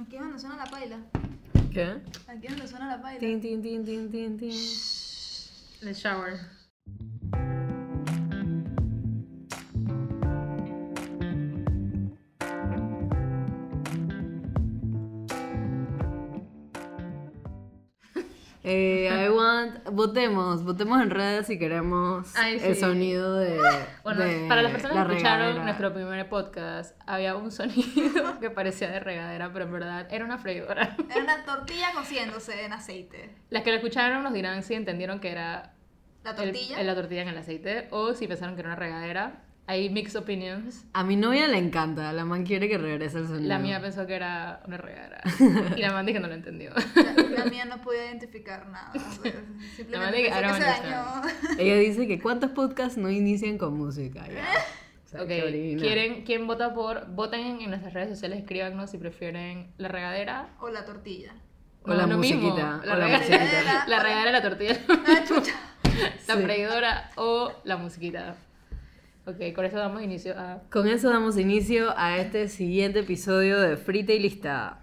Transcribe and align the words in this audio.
Aquí 0.00 0.16
es 0.16 0.22
donde 0.22 0.38
suena 0.38 0.56
la 0.56 0.66
paila. 0.66 0.98
¿Qué? 1.72 2.00
Aquí 2.28 2.46
es 2.46 2.50
donde 2.50 2.68
suena 2.68 2.88
la 2.88 3.02
paila. 3.02 3.20
Tin, 3.20 3.40
tin, 3.40 3.62
tin, 3.62 3.84
tin, 3.84 4.10
tin, 4.10 4.38
tin. 4.38 4.50
The 5.80 5.92
shower. 5.92 6.57
Votemos, 19.98 20.64
votemos 20.64 21.02
en 21.02 21.10
redes 21.10 21.46
si 21.46 21.58
queremos 21.58 22.34
Ay, 22.36 22.58
el 22.62 22.74
sonido 22.76 23.34
de. 23.36 23.58
Bueno, 24.02 24.22
de 24.24 24.46
para 24.48 24.62
las 24.62 24.72
personas 24.72 24.96
la 24.96 25.04
que 25.06 25.12
escucharon 25.16 25.38
regadera. 25.40 25.64
nuestro 25.64 25.92
primer 25.92 26.28
podcast, 26.30 26.98
había 27.06 27.36
un 27.36 27.50
sonido 27.58 28.40
que 28.40 28.48
parecía 28.48 28.88
de 28.90 29.00
regadera, 29.00 29.52
pero 29.52 29.66
en 29.66 29.72
verdad 29.72 30.06
era 30.10 30.24
una 30.24 30.38
freidora. 30.38 30.96
Era 31.10 31.22
una 31.22 31.44
tortilla 31.44 31.88
cociéndose 31.94 32.64
en 32.64 32.72
aceite. 32.72 33.34
Las 33.50 33.62
que 33.62 33.70
lo 33.70 33.76
escucharon 33.76 34.22
nos 34.22 34.32
dirán 34.32 34.62
si 34.62 34.72
entendieron 34.74 35.20
que 35.20 35.30
era 35.32 35.74
La 36.24 36.30
el- 36.30 36.36
tortilla. 36.36 36.82
la 36.82 36.94
tortilla 36.94 37.22
en 37.22 37.28
el 37.28 37.36
aceite 37.38 37.88
o 37.90 38.14
si 38.14 38.26
pensaron 38.26 38.54
que 38.54 38.60
era 38.60 38.70
una 38.70 38.76
regadera. 38.76 39.42
Hay 39.70 39.90
mixed 39.90 40.16
opinions. 40.18 40.86
A 40.94 41.04
mi 41.04 41.14
novia 41.16 41.46
le 41.46 41.58
encanta, 41.58 42.10
la 42.14 42.24
man 42.24 42.44
quiere 42.46 42.68
que 42.70 42.78
regrese 42.78 43.18
el 43.18 43.26
sonido. 43.26 43.48
La 43.48 43.58
mía 43.58 43.80
pensó 43.82 44.06
que 44.06 44.14
era 44.14 44.62
una 44.66 44.78
regadera. 44.78 45.20
Y 45.76 45.80
la 45.82 45.92
Mandy 45.92 46.14
que 46.14 46.20
no 46.20 46.26
lo 46.28 46.32
entendió. 46.34 46.70
La, 46.94 47.44
la 47.44 47.44
mía 47.44 47.66
no 47.66 47.82
podía 47.82 48.06
identificar 48.06 48.66
nada. 48.68 48.92
o 48.94 48.98
sea, 49.22 49.32
La 49.34 49.76
Simplemente 49.76 50.22
que 50.22 50.30
pensó 50.30 50.40
que 50.40 50.46
ahora 50.46 50.54
se 50.56 50.64
dañó. 50.64 51.22
Ella 51.58 51.76
dice 51.76 52.08
que 52.08 52.18
cuántos 52.18 52.50
podcasts 52.52 52.96
no 52.96 53.10
inician 53.10 53.58
con 53.58 53.76
música. 53.76 54.26
Ya. 54.26 54.46
O 55.04 55.08
sea. 55.10 55.26
¿quieren, 55.26 56.24
¿quién 56.24 56.46
vota 56.46 56.72
por? 56.72 57.06
Voten 57.08 57.60
en 57.60 57.68
nuestras 57.68 57.92
redes 57.92 58.08
sociales, 58.08 58.38
escríbanos 58.38 58.90
si 58.90 58.96
prefieren 58.96 59.70
la 59.76 59.88
regadera. 59.88 60.48
O 60.60 60.70
la 60.70 60.86
tortilla. 60.86 61.34
O 61.82 61.92
la 61.92 62.06
lo 62.06 62.16
mismo, 62.16 62.40
musiquita, 62.40 62.80
La, 62.84 62.94
o 62.94 62.96
la 62.96 63.06
regadera, 63.06 63.38
musiquita. 63.44 63.84
la 63.86 64.02
regadera, 64.02 64.32
la 64.32 64.42
tortilla, 64.42 64.78
Ah, 64.88 65.24
chucha. 65.28 65.52
la 66.26 66.34
Sí. 66.36 66.42
freidora 66.42 67.10
o 67.16 67.52
la 67.64 67.76
musiquita. 67.76 68.34
Ok, 69.28 69.54
con 69.54 69.66
eso 69.66 69.76
damos 69.76 70.02
inicio 70.02 70.32
a... 70.38 70.62
Con 70.70 70.88
eso 70.88 71.10
damos 71.10 71.36
inicio 71.36 71.92
a 71.98 72.16
este 72.16 72.48
siguiente 72.48 73.00
episodio 73.00 73.60
de 73.60 73.76
Frita 73.76 74.14
y 74.14 74.20
Lista. 74.20 74.78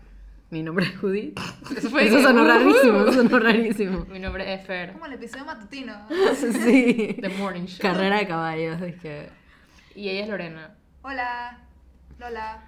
Mi 0.51 0.61
nombre 0.61 0.85
es 0.85 0.95
Judith. 0.99 1.39
Eso 1.75 1.89
fue 1.89 2.05
Eso 2.05 2.21
sonó 2.21 2.43
¡Uh! 2.43 2.47
rarísimo, 2.47 3.01
eso 3.01 3.13
sonó 3.13 3.39
rarísimo. 3.39 4.05
Mi 4.05 4.19
nombre 4.19 4.53
es 4.53 4.63
Fer, 4.67 4.93
Como 4.93 5.07
el 5.07 5.13
episodio 5.13 5.45
matutino. 5.45 5.95
Sí. 6.35 7.17
The 7.19 7.29
Morning 7.39 7.65
Show. 7.65 7.79
Carrera 7.81 8.19
de 8.19 8.27
caballos, 8.27 8.79
es 8.83 8.95
que... 9.01 9.29
Y 9.95 10.09
ella 10.09 10.25
es 10.25 10.29
Lorena. 10.29 10.75
Hola. 11.01 11.63
Lola. 12.19 12.65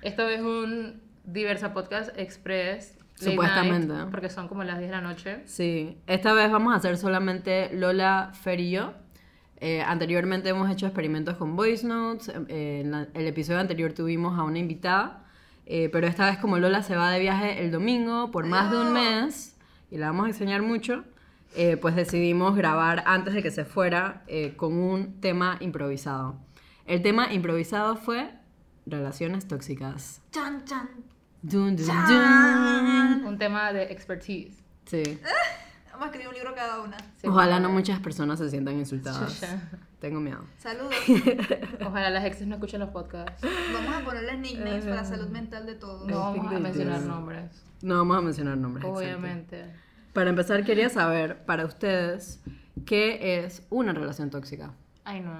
Esto 0.00 0.28
es 0.28 0.40
un 0.40 1.02
Diversa 1.22 1.72
Podcast 1.72 2.18
Express. 2.18 2.98
late 3.20 3.30
Supuestamente. 3.30 3.92
night, 3.94 4.10
porque 4.10 4.28
son 4.28 4.48
como 4.48 4.64
las 4.64 4.78
10 4.78 4.90
de 4.90 4.96
la 4.96 5.02
noche. 5.02 5.42
Sí, 5.44 5.98
esta 6.08 6.32
vez 6.32 6.50
vamos 6.50 6.72
a 6.74 6.78
hacer 6.78 6.96
solamente 6.96 7.70
Lola, 7.72 8.32
Fer 8.34 8.58
y 8.58 8.72
yo. 8.72 8.94
Eh, 9.64 9.80
anteriormente 9.80 10.48
hemos 10.48 10.68
hecho 10.68 10.86
experimentos 10.86 11.36
con 11.36 11.54
voice 11.54 11.86
notes. 11.86 12.28
eh, 12.48 12.80
en 12.84 12.90
la- 12.90 13.06
el 13.14 13.26
episodio 13.28 13.60
anterior 13.60 13.92
tuvimos 13.92 14.36
a 14.38 14.42
una 14.42 14.58
invitada. 14.58 15.20
eh, 15.66 15.88
pero 15.92 16.08
esta 16.08 16.26
vez 16.26 16.38
como 16.38 16.58
Lola 16.58 16.82
se 16.82 16.96
va 16.96 17.12
de 17.12 17.20
viaje 17.20 17.62
el 17.64 17.70
domingo 17.70 18.32
por 18.32 18.44
más 18.46 18.72
de 18.72 18.78
un 18.78 18.92
mes 18.92 19.56
y 19.92 19.96
la 19.96 20.08
vamos 20.08 20.24
a 20.26 20.28
enseñar 20.30 20.60
mucho, 20.62 21.04
pues 21.80 21.94
decidimos 21.94 22.56
grabar 22.56 23.04
antes 23.06 23.32
de 23.34 23.42
que 23.44 23.52
se 23.52 23.64
fuera 23.64 24.24
con 24.56 24.72
un 24.76 25.20
tema 25.20 25.58
improvisado. 25.60 26.34
El 26.84 27.00
tema 27.00 27.32
improvisado 27.32 27.94
fue 27.94 28.32
relaciones 28.86 29.46
tóxicas. 29.46 30.20
Chan, 30.32 30.64
chan. 30.64 30.88
Dun, 31.42 31.76
dun, 31.76 31.86
dun. 31.86 33.24
Un 33.26 33.38
tema 33.38 33.72
de 33.72 33.84
expertise. 33.84 34.64
Sí. 34.86 35.02
Vamos 36.02 36.14
a 36.14 36.18
escribir 36.18 36.28
un 36.30 36.34
libro 36.34 36.54
cada 36.56 36.80
una. 36.80 36.96
Sí, 37.16 37.28
Ojalá 37.28 37.60
no 37.60 37.68
muchas 37.68 38.00
personas 38.00 38.40
se 38.40 38.50
sientan 38.50 38.76
insultadas. 38.76 39.40
Tengo 40.00 40.18
miedo. 40.18 40.44
Saludos. 40.58 40.96
Ojalá 41.86 42.10
las 42.10 42.24
exes 42.24 42.48
no 42.48 42.56
escuchen 42.56 42.80
los 42.80 42.90
podcasts. 42.90 43.40
Vamos 43.72 43.94
a 43.94 44.04
ponerles 44.04 44.40
nicknames 44.40 44.82
para 44.82 44.96
la 44.96 45.04
salud 45.04 45.28
mental 45.28 45.64
de 45.64 45.76
todos. 45.76 46.08
No 46.08 46.18
vamos 46.18 46.52
a 46.52 46.58
mencionar 46.58 47.02
nombres. 47.02 47.62
No 47.82 47.98
vamos 47.98 48.16
a 48.16 48.20
mencionar 48.20 48.58
nombres. 48.58 48.84
exacto. 48.84 48.98
Obviamente. 48.98 49.64
Para 50.12 50.30
empezar, 50.30 50.64
quería 50.64 50.88
saber 50.88 51.44
para 51.44 51.66
ustedes 51.66 52.40
qué 52.84 53.44
es 53.44 53.64
una 53.70 53.92
relación 53.92 54.28
tóxica. 54.28 54.74
Ay, 55.04 55.20
no. 55.20 55.32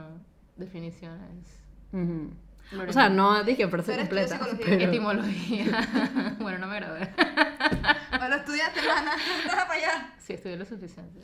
Definiciones. 0.56 1.58
Ujú. 1.92 2.30
Lorena. 2.72 2.90
O 2.90 2.92
sea, 2.92 3.08
no 3.08 3.44
dije 3.44 3.68
frase 3.68 3.92
Pero 3.92 4.02
completa. 4.02 4.40
Pero... 4.64 4.84
Etimología. 4.84 5.88
bueno, 6.40 6.58
no 6.58 6.66
me 6.66 6.76
gradué. 6.76 7.08
No 8.22 8.28
lo 8.28 8.36
estudiaste, 8.36 8.78
hermana. 8.78 9.16
Estás 9.16 9.64
para 9.64 9.74
allá. 9.74 10.10
Sí, 10.18 10.34
estudié 10.34 10.56
lo 10.56 10.64
suficiente. 10.64 11.20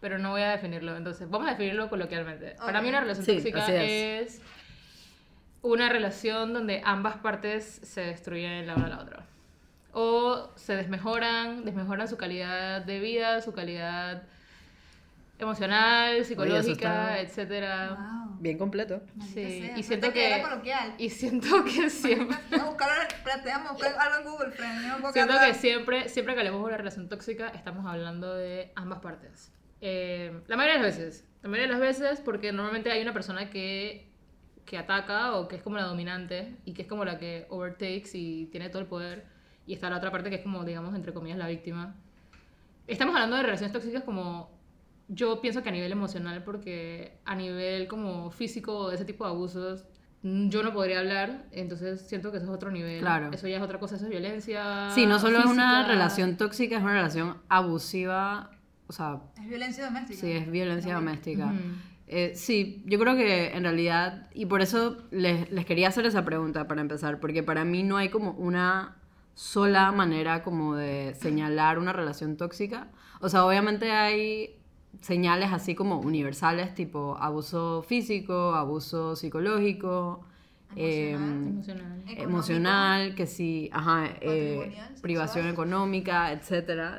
Pero 0.00 0.18
no 0.18 0.30
voy 0.30 0.42
a 0.42 0.50
definirlo. 0.50 0.96
Entonces, 0.96 1.28
vamos 1.28 1.48
a 1.48 1.50
definirlo 1.52 1.88
coloquialmente. 1.88 2.54
Para 2.64 2.80
mí 2.80 2.88
una 2.90 3.00
relación 3.00 3.26
Sí, 3.26 3.32
tóxica 3.36 3.66
es. 3.82 4.40
una 5.62 5.88
relación 5.88 6.52
donde 6.52 6.80
ambas 6.84 7.16
partes 7.16 7.80
se 7.82 8.02
destruyen 8.02 8.68
la 8.68 8.76
una 8.76 8.86
a 8.86 8.88
la 8.90 8.98
otra. 9.00 9.24
O 9.92 10.50
se 10.54 10.76
desmejoran, 10.76 11.64
desmejoran 11.64 12.06
su 12.06 12.16
calidad 12.16 12.82
de 12.82 13.00
vida, 13.00 13.40
su 13.40 13.52
calidad 13.52 14.22
emocional, 15.38 16.24
psicológica, 16.24 17.18
está- 17.18 17.20
etcétera. 17.20 17.94
Wow. 17.94 18.36
Bien 18.38 18.58
completo. 18.58 19.00
Maldita 19.14 19.40
Sí, 19.48 19.60
sea, 19.62 19.78
y 19.78 19.82
siento 19.82 20.12
que 20.12 20.42
y 20.98 21.10
siento 21.10 21.64
que 21.64 21.90
siempre 21.90 22.36
Siento 25.12 25.34
que 25.40 25.54
siempre, 25.54 26.08
siempre 26.08 26.34
que 26.34 26.40
hablemos 26.40 26.60
de 26.60 26.66
una 26.66 26.76
relación 26.76 27.08
tóxica, 27.08 27.48
estamos 27.48 27.86
hablando 27.86 28.34
de 28.34 28.72
ambas 28.76 29.00
partes. 29.00 29.52
Eh, 29.80 30.40
la 30.46 30.56
mayoría 30.56 30.78
de 30.78 30.84
las 30.86 30.96
veces. 30.98 31.24
La 31.42 31.48
mayoría 31.48 31.66
de 31.74 31.78
las 31.78 31.80
veces 31.80 32.20
porque 32.20 32.52
normalmente 32.52 32.90
hay 32.90 33.02
una 33.02 33.12
persona 33.12 33.50
que, 33.50 34.10
que 34.64 34.78
ataca 34.78 35.34
o 35.36 35.48
que 35.48 35.56
es 35.56 35.62
como 35.62 35.76
la 35.76 35.84
dominante 35.84 36.56
y 36.64 36.72
que 36.74 36.82
es 36.82 36.88
como 36.88 37.04
la 37.04 37.18
que 37.18 37.46
overtakes 37.50 38.10
y 38.14 38.46
tiene 38.46 38.68
todo 38.68 38.80
el 38.80 38.88
poder. 38.88 39.26
Y 39.66 39.74
está 39.74 39.90
la 39.90 39.96
otra 39.96 40.10
parte 40.10 40.28
que 40.30 40.36
es 40.36 40.42
como, 40.42 40.64
digamos, 40.64 40.94
entre 40.94 41.12
comillas, 41.12 41.38
la 41.38 41.48
víctima. 41.48 41.94
Estamos 42.86 43.14
hablando 43.14 43.36
de 43.36 43.42
relaciones 43.42 43.72
tóxicas 43.72 44.02
como... 44.04 44.54
Yo 45.08 45.40
pienso 45.40 45.62
que 45.62 45.68
a 45.68 45.72
nivel 45.72 45.92
emocional 45.92 46.42
porque 46.44 47.18
a 47.24 47.34
nivel 47.34 47.86
como 47.86 48.30
físico 48.30 48.90
ese 48.90 49.04
tipo 49.04 49.24
de 49.24 49.30
abusos 49.30 49.86
mm, 50.22 50.48
yo 50.48 50.62
no 50.64 50.72
podría 50.72 50.98
hablar, 50.98 51.46
entonces 51.52 52.00
siento 52.08 52.30
que 52.32 52.38
eso 52.38 52.46
es 52.46 52.52
otro 52.52 52.70
nivel. 52.70 53.00
Claro. 53.00 53.30
Eso 53.32 53.46
ya 53.46 53.56
es 53.58 53.62
otra 53.62 53.78
cosa, 53.78 53.96
eso 53.96 54.04
es 54.04 54.10
violencia. 54.10 54.90
Sí, 54.94 55.06
no 55.06 55.18
solo 55.18 55.38
es 55.38 55.46
una 55.46 55.86
relación 55.86 56.36
tóxica, 56.36 56.76
es 56.76 56.82
una 56.82 56.94
relación 56.94 57.36
abusiva. 57.48 58.50
O 58.88 58.92
sea, 58.92 59.20
Es 59.40 59.48
violencia 59.48 59.84
doméstica. 59.84 60.20
sí, 60.20 60.30
es 60.32 60.50
violencia 60.50 60.94
doméstica. 60.94 61.46
Ujú. 61.46 61.54
Eh, 62.08 62.32
sí, 62.36 62.84
yo 62.86 63.00
creo 63.00 63.16
que 63.16 63.56
en 63.56 63.64
realidad, 63.64 64.28
y 64.32 64.46
por 64.46 64.60
eso 64.60 64.96
les, 65.10 65.50
les 65.50 65.66
quería 65.66 65.88
hacer 65.88 66.06
esa 66.06 66.24
pregunta 66.24 66.68
para 66.68 66.80
empezar, 66.80 67.18
porque 67.18 67.42
para 67.42 67.64
mí 67.64 67.82
no 67.82 67.96
hay 67.96 68.10
como 68.10 68.30
una 68.32 68.96
sola 69.34 69.90
manera 69.92 70.42
como 70.42 70.76
de 70.76 71.14
señalar 71.14 71.78
una 71.78 71.92
relación 71.92 72.36
tóxica. 72.36 72.88
O 73.20 73.28
sea, 73.28 73.44
obviamente 73.44 73.90
hay 73.90 74.56
señales 75.00 75.52
así 75.52 75.74
como 75.74 75.98
universales, 76.00 76.74
tipo 76.74 77.16
abuso 77.20 77.82
físico, 77.82 78.54
abuso 78.54 79.14
psicológico, 79.16 80.24
Emocional. 80.74 81.22
em, 81.24 81.48
Emocional. 81.48 82.02
Emocional, 82.18 83.14
que 83.14 83.26
sí, 83.26 83.70
ajá, 83.72 84.08
eh, 84.20 84.76
privación 85.00 85.44
sexual. 85.46 85.52
económica, 85.54 86.32
etcétera. 86.32 86.98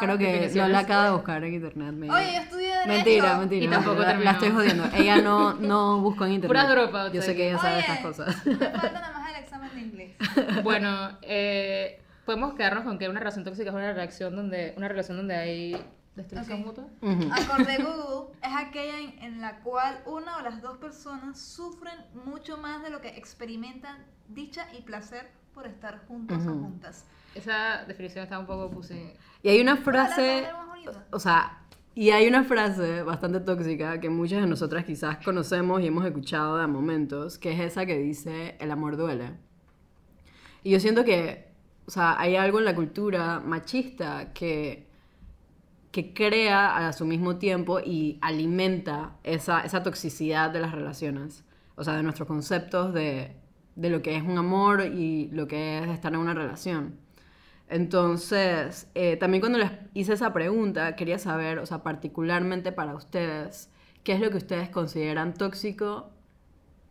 Creo 0.00 0.16
que 0.18 0.24
Definiciones. 0.26 0.56
lo 0.56 0.68
la 0.68 0.78
acaba 0.78 1.04
de 1.06 1.10
buscar 1.10 1.44
en 1.44 1.54
internet. 1.54 1.92
me- 1.92 2.10
Oye, 2.10 2.32
yo 2.34 2.40
estudié 2.42 2.66
Derecho. 2.68 2.88
Mentira, 2.88 3.38
mentira. 3.38 3.64
Y 3.64 3.68
tampoco 3.68 4.00
la, 4.02 4.14
la 4.14 4.30
estoy 4.30 4.50
jodiendo. 4.50 4.84
Ella 4.94 5.16
no, 5.20 5.54
no 5.54 6.00
buscó 6.00 6.24
en 6.26 6.32
internet. 6.32 6.48
Puras 6.48 6.68
dropouts 6.70 7.12
Yo 7.12 7.22
sé 7.22 7.34
que 7.34 7.48
ella 7.48 7.58
sabe 7.58 7.72
Oye, 7.74 7.80
estas 7.80 7.98
cosas. 8.00 8.46
Me 8.46 8.54
falta 8.56 8.92
nada 8.92 9.12
más 9.18 9.30
el 9.36 9.42
examen 9.44 9.70
de 9.74 9.80
inglés. 9.80 10.12
Bueno, 10.62 11.18
eh, 11.22 12.00
podemos 12.24 12.54
quedarnos 12.54 12.84
con 12.84 12.98
que 12.98 13.08
una 13.08 13.18
relación 13.18 13.44
tóxica 13.44 13.70
es 13.70 13.74
una 13.74 13.92
relación 13.92 14.36
donde, 14.36 14.74
una 14.76 14.88
relación 14.88 15.16
donde 15.16 15.34
hay 15.34 15.76
destrucción 16.22 16.60
Ok. 16.60 16.66
mutua. 16.66 16.84
Ujú. 17.02 17.30
Acorde 17.32 17.76
Google 17.82 18.34
es 18.42 18.54
aquella 18.56 18.98
en, 19.00 19.18
en 19.22 19.40
la 19.40 19.60
cual 19.60 20.02
una 20.06 20.38
o 20.38 20.42
las 20.42 20.60
dos 20.62 20.78
personas 20.78 21.38
sufren 21.40 21.94
mucho 22.24 22.56
más 22.58 22.82
de 22.82 22.90
lo 22.90 23.00
que 23.00 23.08
experimentan 23.08 23.96
dicha 24.28 24.66
y 24.78 24.82
placer 24.82 25.30
por 25.54 25.66
estar 25.66 26.06
juntos 26.06 26.38
o 26.46 26.50
juntas. 26.50 27.04
Esa 27.34 27.84
definición 27.86 28.24
está 28.24 28.38
un 28.38 28.46
poco 28.46 28.70
pussy. 28.70 29.12
Y 29.42 29.48
hay 29.48 29.60
una 29.60 29.76
frase, 29.76 30.42
la 30.42 30.52
más 30.52 30.66
bonita. 30.68 31.06
o 31.10 31.18
sea, 31.18 31.58
y 31.94 32.10
hay 32.10 32.28
una 32.28 32.44
frase 32.44 33.02
bastante 33.02 33.40
tóxica 33.40 33.98
que 34.00 34.08
muchas 34.08 34.40
de 34.40 34.46
nosotras 34.46 34.84
quizás 34.84 35.18
conocemos 35.24 35.80
y 35.80 35.88
hemos 35.88 36.04
escuchado 36.06 36.56
de 36.58 36.66
momentos, 36.66 37.36
que 37.38 37.52
es 37.52 37.60
esa 37.60 37.84
que 37.84 37.98
dice, 37.98 38.56
el 38.60 38.70
amor 38.70 38.96
duele. 38.96 39.32
Y 40.62 40.70
yo 40.70 40.80
siento 40.80 41.04
que, 41.04 41.48
o 41.86 41.90
sea, 41.90 42.18
hay 42.20 42.36
algo 42.36 42.58
en 42.58 42.64
la 42.64 42.74
cultura 42.74 43.40
machista 43.40 44.32
que, 44.32 44.86
que 45.90 46.12
crea 46.14 46.88
a 46.88 46.92
su 46.92 47.04
mismo 47.04 47.36
tiempo 47.36 47.80
y 47.80 48.18
alimenta 48.20 49.16
esa, 49.24 49.60
esa 49.60 49.82
toxicidad 49.82 50.50
de 50.50 50.60
las 50.60 50.72
relaciones, 50.72 51.44
o 51.74 51.84
sea, 51.84 51.96
de 51.96 52.02
nuestros 52.02 52.28
conceptos 52.28 52.94
de, 52.94 53.36
de 53.76 53.90
lo 53.90 54.02
que 54.02 54.16
es 54.16 54.22
un 54.22 54.38
amor 54.38 54.82
y 54.86 55.28
lo 55.32 55.48
que 55.48 55.78
es 55.78 55.88
estar 55.88 56.12
en 56.12 56.20
una 56.20 56.34
relación. 56.34 56.96
Entonces, 57.68 58.88
eh, 58.94 59.16
también 59.16 59.40
cuando 59.40 59.58
les 59.58 59.70
hice 59.94 60.12
esa 60.12 60.32
pregunta, 60.32 60.96
quería 60.96 61.18
saber, 61.18 61.58
o 61.60 61.66
sea, 61.66 61.82
particularmente 61.82 62.72
para 62.72 62.94
ustedes, 62.94 63.70
¿qué 64.02 64.12
es 64.12 64.20
lo 64.20 64.30
que 64.30 64.38
ustedes 64.38 64.70
consideran 64.70 65.34
tóxico 65.34 66.10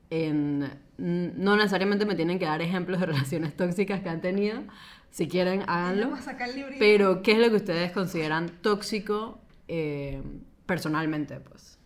en... 0.10 0.70
No 0.98 1.56
necesariamente 1.56 2.06
me 2.06 2.16
tienen 2.16 2.40
que 2.40 2.46
dar 2.46 2.62
ejemplos 2.62 3.00
de 3.00 3.06
relaciones 3.06 3.56
tóxicas 3.56 4.02
que 4.02 4.10
han 4.10 4.22
tenido, 4.22 4.64
si 5.12 5.28
quieren 5.28 5.64
háganlo, 5.68 6.10
Vamos 6.10 6.20
a 6.20 6.24
sacar 6.32 6.50
el 6.50 6.56
librito. 6.56 6.80
pero 6.80 7.22
¿qué 7.24 7.32
es 7.34 7.38
lo 7.40 7.50
que 7.50 7.56
ustedes 7.56 7.92
consideran 7.92 8.50
tóxico 8.62 9.40
eh, 9.68 10.22
personalmente, 10.66 11.40
pues? 11.40 11.80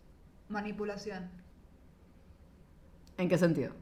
Manipulación. 0.50 1.30
¿En 3.18 3.30
qué 3.30 3.38
sentido? 3.38 3.74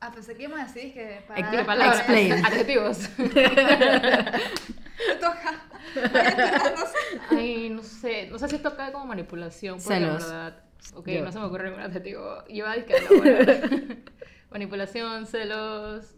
Ah, 0.00 0.10
pensé 0.12 0.34
que 0.36 0.44
íbamos 0.44 0.60
a 0.60 0.72
decir 0.72 0.94
que 0.94 1.22
para... 1.28 1.64
Palabras, 1.66 1.98
Explain. 1.98 2.32
adjetivos. 2.32 2.98
Toca. 5.20 5.62
No 5.94 6.86
sé. 6.86 7.20
Ay, 7.30 7.70
no 7.70 7.82
sé. 7.82 8.28
No 8.30 8.38
sé 8.38 8.48
si 8.48 8.56
esto 8.56 8.76
cae 8.76 8.92
como 8.92 9.06
manipulación. 9.06 9.78
Porque 9.78 9.94
Celos. 9.94 10.22
en 10.22 10.28
verdad. 10.30 10.56
Ok, 10.94 11.08
Yo. 11.08 11.24
no 11.24 11.30
se 11.32 11.38
me 11.38 11.44
ocurre 11.46 11.64
ningún 11.70 11.82
adjetivo. 11.82 12.42
Yo 12.48 12.54
iba 12.54 12.72
a 12.72 12.76
decir 12.76 12.94
que 12.96 14.04
Manipulación, 14.50 15.26
celos. 15.26 16.14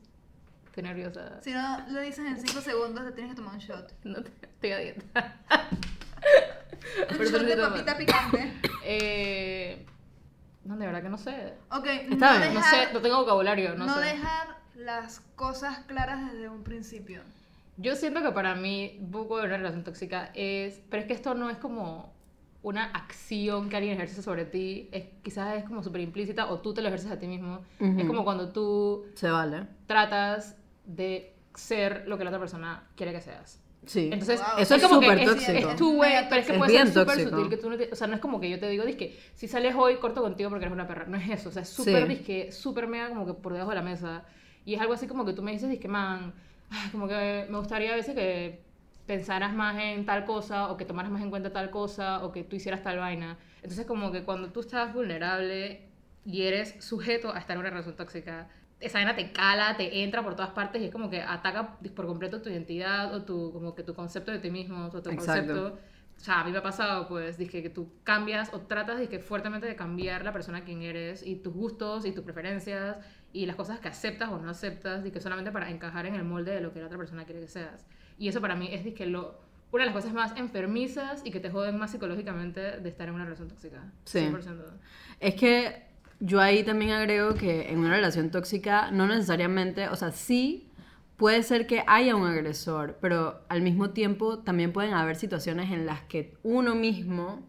Estoy 0.67 0.85
nerviosa. 0.85 1.41
Si 1.43 1.53
no 1.53 1.85
lo 1.91 2.00
dices 2.00 2.25
en 2.26 2.38
5 2.41 2.61
segundos, 2.62 3.05
te 3.05 3.12
tienes 3.12 3.32
que 3.32 3.37
tomar 3.37 3.55
un 3.55 3.61
shot. 3.61 3.93
No 4.05 4.23
te, 4.23 4.31
estoy 4.47 4.73
a 4.73 4.79
dieta. 4.79 5.37
Un 7.11 7.19
Pero 7.19 7.25
shot 7.31 7.43
de 7.43 7.56
papita 7.56 7.97
picante. 7.99 8.53
Eh, 8.85 9.85
no, 10.64 10.76
de 10.76 10.87
verdad 10.87 11.03
que 11.03 11.09
no 11.11 11.19
sé. 11.19 11.55
Ok, 11.70 11.87
Está 11.87 12.35
no 12.35 12.38
bien. 12.41 12.55
No 12.55 12.61
dejar, 12.61 12.87
sé, 12.88 12.93
no 12.94 13.00
tengo 13.03 13.19
vocabulario, 13.19 13.75
no, 13.75 13.87
no 13.87 13.94
sé. 13.97 14.00
dejar 14.00 14.56
las 14.75 15.20
cosas 15.37 15.81
claras 15.81 16.32
desde 16.32 16.49
un 16.49 16.62
principio. 16.64 17.20
Yo 17.76 17.94
siento 17.97 18.23
que 18.23 18.31
para 18.32 18.55
mí, 18.55 18.99
poco 19.12 19.38
de 19.38 19.44
una 19.47 19.56
relación 19.59 19.85
tóxica 19.85 20.31
es. 20.35 20.81
Pero 20.91 21.03
es 21.03 21.06
que 21.06 21.14
esto 21.14 21.35
no 21.35 21.50
es 21.50 21.59
como 21.59 22.12
una 22.62 22.85
acción 22.85 23.69
que 23.69 23.76
alguien 23.76 23.94
ejerce 23.94 24.23
sobre 24.23 24.44
ti. 24.44 24.88
Es, 24.93 25.05
quizás 25.23 25.56
es 25.59 25.64
como 25.64 25.82
súper 25.82 26.00
implícita 26.03 26.47
o 26.50 26.61
tú 26.61 26.73
te 26.75 26.81
lo 26.82 26.88
ejerces 26.88 27.11
a 27.11 27.19
ti 27.19 27.26
mismo. 27.26 27.61
Ujú. 27.81 28.00
Es 28.00 28.06
como 28.06 28.25
cuando 28.25 28.50
tú 28.50 29.05
Se 29.14 29.31
vale. 29.31 29.67
tratas 29.87 30.56
de 30.85 31.35
ser 31.55 32.05
lo 32.06 32.17
que 32.19 32.25
la 32.25 32.31
otra 32.31 32.38
persona 32.41 32.88
quiere 32.97 33.12
que 33.12 33.20
seas. 33.20 33.59
Sí. 33.85 34.11
Entonces, 34.12 34.38
Wow. 34.41 34.61
Eso 34.62 34.75
es 34.76 34.82
como 34.85 35.00
que 35.00 35.06
súper 35.06 35.19
es- 35.19 35.29
tóxico. 35.29 35.69
Es 35.70 35.76
tu 35.76 36.00
way, 36.00 36.12
pero 36.29 36.41
es 36.41 36.47
que 36.47 36.53
Es 36.53 36.59
puede 36.59 36.70
ser 36.79 36.88
súper 36.93 37.20
sutil 37.29 37.49
que 37.49 37.56
tú 37.56 37.69
no 37.69 37.76
te- 37.76 37.88
O 37.93 37.97
sea, 37.97 38.06
no 38.06 38.14
es 38.14 38.20
como 38.20 38.41
que 38.41 38.49
yo 38.49 38.61
te 38.61 38.69
digo, 38.69 38.85
que 38.85 39.19
si 39.35 39.49
sales 39.49 39.75
hoy, 39.76 39.97
corto 39.97 40.23
contigo 40.23 40.50
porque 40.50 40.64
eres 40.67 40.73
una 40.73 40.87
perra. 40.87 41.05
No 41.06 41.17
es 41.17 41.29
eso. 41.29 41.49
O 41.49 41.53
sea, 41.53 41.62
es 41.62 41.69
súper, 41.69 42.03
Sí. 42.06 42.09
disque, 42.09 42.53
súper 42.53 42.87
mega 42.87 43.09
como 43.09 43.26
que 43.26 43.35
por 43.35 43.53
debajo 43.53 43.70
de 43.70 43.76
la 43.76 43.82
mesa. 43.82 44.23
Y 44.64 44.75
es 44.75 44.81
algo 44.81 44.93
así 44.94 45.09
como 45.09 45.25
que 45.25 45.32
tú 45.32 45.43
me 45.43 45.50
dices, 45.50 45.76
que 45.81 45.88
man, 45.88 46.32
como 46.93 47.09
que 47.09 47.47
me 47.50 47.59
gustaría 47.59 47.93
a 47.93 47.97
veces 47.97 48.14
que 48.14 48.61
pensaras 49.06 49.54
más 49.54 49.76
en 49.81 50.06
tal 50.06 50.25
cosa 50.25 50.70
o 50.70 50.76
que 50.76 50.84
tomaras 50.84 51.10
más 51.10 51.22
en 51.22 51.31
cuenta 51.31 51.52
tal 51.52 51.70
cosa 51.70 52.25
o 52.25 52.32
que 52.32 52.44
tú 52.44 52.56
hicieras 52.56 52.82
tal 52.82 52.99
vaina. 52.99 53.38
Entonces, 53.56 53.87
como 53.87 54.12
que 54.12 54.22
cuando 54.22 54.50
tú 54.50 54.60
estás 54.60 54.93
vulnerable 54.94 55.88
y 56.25 56.43
eres 56.43 56.76
sujeto 56.84 57.32
a 57.34 57.38
estar 57.38 57.54
en 57.54 57.60
una 57.60 57.70
relación 57.70 57.96
tóxica, 57.96 58.49
esa 58.81 58.99
vaina 58.99 59.14
te 59.14 59.32
cala, 59.32 59.76
te 59.76 60.02
entra 60.02 60.22
por 60.22 60.34
todas 60.34 60.50
partes 60.50 60.82
y 60.82 60.87
es 60.87 60.90
como 60.93 61.08
que 61.08 61.22
ataca 61.22 61.78
por 61.94 62.06
completo 62.06 62.43
tu 62.43 62.50
identidad 62.50 63.14
o 63.14 63.22
tu, 63.25 63.52
como 63.52 63.75
que 63.75 63.82
tu 63.82 63.94
concepto 63.94 64.32
de 64.32 64.38
ti 64.38 64.50
mismo, 64.50 64.87
o 64.87 65.02
tu 65.02 65.10
Exacto. 65.10 65.16
concepto. 65.16 65.78
O 66.16 66.20
sea, 66.25 66.40
a 66.40 66.44
mí 66.44 66.52
me 66.52 66.58
ha 66.58 66.62
pasado, 66.62 67.08
pues, 67.08 67.37
dije 67.38 67.62
que 67.62 67.70
tú 67.70 67.93
cambias 68.04 68.52
o 68.52 68.60
tratas 68.60 69.00
dizque, 69.00 69.19
fuertemente 69.19 69.66
de 69.66 69.75
cambiar 69.75 70.25
la 70.25 70.32
persona 70.32 70.62
quien 70.62 70.82
eres 70.82 71.26
y 71.26 71.37
tus 71.37 71.52
gustos 71.52 72.04
y 72.06 72.12
tus 72.12 72.22
preferencias 72.22 72.99
y 73.32 73.46
las 73.46 73.56
cosas 73.56 73.81
que 73.81 73.88
aceptas 73.88 74.31
o 74.31 74.38
no 74.38 74.50
aceptas, 74.50 75.02
que 75.02 75.20
solamente 75.20 75.50
para 75.50 75.70
encajar 75.70 76.06
en 76.06 76.14
el 76.14 76.25
molde 76.25 76.52
de 76.52 76.60
lo 76.60 76.72
que 76.72 76.81
la 76.81 76.87
otra 76.87 76.99
persona 76.99 77.25
quiere 77.25 77.40
que 77.40 77.49
seas. 77.49 77.87
Y 78.19 78.29
eso 78.29 78.41
para 78.41 78.55
mí 78.55 78.69
es 78.73 78.85
dizque, 78.85 79.06
lo, 79.06 79.41
una 79.73 79.85
de 79.85 79.91
las 79.91 79.94
cosas 79.94 80.12
más 80.12 80.37
enfermizas 80.37 81.23
y 81.25 81.31
que 81.31 81.41
te 81.41 81.50
joden 81.50 81.79
más 81.79 81.91
psicológicamente 81.91 82.61
de 82.81 82.88
estar 82.88 83.09
en 83.09 83.14
una 83.14 83.25
relación 83.25 83.49
tóxica. 83.49 83.91
Sí. 84.05 84.20
100%. 84.20 84.64
Es 85.20 85.35
que 85.35 85.87
yo 86.20 86.41
ahí 86.41 86.62
también 86.62 86.93
agrego 86.93 87.35
que 87.35 87.70
en 87.70 87.79
una 87.79 87.91
relación 87.91 88.31
tóxica 88.31 88.91
no 88.91 89.06
necesariamente, 89.06 89.88
o 89.88 89.97
sea, 89.97 90.12
sí 90.12 90.70
puede 91.17 91.43
ser 91.43 91.67
que 91.67 91.85
haya 91.87 92.17
un 92.17 92.26
agresor, 92.26 92.99
pero 93.00 93.44
al 93.49 93.62
mismo 93.62 93.91
tiempo 93.91 94.41
también 94.41 94.73
pueden 94.73 94.94
haber 94.94 95.17
situaciones 95.17 95.70
en 95.70 95.87
las 95.87 96.03
que 96.03 96.37
uno 96.43 96.75
mismo 96.75 97.47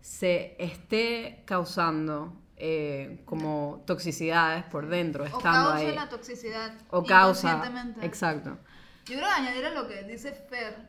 se 0.00 0.56
esté 0.58 1.42
causando 1.46 2.38
eh, 2.56 3.22
como 3.24 3.82
toxicidades 3.86 4.64
por 4.64 4.88
dentro, 4.88 5.24
O 5.24 5.26
estando 5.26 5.70
causa 5.70 5.76
ahí. 5.76 5.94
la 5.94 6.08
toxicidad. 6.08 6.72
O 6.90 7.02
causa. 7.04 7.62
Exacto. 8.02 8.58
Yo 9.06 9.16
creo 9.16 9.28
que 9.28 9.34
añadir 9.34 9.64
a 9.66 9.70
lo 9.70 9.86
que 9.88 10.02
dice 10.04 10.32
Fer 10.32 10.88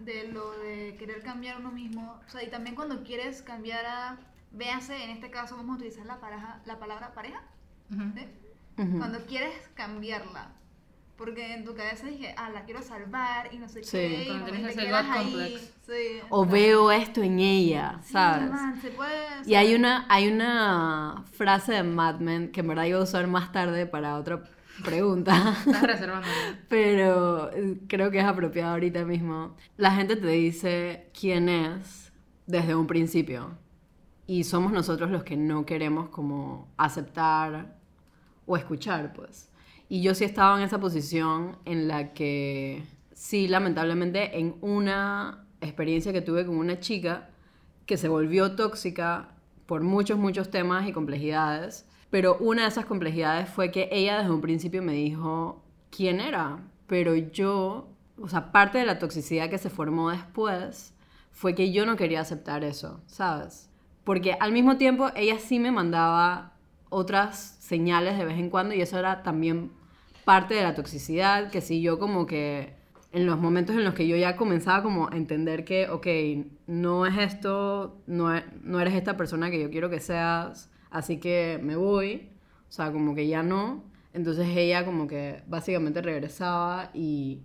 de 0.00 0.28
lo 0.28 0.50
de 0.58 0.96
querer 0.98 1.22
cambiar 1.22 1.58
uno 1.60 1.70
mismo, 1.70 2.20
o 2.26 2.30
sea, 2.30 2.42
y 2.42 2.48
también 2.48 2.74
cuando 2.74 3.04
quieres 3.04 3.42
cambiar 3.42 3.86
a, 3.86 4.16
véase, 4.50 5.04
en 5.04 5.10
este 5.10 5.30
caso 5.30 5.56
vamos 5.56 5.74
a 5.74 5.76
utilizar 5.76 6.04
la, 6.04 6.18
pareja, 6.20 6.60
la 6.66 6.78
palabra 6.80 7.14
pareja, 7.14 7.40
Ujú. 7.92 8.02
¿sí? 8.16 8.26
Ujú. 8.82 8.98
Cuando 8.98 9.20
quieres 9.26 9.54
cambiarla, 9.74 10.50
porque 11.16 11.54
en 11.54 11.64
tu 11.64 11.76
cabeza 11.76 12.08
dije, 12.08 12.34
ah, 12.36 12.50
la 12.50 12.64
quiero 12.64 12.82
salvar 12.82 13.54
y 13.54 13.58
no 13.58 13.68
sé 13.68 13.84
Sí. 13.84 13.96
qué, 13.98 14.24
Cuando 14.26 14.46
tienes 14.50 14.76
ese 14.76 14.86
God 14.90 14.94
ahí, 14.96 15.24
complex. 15.32 15.72
sí. 15.86 16.20
O 16.30 16.44
veo 16.44 16.90
esto 16.90 17.22
en 17.22 17.38
ella, 17.38 18.00
Sí, 18.02 18.14
¿sabes? 18.14 18.50
man, 18.50 18.80
se 18.80 18.90
puede, 18.90 19.26
Y 19.46 19.54
hay 19.54 19.76
una, 19.76 20.06
hay 20.08 20.26
una 20.26 21.22
frase 21.34 21.72
de 21.74 21.84
Mad 21.84 22.18
Men 22.18 22.50
que 22.50 22.60
en 22.60 22.66
verdad 22.66 22.84
iba 22.86 22.98
a 22.98 23.02
usar 23.04 23.28
más 23.28 23.52
tarde 23.52 23.86
para 23.86 24.16
otra 24.16 24.42
pregunta, 24.82 25.56
Estás 25.66 25.82
reservando. 25.82 26.26
pero 26.68 27.50
eh, 27.52 27.78
creo 27.86 28.10
que 28.10 28.18
es 28.18 28.24
apropiado 28.24 28.72
ahorita 28.72 29.04
mismo. 29.04 29.56
La 29.76 29.92
gente 29.92 30.16
te 30.16 30.26
dice 30.26 31.10
quién 31.18 31.48
es 31.48 32.12
desde 32.46 32.74
un 32.74 32.86
principio 32.86 33.56
y 34.26 34.44
somos 34.44 34.72
nosotros 34.72 35.10
los 35.10 35.22
que 35.24 35.36
no 35.36 35.66
queremos 35.66 36.08
como 36.08 36.72
aceptar 36.76 37.76
o 38.46 38.56
escuchar, 38.56 39.12
pues. 39.12 39.50
Y 39.88 40.02
yo 40.02 40.14
sí 40.14 40.24
estaba 40.24 40.56
en 40.56 40.64
esa 40.64 40.80
posición 40.80 41.58
en 41.64 41.88
la 41.88 42.14
que 42.14 42.82
sí, 43.12 43.48
lamentablemente, 43.48 44.38
en 44.38 44.56
una 44.60 45.46
experiencia 45.60 46.12
que 46.12 46.22
tuve 46.22 46.46
con 46.46 46.56
una 46.56 46.80
chica 46.80 47.30
que 47.86 47.96
se 47.96 48.08
volvió 48.08 48.56
tóxica 48.56 49.34
por 49.66 49.82
muchos, 49.82 50.18
muchos 50.18 50.50
temas 50.50 50.88
y 50.88 50.92
complejidades, 50.92 51.86
pero 52.14 52.36
una 52.38 52.62
de 52.62 52.68
esas 52.68 52.84
complejidades 52.86 53.48
fue 53.48 53.72
que 53.72 53.88
ella 53.90 54.18
desde 54.18 54.30
un 54.30 54.40
principio 54.40 54.84
me 54.84 54.92
dijo 54.92 55.64
quién 55.90 56.20
era, 56.20 56.60
pero 56.86 57.16
yo, 57.16 57.88
o 58.22 58.28
sea, 58.28 58.52
parte 58.52 58.78
de 58.78 58.86
la 58.86 59.00
toxicidad 59.00 59.50
que 59.50 59.58
se 59.58 59.68
formó 59.68 60.10
después 60.12 60.94
fue 61.32 61.56
que 61.56 61.72
yo 61.72 61.84
no 61.86 61.96
quería 61.96 62.20
aceptar 62.20 62.62
eso, 62.62 63.00
¿sabes? 63.08 63.68
Porque 64.04 64.36
al 64.38 64.52
mismo 64.52 64.76
tiempo 64.76 65.10
ella 65.16 65.40
sí 65.40 65.58
me 65.58 65.72
mandaba 65.72 66.52
otras 66.88 67.56
señales 67.58 68.16
de 68.16 68.26
vez 68.26 68.38
en 68.38 68.48
cuando 68.48 68.76
y 68.76 68.80
eso 68.80 68.96
era 68.96 69.24
también 69.24 69.72
parte 70.24 70.54
de 70.54 70.62
la 70.62 70.76
toxicidad, 70.76 71.50
que 71.50 71.60
si 71.60 71.82
yo 71.82 71.98
como 71.98 72.26
que 72.26 72.76
en 73.10 73.26
los 73.26 73.40
momentos 73.40 73.74
en 73.74 73.82
los 73.82 73.94
que 73.94 74.06
yo 74.06 74.16
ya 74.16 74.36
comenzaba 74.36 74.84
como 74.84 75.08
a 75.10 75.16
entender 75.16 75.64
que, 75.64 75.88
ok, 75.88 76.06
no 76.68 77.06
es 77.06 77.18
esto, 77.18 78.00
no, 78.06 78.32
e- 78.36 78.44
no 78.62 78.78
eres 78.78 78.94
esta 78.94 79.16
persona 79.16 79.50
que 79.50 79.60
yo 79.60 79.68
quiero 79.68 79.90
que 79.90 79.98
seas, 79.98 80.70
así 80.94 81.18
que 81.18 81.58
me 81.60 81.74
voy, 81.74 82.28
o 82.68 82.72
sea, 82.72 82.92
como 82.92 83.14
que 83.16 83.26
ya 83.26 83.42
no, 83.42 83.82
entonces 84.12 84.46
ella 84.56 84.84
como 84.84 85.08
que 85.08 85.42
básicamente 85.48 86.00
regresaba 86.00 86.90
y, 86.94 87.42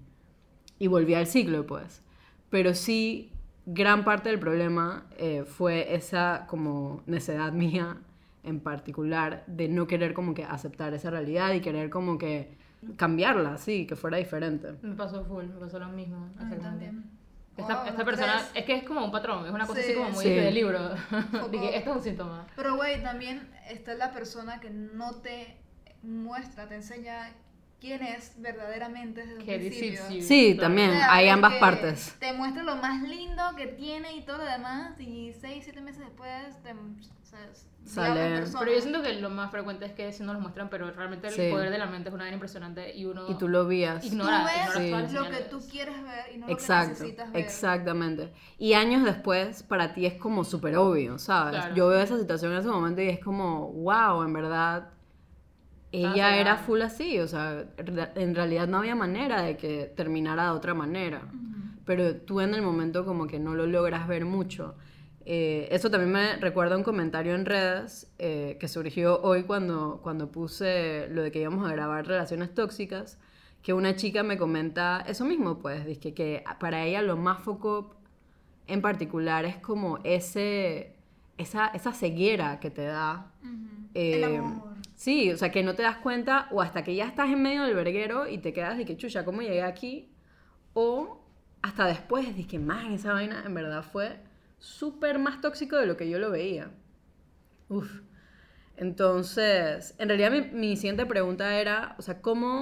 y 0.78 0.88
volvía 0.88 1.18
al 1.18 1.26
ciclo, 1.26 1.66
pues. 1.66 2.04
Pero 2.52 2.76
sí, 2.76 3.32
gran 3.66 4.04
parte 4.06 4.30
del 4.30 4.40
problema 4.40 5.08
eh, 5.18 5.44
fue 5.46 5.96
esa 5.96 6.46
como 6.48 7.02
necedad 7.08 7.52
mía 7.52 7.98
en 8.44 8.60
particular 8.60 9.44
de 9.48 9.68
no 9.68 9.88
querer 9.88 10.14
como 10.14 10.36
que 10.36 10.44
aceptar 10.44 10.94
esa 10.94 11.10
realidad 11.10 11.52
y 11.54 11.60
querer 11.60 11.90
como 11.90 12.20
que 12.20 12.56
cambiarla, 12.98 13.58
sí, 13.58 13.88
que 13.88 13.96
fuera 13.96 14.18
diferente. 14.18 14.76
Me 14.84 14.96
pasó 14.96 15.26
full, 15.26 15.46
me 15.46 15.60
pasó 15.60 15.80
lo 15.80 15.90
mismo. 15.90 16.18
A 16.38 16.44
mí 16.46 16.54
exactamente. 16.54 16.86
también. 16.86 17.19
Esta, 17.60 17.76
Wow, 17.82 17.88
esta 17.88 18.06
persona, 18.06 18.38
tres. 18.40 18.52
es 18.56 18.66
que 18.66 18.76
es 18.78 18.84
como 18.84 19.04
un 19.06 19.12
patrón, 19.12 19.46
es 19.46 19.52
una 19.52 19.66
cosa 19.68 19.82
Sí. 19.82 19.88
así 19.90 19.96
como 19.96 20.10
muy 20.12 20.24
Sí. 20.24 20.30
de 20.34 20.52
libro. 20.52 20.80
Dije, 21.52 21.78
esto 21.78 21.90
es 21.92 21.96
un 21.98 22.04
síntoma. 22.04 22.48
Pero, 22.56 22.76
güey, 22.76 23.02
también 23.04 23.50
está 23.70 23.94
la 23.96 24.12
persona 24.12 24.60
que 24.60 24.70
no 24.70 25.16
te 25.16 25.58
muestra, 26.04 26.68
te 26.68 26.76
enseña 26.76 27.32
quién 27.80 28.02
es 28.04 28.34
verdaderamente 28.42 29.22
desde 29.22 29.36
un 29.40 29.46
Que 29.46 29.58
principio. 29.58 30.02
you. 30.10 30.22
Sí, 30.22 30.54
Claro. 30.56 30.68
también, 30.68 30.90
O 30.90 30.94
sea, 30.94 31.14
hay 31.14 31.26
el 31.26 31.32
ambas 31.32 31.54
partes. 31.56 32.16
Te 32.20 32.34
muestra 32.34 32.64
lo 32.64 32.76
más 32.78 33.02
lindo 33.04 33.42
que 33.56 33.68
tiene 33.68 34.16
y 34.16 34.22
todo 34.22 34.38
lo 34.40 34.46
demás, 34.46 35.00
y 35.00 35.34
seis, 35.40 35.64
siete 35.64 35.82
meses 35.82 36.02
después 36.02 36.62
te, 36.64 36.72
o 36.74 37.26
sea, 37.26 37.40
Sale. 37.86 38.44
Pero 38.60 38.72
yo 38.74 38.82
siento 38.82 39.02
que 39.02 39.14
lo 39.14 39.30
más 39.32 39.50
frecuente 39.50 39.86
es 39.86 39.94
que 39.94 40.12
si 40.14 40.22
no 40.22 40.34
los 40.34 40.42
muestran, 40.42 40.70
pero 40.70 40.92
realmente 40.92 41.28
el 41.28 41.34
Sí. 41.34 41.48
poder 41.50 41.72
de 41.72 41.78
la 41.80 41.86
mente 41.88 42.10
es 42.10 42.14
una 42.14 42.26
vaina 42.26 42.36
impresionante 42.36 42.94
y 42.96 43.06
uno 43.06 43.26
Y 43.32 43.36
tú 43.36 43.48
lo 43.48 43.66
vías. 43.68 44.02
Tú 44.02 44.08
ignora, 44.08 44.44
ves 44.46 44.86
ignora 44.86 45.08
Sí. 45.08 45.16
lo 45.16 45.24
que 45.30 45.38
tú 45.50 45.60
quieres 45.72 45.96
ver 46.04 46.26
y 46.34 46.38
no 46.38 46.42
lo 46.42 46.48
que 46.48 46.54
Exacto, 46.54 46.90
necesitas 46.90 47.32
ver. 47.32 47.42
exactamente. 47.42 48.32
Y 48.60 48.74
años 48.74 49.04
después, 49.06 49.64
para 49.64 49.94
ti 49.94 50.06
es 50.06 50.16
como 50.16 50.44
súper 50.44 50.76
obvio, 50.76 51.18
¿sabes? 51.18 51.56
Claro. 51.62 51.76
Yo 51.76 51.88
veo 51.88 52.00
esa 52.02 52.20
situación 52.20 52.52
en 52.52 52.60
ese 52.60 52.68
momento 52.68 53.02
y 53.02 53.08
es 53.10 53.20
como, 53.24 53.72
wow, 53.72 54.22
en 54.24 54.34
verdad, 54.34 54.90
ella 55.92 56.14
cegada. 56.14 56.38
era 56.38 56.58
full 56.58 56.82
así, 56.82 57.20
o 57.20 57.28
sea, 57.28 57.66
en 57.78 58.36
realidad 58.36 58.68
no 58.68 58.78
había 58.78 58.96
manera 58.96 59.42
de 59.42 59.58
que 59.58 59.92
terminara 59.96 60.46
de 60.46 60.52
otra 60.52 60.74
manera. 60.74 61.22
Pero 61.86 62.16
tú 62.18 62.42
en 62.42 62.54
el 62.54 62.62
momento 62.62 63.06
como 63.06 63.26
que 63.26 63.40
no 63.40 63.56
lo 63.56 63.66
logras 63.66 64.08
ver 64.08 64.26
mucho. 64.26 64.76
Eh, 65.26 65.68
eso 65.72 65.90
también 65.90 66.12
me 66.12 66.38
recuerda 66.38 66.78
un 66.78 66.84
comentario 66.84 67.36
en 67.36 67.46
redes 67.46 68.12
eh, 68.18 68.58
que 68.60 68.68
surgió 68.68 69.22
hoy 69.22 69.44
cuando, 69.44 70.00
cuando 70.02 70.32
puse 70.32 71.08
lo 71.10 71.22
de 71.22 71.32
que 71.32 71.42
íbamos 71.42 71.68
a 71.68 71.72
grabar 71.72 72.08
relaciones 72.08 72.54
tóxicas, 72.54 73.20
que 73.62 73.74
una 73.74 73.96
chica 73.96 74.24
me 74.24 74.38
comenta 74.38 75.04
eso 75.08 75.26
mismo, 75.26 75.60
pues, 75.60 75.86
dice 75.86 76.14
que 76.14 76.44
para 76.60 76.84
ella 76.86 77.02
lo 77.02 77.18
más 77.18 77.44
foco 77.44 77.96
en 78.68 78.82
particular 78.82 79.46
es 79.46 79.58
como 79.58 80.00
ese, 80.04 80.96
esa, 81.38 81.68
esa 81.68 81.92
ceguera 81.92 82.60
que 82.60 82.70
te 82.70 82.84
da. 82.84 83.32
Eh, 83.94 84.38
amor. 84.38 84.69
Sí, 85.00 85.32
o 85.32 85.38
sea, 85.38 85.50
que 85.50 85.64
no 85.64 85.76
te 85.76 85.84
das 85.84 85.96
cuenta 86.00 86.50
o 86.52 86.62
hasta 86.62 86.84
que 86.84 86.94
ya 86.94 87.06
estás 87.06 87.30
en 87.30 87.42
medio 87.42 87.64
del 87.64 87.74
verguero 87.74 88.28
y 88.28 88.40
te 88.40 88.52
quedas 88.52 88.78
de 88.78 88.84
que, 88.84 88.98
chucha, 88.98 89.24
¿cómo 89.24 89.42
llegué 89.42 89.64
aquí? 89.64 90.12
O 90.74 91.24
hasta 91.62 91.86
después, 91.86 92.36
de 92.36 92.46
que, 92.46 92.60
man, 92.60 92.92
esa 92.92 93.14
vaina 93.14 93.44
en 93.46 93.54
verdad 93.54 93.82
fue 93.82 94.20
súper 94.58 95.18
más 95.18 95.40
tóxico 95.40 95.78
de 95.78 95.86
lo 95.86 95.96
que 95.96 96.10
yo 96.10 96.20
lo 96.20 96.32
veía. 96.32 96.72
Uf. 97.70 98.02
Entonces, 98.76 99.96
en 100.00 100.10
realidad 100.10 100.32
mi, 100.32 100.42
mi 100.52 100.76
siguiente 100.76 101.06
pregunta 101.06 101.58
era, 101.58 101.96
o 101.98 102.02
sea, 102.02 102.22
¿cómo, 102.22 102.60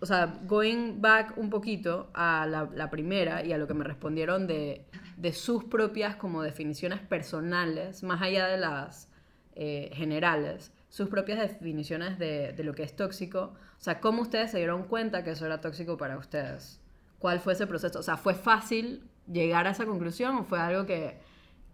o 0.00 0.06
sea, 0.06 0.40
going 0.42 1.00
back 1.00 1.38
un 1.38 1.48
poquito 1.48 2.10
a 2.12 2.44
la, 2.44 2.90
primera 2.90 3.44
y 3.44 3.52
a 3.52 3.58
lo 3.58 3.68
que 3.68 3.74
me 3.74 3.84
respondieron 3.84 4.48
de, 4.48 4.84
de 5.16 5.32
sus 5.32 5.62
propias 5.62 6.16
como 6.16 6.42
definiciones 6.42 6.98
personales, 6.98 8.02
más 8.02 8.20
allá 8.20 8.48
de 8.48 8.58
las 8.58 9.08
eh, 9.54 9.92
generales, 9.94 10.72
sus 10.92 11.08
propias 11.08 11.38
definiciones 11.38 12.18
de, 12.18 12.52
de 12.52 12.64
lo 12.64 12.74
que 12.74 12.82
es 12.82 12.94
tóxico, 12.94 13.54
o 13.54 13.82
sea, 13.82 13.98
¿cómo 13.98 14.20
ustedes 14.20 14.50
se 14.50 14.58
dieron 14.58 14.82
cuenta 14.84 15.24
que 15.24 15.30
eso 15.30 15.46
era 15.46 15.58
tóxico 15.62 15.96
para 15.96 16.18
ustedes? 16.18 16.78
¿Cuál 17.18 17.40
fue 17.40 17.54
ese 17.54 17.66
proceso? 17.66 17.98
O 17.98 18.02
sea, 18.02 18.18
¿fue 18.18 18.34
fácil 18.34 19.02
llegar 19.26 19.66
a 19.66 19.70
esa 19.70 19.86
conclusión 19.86 20.36
o 20.36 20.44
fue 20.44 20.60
algo 20.60 20.84
que, 20.84 21.16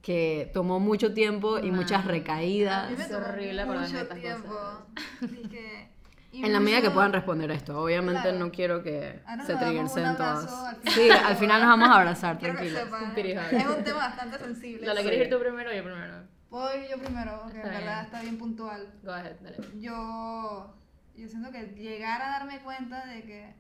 que 0.03 0.49
tomó 0.55 0.79
mucho 0.79 1.13
tiempo 1.15 1.59
y 1.59 1.73
muchas 1.73 2.05
A 2.05 2.07
mí 2.07 2.13
recaídas? 2.13 2.93
Es 2.93 3.11
horrible 3.13 3.65
de 3.65 3.65
mucho 3.65 3.99
estas 3.99 4.21
tiempo. 4.21 4.49
cosas. 5.21 5.33
Dije, 5.33 5.91
En 6.33 6.53
la 6.53 6.61
medida 6.61 6.81
que 6.83 6.91
puedan 6.91 7.13
responder 7.13 7.51
esto, 7.51 7.83
obviamente 7.83 8.21
Claro. 8.23 8.39
no 8.39 8.53
quiero 8.53 8.83
que 8.85 9.21
Ahora 9.27 9.45
se 9.45 9.57
triggersen 9.57 10.15
final. 10.15 10.47
Sí, 10.91 11.11
al 11.11 11.37
final 11.37 11.61
nos 11.63 11.71
vamos 11.71 11.89
a 11.89 11.95
abrazar, 11.97 12.39
pirijal. 13.15 13.55
Es 13.55 13.67
un 13.67 13.83
tema 13.83 13.99
bastante 13.99 14.39
sensible. 14.39 14.87
Dale, 14.87 15.01
Sí. 15.03 15.09
¿quieres 15.09 15.27
ir 15.27 15.35
tú 15.35 15.41
primero 15.43 15.71
o 15.71 15.73
yo 15.75 15.83
primero? 15.83 16.38
Voy 16.51 16.89
yo 16.91 16.99
primero, 16.99 17.47
que 17.51 17.59
en 17.61 17.63
verdad 17.69 18.05
está 18.05 18.23
bien 18.23 18.39
puntual. 18.39 18.93
Go 19.03 19.13
ahead, 19.13 19.37
dale. 19.41 19.57
Yo, 19.81 20.75
yo 21.17 21.29
siento 21.29 21.51
que 21.53 21.63
llegar 21.77 22.23
a 22.23 22.31
darme 22.31 22.61
cuenta 22.61 23.05
de 23.07 23.23
que, 23.23 23.55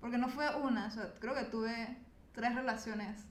porque 0.00 0.18
no 0.18 0.28
fue 0.28 0.52
una, 0.56 0.86
o 0.86 0.90
sea, 0.90 1.12
creo 1.20 1.34
que 1.34 1.44
tuve 1.44 1.96
tres 2.34 2.54
relaciones 2.54 3.24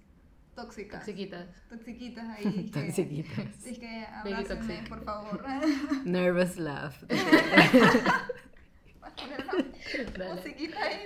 tóxicas. 0.55 1.05
Chiquitas. 1.05 1.45
Toxiquitas 1.69 2.25
ahí. 2.37 2.69
que- 2.71 2.81
Toxiquitas. 2.81 3.45
Abrácenme, 4.13 4.45
toxic. 4.75 4.89
por 4.89 5.03
favor. 5.03 5.43
Nervous 6.05 6.57
laugh. 6.57 6.95
Toxiquita 10.17 10.77
ahí. 10.83 11.05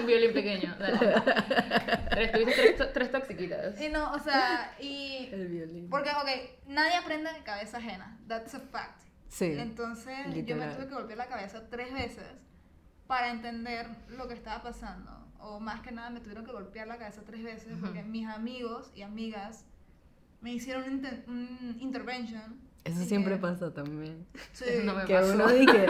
Un 0.00 0.06
violín 0.06 0.32
pequeño, 0.34 0.74
dale. 0.78 1.98
Tres, 2.10 2.32
tuviste 2.32 2.72
tres, 2.72 2.92
tres 2.92 3.12
toxiquitas. 3.12 3.80
Y 3.80 3.88
no, 3.88 4.12
o 4.12 4.18
sea, 4.18 4.74
y... 4.80 5.28
El 5.32 5.46
violín. 5.48 5.88
Porque, 5.90 6.10
ok, 6.10 6.28
nadie 6.68 6.96
aprende 6.96 7.32
de 7.32 7.42
cabeza 7.42 7.78
ajena. 7.78 8.18
That's 8.28 8.54
a 8.54 8.60
fact. 8.60 9.02
Sí. 9.28 9.46
Entonces 9.56 10.16
yo 10.24 10.28
me 10.30 10.34
literal. 10.36 10.76
tuve 10.76 10.88
que 10.88 10.94
golpear 10.94 11.18
la 11.18 11.28
cabeza 11.28 11.68
tres 11.70 11.92
veces 11.92 12.26
para 13.06 13.30
entender 13.30 13.86
lo 14.08 14.26
que 14.28 14.34
estaba 14.34 14.62
pasando. 14.62 15.10
O 15.38 15.58
más 15.60 15.80
que 15.80 15.92
nada 15.92 16.10
me 16.10 16.20
tuvieron 16.20 16.44
que 16.44 16.52
golpear 16.52 16.86
la 16.88 16.98
cabeza 16.98 17.22
tres 17.24 17.42
veces 17.42 17.72
porque 17.80 18.02
mis 18.02 18.26
amigos 18.28 18.90
y 18.94 19.02
amigas 19.02 19.64
me 20.40 20.52
hicieron 20.52 20.84
un, 20.84 20.92
inter- 20.92 21.24
un 21.28 21.76
intervention. 21.80 22.60
Eso 22.84 23.04
siempre 23.04 23.38
que- 23.38 23.46
sí. 23.54 23.64
también. 23.74 24.26
Sí. 24.52 24.64
No 24.84 24.94
me 24.94 25.04
Que 25.04 25.14
pasó. 25.14 25.34
uno 25.34 25.48
dije, 25.48 25.86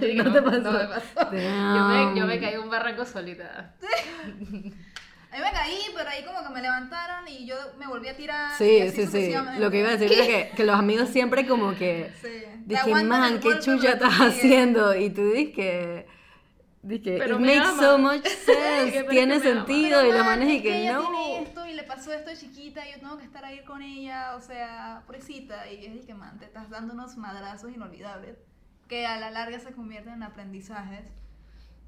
Yo 0.00 0.06
digo, 0.06 0.24
¿No 0.24 0.32
te 0.32 0.42
pasó? 0.42 0.58
No 0.60 0.72
me 0.72 0.86
pasó. 0.86 1.32
Yo 1.32 1.88
me, 2.12 2.18
yo 2.20 2.26
me 2.26 2.40
caí 2.40 2.54
en 2.54 2.60
un 2.60 2.70
barranco 2.70 3.04
solita. 3.04 3.74
A 5.34 5.38
mí 5.38 5.42
me 5.42 5.50
caí, 5.50 5.78
pero 5.96 6.08
ahí 6.08 6.24
como 6.24 6.42
que 6.44 6.48
me 6.54 6.62
levantaron 6.62 7.26
y 7.26 7.44
yo 7.44 7.56
me 7.76 7.88
volví 7.88 8.06
a 8.08 8.16
tirar. 8.16 8.56
Sí, 8.56 8.88
sí, 8.94 9.06
sí. 9.08 9.34
Lo 9.58 9.68
que 9.70 9.80
iba 9.80 9.88
a 9.88 9.96
decir 9.96 10.12
era 10.16 10.26
que, 10.26 10.52
que 10.54 10.64
los 10.64 10.78
amigos 10.78 11.08
siempre 11.08 11.44
como 11.46 11.74
que 11.74 12.12
Sí. 12.22 12.74
Aguantan 12.76 13.08
man, 13.08 13.40
qué 13.40 13.58
chucha 13.58 13.92
estás 13.94 14.10
tú 14.16 14.22
sigues". 14.24 14.36
haciendo. 14.38 14.94
Y 14.96 15.10
tú 15.10 15.32
dije, 15.32 16.06
dije, 16.82 17.16
Pero 17.18 17.34
it 17.34 17.40
me 17.40 17.56
makes 17.56 17.68
ama. 17.68 17.82
so 17.82 17.98
much 17.98 18.22
sense, 18.46 19.04
tiene 19.10 19.34
es 19.36 19.42
que 19.42 19.50
ama. 19.50 19.64
sentido. 19.66 19.98
Pero, 20.00 20.08
Y 20.08 20.12
los 20.12 20.24
man, 20.24 20.38
manes 20.38 20.48
es 20.50 20.54
y 20.54 20.62
que 20.62 20.80
ella 20.82 20.92
no. 20.94 21.00
tiene 21.10 21.42
esto 21.42 21.66
y 21.66 21.72
le 21.74 21.82
pasó 21.82 22.12
esto 22.12 22.30
de 22.30 22.36
chiquita 22.36 22.88
y 22.88 22.92
yo 22.92 23.00
tengo 23.00 23.18
que 23.18 23.24
estar 23.24 23.44
ahí 23.44 23.64
con 23.64 23.82
ella, 23.82 24.36
o 24.36 24.40
sea, 24.40 25.02
pobrecita. 25.06 25.68
Y 25.70 25.82
yo 25.84 25.92
dije, 25.92 26.14
man, 26.14 26.38
te 26.38 26.44
estás 26.44 26.70
dando 26.70 26.94
unos 26.94 27.16
madrazos 27.16 27.72
inolvidables 27.74 28.36
que 28.88 29.04
a 29.06 29.18
la 29.18 29.30
larga 29.32 29.58
se 29.58 29.72
convierten 29.72 30.12
en 30.14 30.22
aprendizajes. 30.22 31.06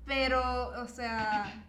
Pero, 0.05 0.69
o 0.83 0.87
sea, 0.88 1.65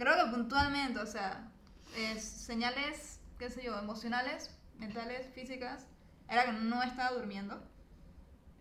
creo 0.00 0.24
que 0.24 0.30
puntualmente, 0.30 0.98
o 0.98 1.06
sea, 1.06 1.46
es 1.94 2.24
señales, 2.24 3.20
qué 3.38 3.50
sé 3.50 3.62
yo, 3.62 3.78
emocionales, 3.78 4.50
mentales, 4.78 5.28
físicas, 5.34 5.86
era 6.28 6.46
que 6.46 6.52
no 6.52 6.82
estaba 6.82 7.12
durmiendo. 7.12 7.62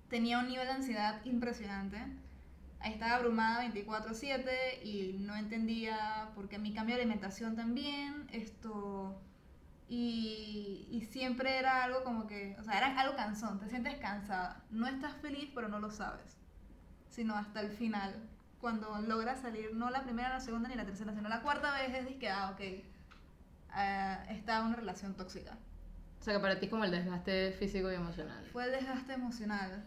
Tenía 0.10 0.40
un 0.40 0.48
nivel 0.48 0.68
de 0.68 0.74
ansiedad 0.74 1.24
impresionante. 1.24 1.98
Estaba 2.84 3.16
abrumada 3.16 3.64
24/7 3.64 4.84
y 4.84 5.18
no 5.20 5.36
entendía 5.36 6.32
por 6.36 6.50
qué 6.50 6.60
mi 6.60 6.74
cambio 6.74 6.96
de 6.96 7.02
alimentación 7.04 7.56
también, 7.56 8.28
esto... 8.32 9.22
Y, 9.92 10.88
y 10.92 11.02
siempre 11.02 11.58
era 11.58 11.84
algo 11.84 12.04
como 12.04 12.28
que, 12.28 12.56
o 12.60 12.64
sea, 12.64 12.78
era 12.78 13.00
algo 13.00 13.16
cansón, 13.16 13.60
te 13.60 13.70
sientes 13.70 13.98
cansada. 13.98 14.64
No 14.70 14.86
estás 14.88 15.14
feliz, 15.16 15.50
pero 15.56 15.68
no 15.68 15.80
lo 15.80 15.90
sabes. 15.90 16.38
Sino 17.10 17.36
hasta 17.36 17.62
el 17.62 17.72
final, 17.72 18.30
cuando 18.60 19.02
logras 19.02 19.42
salir, 19.42 19.74
no 19.74 19.90
la 19.90 20.04
primera, 20.04 20.30
la 20.30 20.40
segunda 20.40 20.70
ni 20.70 20.76
la 20.76 20.86
tercera, 20.86 21.14
sino 21.14 21.30
la 21.30 21.42
cuarta 21.42 21.74
vez 21.74 21.94
es 21.94 22.16
que, 22.18 22.30
ah, 22.30 22.52
ok, 22.54 22.62
ah, 23.72 24.24
está 24.30 24.62
una 24.64 24.76
relación 24.76 25.16
tóxica. 25.16 25.58
O 26.20 26.24
sea 26.24 26.34
que 26.34 26.40
para 26.42 26.60
ti 26.60 26.66
es 26.66 26.72
como 26.72 26.84
el 26.84 26.92
desgaste 26.92 27.52
físico 27.54 27.90
y 27.92 27.96
emocional. 27.96 28.46
Fue 28.52 28.66
el 28.66 28.72
desgaste 28.72 29.14
emocional, 29.14 29.86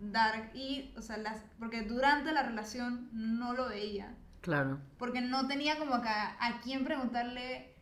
dark, 0.00 0.50
y, 0.54 0.94
o 0.96 1.02
sea, 1.02 1.18
las, 1.18 1.42
porque 1.58 1.82
durante 1.82 2.32
la 2.32 2.42
relación 2.42 3.10
no 3.12 3.52
lo 3.52 3.68
veía. 3.68 4.14
Claro. 4.40 4.80
Porque 4.98 5.20
no 5.20 5.46
tenía 5.46 5.78
como 5.78 6.00
que 6.00 6.08
a, 6.08 6.60
quién 6.64 6.84
preguntarle 6.84 7.74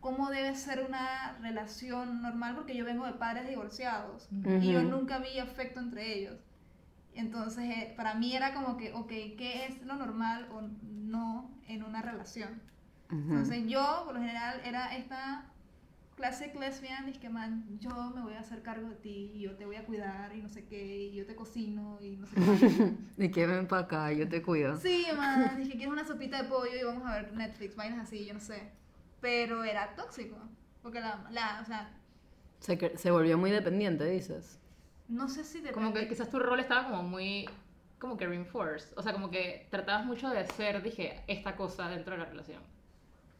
cómo 0.00 0.30
debe 0.30 0.54
ser 0.54 0.86
una 0.88 1.36
relación 1.42 2.22
normal, 2.22 2.54
porque 2.54 2.74
yo 2.74 2.86
vengo 2.86 3.04
de 3.04 3.12
padres 3.12 3.46
divorciados 3.46 4.28
y 4.30 4.72
yo 4.72 4.82
nunca 4.82 5.18
vi 5.18 5.38
afecto 5.38 5.80
entre 5.80 6.14
ellos. 6.14 6.47
Entonces, 7.18 7.64
eh, 7.64 7.94
para 7.96 8.14
mí 8.14 8.36
era 8.36 8.54
como 8.54 8.76
que, 8.76 8.92
ok, 8.92 9.08
¿qué 9.08 9.66
es 9.66 9.82
lo 9.82 9.96
normal 9.96 10.48
o 10.52 10.62
no 10.82 11.50
en 11.66 11.82
una 11.82 12.00
relación? 12.00 12.62
Entonces, 13.10 13.64
yo, 13.66 14.02
por 14.04 14.14
lo 14.14 14.20
general, 14.20 14.60
era 14.64 14.94
esta 14.96 15.46
classic 16.14 16.54
lesbian, 16.54 17.08
es 17.08 17.18
que, 17.18 17.28
man, 17.28 17.64
yo 17.80 18.12
me 18.14 18.22
voy 18.22 18.34
a 18.34 18.40
hacer 18.40 18.62
cargo 18.62 18.88
de 18.90 18.94
ti, 18.96 19.32
y 19.34 19.40
yo 19.40 19.56
te 19.56 19.66
voy 19.66 19.74
a 19.76 19.84
cuidar, 19.84 20.32
y 20.32 20.42
no 20.42 20.48
sé 20.48 20.66
qué, 20.66 21.06
y 21.06 21.14
yo 21.16 21.26
te 21.26 21.34
cocino, 21.34 21.98
y 22.00 22.16
no 22.18 22.26
sé 22.26 22.36
qué. 22.36 22.54
Y 23.24 23.30
que 23.32 23.46
ven 23.48 23.66
para 23.66 23.82
acá, 23.82 24.12
yo 24.12 24.28
te 24.28 24.40
cuido. 24.40 24.76
Sí, 24.76 25.06
man, 25.16 25.56
dije, 25.56 25.72
¿quieres 25.72 25.88
una 25.88 26.06
sopita 26.06 26.40
de 26.42 26.48
pollo? 26.48 26.76
Y 26.80 26.84
vamos 26.84 27.04
a 27.04 27.14
ver 27.14 27.32
Netflix, 27.32 27.74
vainas 27.74 28.06
así, 28.06 28.26
yo 28.26 28.34
no 28.34 28.40
sé. 28.40 28.70
Pero 29.20 29.64
era 29.64 29.96
tóxico, 29.96 30.36
porque 30.82 31.00
la, 31.00 31.26
la 31.30 31.60
o 31.62 31.64
sea, 31.64 31.90
Se, 32.60 32.96
se 32.96 33.10
volvió 33.10 33.36
muy 33.38 33.50
dependiente, 33.50 34.04
dices. 34.04 34.60
No 35.08 35.28
sé 35.28 35.44
si 35.44 35.60
te 35.62 35.72
Como 35.72 35.92
que 35.92 36.08
quizás 36.08 36.30
tu 36.30 36.38
rol 36.38 36.60
estaba 36.60 36.84
como 36.84 37.02
muy 37.02 37.48
como 37.98 38.16
que 38.16 38.26
reinforced. 38.26 38.96
O 38.96 39.02
sea, 39.02 39.12
como 39.12 39.30
que 39.30 39.66
tratabas 39.70 40.06
mucho 40.06 40.28
de 40.28 40.46
ser, 40.46 40.82
dije, 40.82 41.24
esta 41.26 41.56
cosa 41.56 41.88
dentro 41.88 42.12
de 42.12 42.18
la 42.18 42.26
relación. 42.26 42.62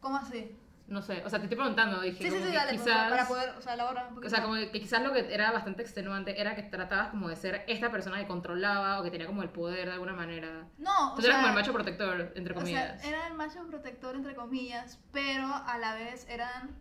¿Cómo 0.01 0.17
así? 0.17 0.55
No 0.87 1.03
sé, 1.03 1.21
o 1.23 1.29
sea, 1.29 1.37
te 1.37 1.45
estoy 1.45 1.57
preguntando, 1.57 2.01
dije, 2.01 2.17
Sí, 2.17 2.31
sí, 2.31 2.37
sí, 2.43 2.49
que 2.49 2.57
dale, 2.57 2.73
pues, 2.73 2.81
quizás... 2.81 3.11
para 3.11 3.27
poder, 3.27 3.49
o 3.55 3.61
sea, 3.61 3.75
elabora 3.75 4.07
un 4.07 4.15
poquito. 4.15 4.25
O 4.25 4.29
sea, 4.29 4.41
como 4.41 4.55
que 4.55 4.71
quizás 4.71 5.03
lo 5.03 5.13
que 5.13 5.31
era 5.31 5.51
bastante 5.51 5.83
extenuante 5.83 6.41
era 6.41 6.55
que 6.55 6.63
tratabas 6.63 7.09
como 7.09 7.29
de 7.29 7.35
ser 7.35 7.63
esta 7.67 7.91
persona 7.91 8.17
que 8.17 8.25
controlaba 8.25 8.99
o 8.99 9.03
que 9.03 9.11
tenía 9.11 9.27
como 9.27 9.43
el 9.43 9.49
poder 9.49 9.85
de 9.85 9.93
alguna 9.93 10.13
manera. 10.13 10.67
No, 10.79 11.13
o 11.13 11.15
Tú 11.15 11.25
eras 11.25 11.37
como 11.37 11.49
el 11.49 11.53
macho 11.53 11.73
protector, 11.73 12.33
entre 12.35 12.53
o 12.53 12.55
sea, 12.55 12.63
comillas. 12.63 13.05
era 13.05 13.27
el 13.27 13.35
macho 13.35 13.67
protector, 13.67 14.15
entre 14.15 14.33
comillas, 14.33 14.99
pero 15.11 15.45
a 15.45 15.77
la 15.77 15.93
vez 15.93 16.27
eran, 16.27 16.75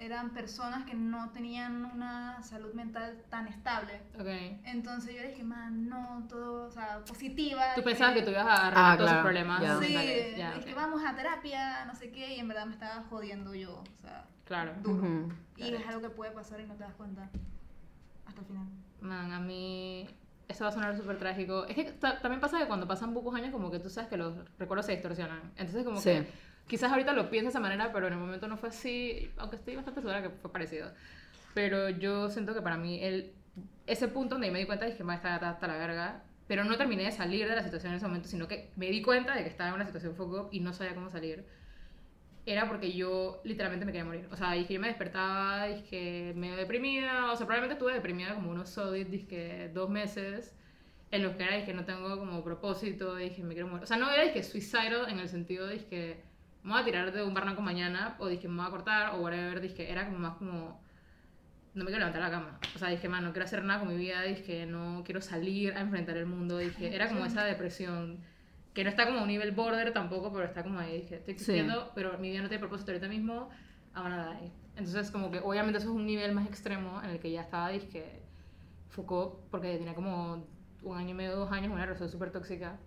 eran 0.00 0.30
personas 0.30 0.84
que 0.86 0.94
no 0.94 1.30
tenían 1.30 1.84
una 1.84 2.42
salud 2.42 2.72
mental 2.72 3.22
tan 3.28 3.46
estable. 3.46 4.00
Ok. 4.18 4.26
Entonces 4.64 5.14
yo 5.14 5.22
dije, 5.22 5.44
man, 5.44 5.88
no, 5.88 6.26
todo, 6.28 6.66
o 6.68 6.70
sea, 6.70 7.04
positiva. 7.04 7.74
Tú 7.74 7.82
pensabas 7.84 8.14
que 8.14 8.20
que- 8.20 8.24
tú 8.26 8.30
ibas 8.32 8.46
a 8.46 8.66
arreglar 8.68 8.92
Ah, 8.92 8.96
todos 8.96 9.10
claro, 9.10 9.18
sus 9.18 9.22
problemas 9.26 9.60
ya. 9.62 9.78
Sí, 9.78 9.94
es 9.96 10.56
ok. 10.56 10.64
que 10.64 10.74
vamos 10.74 11.02
a 11.04 11.14
terapia, 11.14 11.84
no 11.84 11.94
sé 11.94 12.10
qué, 12.10 12.34
y 12.34 12.40
en 12.40 12.48
verdad 12.48 12.64
me 12.66 12.72
estaba 12.72 13.02
jodiendo 13.10 13.54
yo, 13.54 13.74
o 13.82 14.00
sea, 14.00 14.24
Claro. 14.46 14.72
duro. 14.82 14.96
Ujú. 15.06 15.32
Y 15.58 15.74
es 15.74 15.86
algo 15.86 16.00
que 16.00 16.10
puede 16.10 16.30
pasar 16.32 16.60
y 16.60 16.66
no 16.66 16.74
te 16.74 16.84
das 16.84 16.94
cuenta 16.94 17.28
hasta 18.26 18.40
el 18.40 18.46
final. 18.46 18.66
Man, 19.02 19.32
a 19.32 19.38
mí 19.40 20.08
esto 20.50 20.64
va 20.64 20.70
a 20.70 20.72
sonar 20.72 20.96
súper 20.96 21.18
trágico. 21.18 21.64
Es 21.66 21.74
que 21.76 21.84
ta- 21.84 22.20
también 22.20 22.40
pasa 22.40 22.58
que 22.58 22.66
cuando 22.66 22.86
pasan 22.86 23.14
pocos 23.14 23.34
años, 23.34 23.50
como 23.52 23.70
que 23.70 23.78
tú 23.78 23.88
sabes 23.88 24.10
que 24.10 24.16
los 24.16 24.34
recuerdos 24.58 24.86
se 24.86 24.92
distorsionan. 24.92 25.40
Entonces, 25.56 25.84
como 25.84 26.00
Sí. 26.00 26.10
que 26.10 26.26
quizás 26.66 26.90
ahorita 26.92 27.12
lo 27.12 27.30
pienso 27.30 27.46
de 27.46 27.50
esa 27.50 27.60
manera, 27.60 27.92
pero 27.92 28.06
en 28.08 28.12
el 28.14 28.18
momento 28.18 28.46
no 28.48 28.56
fue 28.56 28.68
así, 28.70 29.30
aunque 29.38 29.56
estoy 29.56 29.76
bastante 29.76 30.00
segura 30.00 30.22
que 30.22 30.30
fue 30.30 30.52
parecido. 30.52 30.90
Pero 31.54 31.88
yo 31.88 32.28
siento 32.30 32.54
que 32.54 32.62
para 32.62 32.76
mí, 32.76 33.02
el, 33.02 33.32
ese 33.86 34.08
punto 34.08 34.34
donde 34.36 34.50
me 34.50 34.58
di 34.60 34.66
cuenta, 34.66 34.86
dije, 34.86 35.02
más 35.04 35.16
está 35.16 35.34
hasta, 35.34 35.50
hasta 35.50 35.66
la 35.66 35.76
verga. 35.76 36.22
Pero 36.46 36.64
no 36.64 36.76
terminé 36.76 37.04
de 37.04 37.12
salir 37.12 37.48
de 37.48 37.54
la 37.54 37.62
situación 37.62 37.92
en 37.92 37.98
ese 37.98 38.06
momento, 38.06 38.28
sino 38.28 38.48
que 38.48 38.70
me 38.76 38.86
di 38.90 39.02
cuenta 39.02 39.34
de 39.36 39.42
que 39.44 39.48
estaba 39.48 39.68
en 39.70 39.76
una 39.76 39.86
situación 39.86 40.14
up 40.18 40.48
y 40.50 40.58
no 40.60 40.72
sabía 40.72 40.94
cómo 40.94 41.08
salir 41.10 41.44
era 42.46 42.68
porque 42.68 42.92
yo 42.92 43.40
literalmente 43.44 43.84
me 43.84 43.92
quería 43.92 44.04
morir. 44.04 44.28
O 44.30 44.36
sea, 44.36 44.52
dije, 44.52 44.74
yo 44.74 44.80
me 44.80 44.88
despertaba, 44.88 45.66
dije, 45.66 46.32
medio 46.36 46.56
deprimida. 46.56 47.32
O 47.32 47.36
sea, 47.36 47.46
probablemente 47.46 47.74
estuve 47.74 47.94
deprimida 47.94 48.34
como 48.34 48.50
unos 48.50 48.70
solid, 48.70 49.06
dije, 49.06 49.70
dos 49.72 49.90
meses. 49.90 50.56
En 51.10 51.22
los 51.22 51.34
que 51.36 51.42
era, 51.42 51.56
dije, 51.56 51.74
no 51.74 51.84
tengo 51.84 52.18
como 52.18 52.42
propósito, 52.44 53.16
dije, 53.16 53.42
me 53.42 53.54
quiero 53.54 53.68
morir. 53.68 53.84
O 53.84 53.86
sea, 53.86 53.96
no 53.96 54.10
era, 54.10 54.24
dije, 54.24 54.42
suicidal 54.42 55.08
en 55.08 55.18
el 55.18 55.28
sentido 55.28 55.66
de, 55.66 55.74
dije, 55.74 56.22
me 56.62 56.72
voy 56.72 56.82
a 56.82 56.84
tirar 56.84 57.12
de 57.12 57.22
un 57.22 57.34
barranco 57.34 57.62
mañana, 57.62 58.16
o 58.18 58.28
dije, 58.28 58.48
me 58.48 58.58
voy 58.58 58.66
a 58.66 58.70
cortar, 58.70 59.14
o 59.14 59.20
whatever. 59.20 59.60
Dije, 59.60 59.90
era 59.90 60.06
como 60.06 60.18
más 60.18 60.36
como, 60.36 60.80
no 61.74 61.84
me 61.84 61.90
quiero 61.90 61.98
levantar 61.98 62.22
la 62.22 62.30
cama. 62.30 62.60
O 62.74 62.78
sea, 62.78 62.88
dije, 62.88 63.08
man, 63.08 63.24
no 63.24 63.32
quiero 63.32 63.44
hacer 63.44 63.64
nada 63.64 63.80
con 63.80 63.88
mi 63.88 63.96
vida, 63.96 64.22
dije, 64.22 64.66
no 64.66 65.02
quiero 65.04 65.20
salir 65.20 65.74
a 65.74 65.80
enfrentar 65.80 66.16
el 66.16 66.26
mundo. 66.26 66.58
Dije, 66.58 66.94
era 66.94 67.08
como 67.08 67.24
esa 67.24 67.44
depresión 67.44 68.20
que 68.74 68.84
no 68.84 68.90
está 68.90 69.06
como 69.06 69.18
a 69.18 69.22
un 69.22 69.28
nivel 69.28 69.52
border 69.52 69.92
tampoco, 69.92 70.32
pero 70.32 70.44
está 70.44 70.62
como 70.62 70.78
ahí. 70.78 71.02
Dije, 71.02 71.16
estoy 71.16 71.34
Sí. 71.34 71.40
existiendo, 71.42 71.90
pero 71.94 72.16
mi 72.18 72.30
vida 72.30 72.42
no 72.42 72.48
tiene 72.48 72.60
propósito 72.60 72.92
ahorita 72.92 73.08
mismo, 73.08 73.48
I'm 73.94 74.02
gonna 74.04 74.38
die. 74.40 74.50
Entonces, 74.76 75.10
como 75.10 75.30
que 75.30 75.40
obviamente 75.40 75.78
eso 75.78 75.88
es 75.90 75.94
un 75.96 76.06
nivel 76.06 76.32
más 76.32 76.46
extremo 76.46 77.02
en 77.02 77.10
el 77.10 77.18
que 77.18 77.30
ya 77.32 77.42
estaba, 77.42 77.70
dije, 77.70 78.22
Foucault, 78.90 79.34
porque 79.50 79.76
tenía 79.76 79.94
como 79.94 80.44
un 80.82 80.96
año 80.96 81.10
y 81.10 81.14
medio, 81.14 81.36
dos 81.36 81.50
años, 81.52 81.72
una 81.72 81.84
relación 81.84 82.08
súper 82.08 82.30
tóxica. 82.30 82.78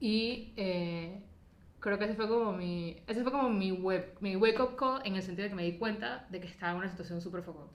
Y 0.00 0.52
eh, 0.56 1.20
creo 1.80 1.98
que 1.98 2.04
ese 2.04 2.14
fue 2.14 2.28
como 2.28 2.52
mi, 2.52 3.02
ese 3.08 3.22
fue 3.22 3.32
como 3.32 3.50
mi, 3.50 3.72
web, 3.72 4.16
mi 4.20 4.36
wake 4.36 4.60
up 4.60 4.76
call 4.76 5.02
en 5.04 5.16
el 5.16 5.22
sentido 5.22 5.44
de 5.44 5.50
que 5.50 5.56
me 5.56 5.64
di 5.64 5.76
cuenta 5.78 6.26
de 6.30 6.40
que 6.40 6.46
estaba 6.46 6.72
en 6.72 6.78
una 6.78 6.88
situación 6.88 7.20
súper 7.20 7.42
Foucault. 7.42 7.70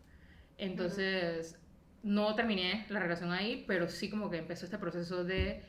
Entonces, 0.58 1.60
no 2.04 2.36
terminé 2.36 2.86
la 2.90 3.00
relación 3.00 3.32
ahí, 3.32 3.64
pero 3.68 3.88
sí 3.90 4.10
como 4.10 4.30
que 4.30 4.38
empezó 4.38 4.66
este 4.66 4.78
proceso 4.78 5.24
de 5.24 5.62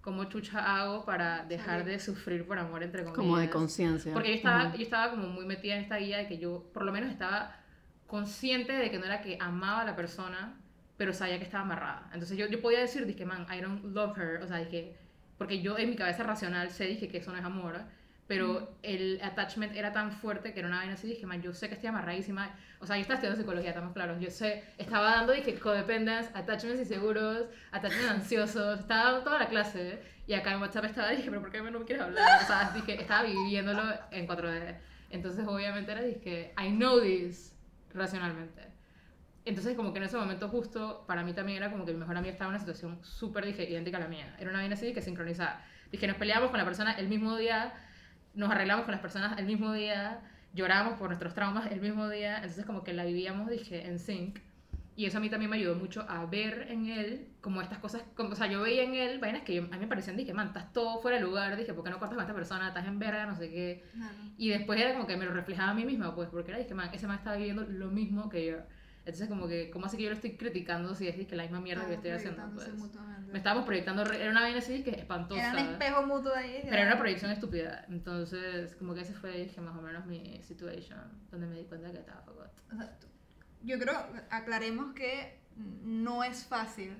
cómo 0.00 0.24
chucha 0.24 0.58
hago 0.58 1.04
para 1.04 1.44
dejar 1.44 1.84
de 1.84 1.98
sufrir 1.98 2.46
por 2.46 2.58
amor, 2.58 2.82
entre 2.82 3.02
comillas. 3.02 3.18
Como 3.18 3.38
de 3.38 3.50
conciencia. 3.50 4.12
Porque 4.12 4.30
yo 4.30 4.34
estaba, 4.36 4.74
yo 4.74 4.82
estaba 4.82 5.10
como 5.10 5.28
muy 5.28 5.44
metida 5.44 5.74
en 5.76 5.82
esta 5.82 5.96
guía 5.96 6.18
de 6.18 6.26
que 6.26 6.38
yo 6.38 6.70
por 6.72 6.84
lo 6.84 6.92
menos 6.92 7.10
estaba 7.10 7.56
consciente 8.06 8.72
de 8.72 8.90
que 8.90 8.98
no 8.98 9.04
era 9.04 9.20
que 9.20 9.36
amaba 9.40 9.82
a 9.82 9.84
la 9.84 9.96
persona, 9.96 10.58
pero 10.96 11.12
sabía 11.12 11.38
que 11.38 11.44
estaba 11.44 11.64
amarrada. 11.64 12.10
Entonces 12.12 12.36
yo, 12.36 12.46
yo 12.46 12.60
podía 12.60 12.80
decir, 12.80 13.06
dije, 13.06 13.24
man, 13.24 13.46
I 13.50 13.60
don't 13.60 13.84
love 13.84 14.18
her, 14.18 14.42
o 14.42 14.46
sea, 14.46 14.58
dije, 14.58 14.96
porque 15.38 15.62
yo 15.62 15.78
en 15.78 15.90
mi 15.90 15.96
cabeza 15.96 16.22
racional 16.24 16.70
sé, 16.70 16.86
dije 16.86 17.08
que 17.08 17.18
eso 17.18 17.30
no 17.30 17.38
es 17.38 17.44
amor, 17.44 17.80
pero 18.30 18.76
el 18.84 19.18
attachment 19.24 19.74
era 19.74 19.90
tan 19.90 20.12
fuerte 20.12 20.52
que 20.52 20.60
era 20.60 20.68
una 20.68 20.76
vaina 20.76 20.92
así, 20.92 21.08
dije, 21.08 21.26
man, 21.26 21.42
yo 21.42 21.52
sé 21.52 21.66
que 21.66 21.74
estoy 21.74 21.88
amarradísima, 21.88 22.54
o 22.78 22.86
sea, 22.86 22.94
yo 22.94 23.02
estaba 23.02 23.16
estudiando 23.16 23.40
psicología, 23.40 23.70
estamos 23.70 23.92
claros, 23.92 24.20
yo 24.20 24.30
sé, 24.30 24.62
estaba 24.78 25.10
dando, 25.16 25.32
dije, 25.32 25.58
codependence, 25.58 26.30
attachments 26.34 26.78
inseguros, 26.78 27.46
attachments 27.72 28.08
ansiosos, 28.08 28.78
estaba 28.78 29.02
dando 29.06 29.24
toda 29.24 29.40
la 29.40 29.48
clase, 29.48 29.98
y 30.28 30.34
acá 30.34 30.52
en 30.52 30.60
WhatsApp 30.60 30.84
estaba, 30.84 31.10
dije, 31.10 31.28
pero 31.28 31.40
¿por 31.40 31.50
qué 31.50 31.60
no 31.60 31.80
me 31.80 31.84
quieres 31.84 32.04
hablar? 32.04 32.40
O 32.40 32.46
sea, 32.46 32.70
dije, 32.72 33.00
estaba 33.00 33.24
viviéndolo 33.24 33.82
en 34.12 34.28
4D. 34.28 34.78
Entonces, 35.10 35.44
obviamente 35.48 35.90
era, 35.90 36.02
dije, 36.02 36.54
I 36.56 36.68
know 36.68 37.00
this, 37.00 37.56
racionalmente. 37.92 38.62
Entonces, 39.44 39.74
como 39.74 39.92
que 39.92 39.98
en 39.98 40.04
ese 40.04 40.16
momento 40.16 40.48
justo, 40.48 41.04
para 41.08 41.24
mí 41.24 41.32
también 41.32 41.56
era 41.56 41.72
como 41.72 41.84
que 41.84 41.92
mi 41.92 41.98
mejor 41.98 42.16
amiga 42.16 42.30
estaba 42.30 42.50
en 42.50 42.54
una 42.54 42.60
situación 42.60 43.00
súper, 43.02 43.44
dije, 43.44 43.68
idéntica 43.68 43.96
a 43.96 44.00
la 44.00 44.06
mía. 44.06 44.36
Era 44.38 44.50
una 44.50 44.60
vaina 44.60 44.76
así 44.76 44.94
que 44.94 45.02
sincronizada. 45.02 45.66
Dije, 45.90 46.06
nos 46.06 46.16
peleábamos 46.16 46.50
con 46.50 46.58
la 46.58 46.64
persona 46.64 46.92
el 46.92 47.08
mismo 47.08 47.36
día, 47.36 47.74
nos 48.34 48.50
arreglamos 48.50 48.84
con 48.84 48.92
las 48.92 49.00
personas 49.00 49.38
el 49.38 49.46
mismo 49.46 49.72
día, 49.72 50.20
llorábamos 50.54 50.98
por 50.98 51.08
nuestros 51.08 51.34
traumas 51.34 51.70
el 51.70 51.80
mismo 51.80 52.08
día, 52.08 52.36
entonces 52.36 52.64
como 52.66 52.82
que 52.84 52.92
la 52.92 53.04
vivíamos, 53.04 53.48
dije, 53.50 53.86
en 53.86 53.98
sync. 53.98 54.38
Y 54.96 55.06
eso 55.06 55.16
a 55.18 55.20
mí 55.20 55.30
también 55.30 55.50
me 55.50 55.56
ayudó 55.56 55.76
mucho 55.76 56.04
a 56.08 56.26
ver 56.26 56.66
en 56.68 56.86
él 56.86 57.28
como 57.40 57.62
estas 57.62 57.78
cosas, 57.78 58.02
como, 58.14 58.30
o 58.30 58.34
sea, 58.34 58.48
yo 58.48 58.60
veía 58.60 58.82
en 58.82 58.94
él 58.94 59.18
vainas 59.18 59.42
que 59.42 59.54
yo- 59.54 59.62
a 59.64 59.68
mí 59.76 59.78
me 59.78 59.86
parecían, 59.86 60.16
dije, 60.16 60.34
man, 60.34 60.48
estás 60.48 60.72
todo 60.74 61.00
fuera 61.00 61.16
de 61.16 61.22
lugar, 61.22 61.56
dije, 61.56 61.72
¿por 61.72 61.84
qué 61.84 61.90
no 61.90 61.98
cortas 61.98 62.16
con 62.16 62.22
esta 62.24 62.34
persona? 62.34 62.68
Estás 62.68 62.86
en 62.86 62.98
verga, 62.98 63.24
no 63.24 63.34
sé 63.34 63.48
qué. 63.50 63.84
Y 64.36 64.48
después 64.50 64.78
era 64.80 64.92
como 64.92 65.06
que 65.06 65.16
me 65.16 65.24
lo 65.24 65.32
reflejaba 65.32 65.70
a 65.70 65.74
mí 65.74 65.84
misma, 65.86 66.14
pues, 66.14 66.28
porque 66.28 66.50
era, 66.50 66.58
dije, 66.58 66.74
man, 66.74 66.90
ese 66.92 67.06
man 67.06 67.16
estaba 67.18 67.36
viviendo 67.36 67.62
lo 67.62 67.88
mismo 67.88 68.28
que 68.28 68.46
yo. 68.46 68.56
Entonces, 69.00 69.28
como 69.28 69.48
que, 69.48 69.70
¿cómo 69.70 69.86
así 69.86 69.96
que 69.96 70.02
yo 70.04 70.10
lo 70.10 70.14
estoy 70.14 70.36
criticando 70.36 70.94
si 70.94 71.08
es 71.08 71.16
dije, 71.16 71.34
la 71.34 71.44
misma 71.44 71.60
mierda 71.60 71.86
que 71.86 71.94
estoy 71.94 72.10
haciendo? 72.10 72.42
Pues? 72.54 72.68
Me 73.32 73.38
estábamos 73.38 73.64
proyectando, 73.64 74.02
era 74.02 74.30
una 74.30 74.42
vaina 74.42 74.58
así 74.58 74.82
que 74.82 74.90
espantosa. 74.90 75.40
Era 75.40 75.52
un 75.52 75.68
espejo 75.70 76.02
mutuo 76.06 76.34
ahí. 76.34 76.60
Pero 76.64 76.76
era 76.76 76.86
una 76.86 76.98
proyección 76.98 77.30
estúpida. 77.30 77.84
Entonces, 77.88 78.76
como 78.76 78.94
que 78.94 79.00
ese 79.00 79.14
fue, 79.14 79.32
dije, 79.44 79.60
más 79.60 79.76
o 79.76 79.80
menos 79.82 80.04
mi 80.06 80.40
situation, 80.42 81.00
donde 81.30 81.46
me 81.46 81.56
di 81.56 81.64
cuenta 81.64 81.90
que 81.90 81.98
estaba 81.98 82.20
fucked. 82.22 82.74
O 82.74 82.76
sea, 82.76 82.98
yo 83.62 83.78
creo, 83.78 84.06
aclaremos 84.30 84.94
que 84.94 85.38
no 85.56 86.22
es 86.22 86.44
fácil, 86.44 86.94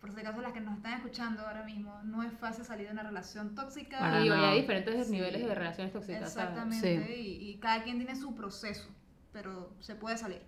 por 0.00 0.12
si 0.12 0.20
acaso 0.20 0.40
las 0.40 0.52
que 0.52 0.60
nos 0.60 0.76
están 0.76 0.94
escuchando 0.94 1.46
ahora 1.46 1.62
mismo, 1.64 2.00
no 2.04 2.22
es 2.22 2.32
fácil 2.34 2.64
salir 2.64 2.86
de 2.86 2.92
una 2.92 3.02
relación 3.02 3.54
tóxica. 3.54 3.98
Para 3.98 4.24
Y 4.24 4.28
nada. 4.28 4.50
hay 4.50 4.60
diferentes 4.60 5.06
Sí. 5.06 5.12
niveles 5.12 5.42
de 5.46 5.54
relaciones 5.54 5.92
tóxicas. 5.92 6.22
Exactamente, 6.22 7.16
y, 7.18 7.50
y 7.50 7.58
cada 7.60 7.82
quien 7.82 7.96
tiene 7.98 8.14
su 8.16 8.34
proceso, 8.34 8.88
pero 9.32 9.74
se 9.80 9.94
puede 9.94 10.16
salir. 10.18 10.42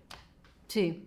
Sí. 0.73 1.05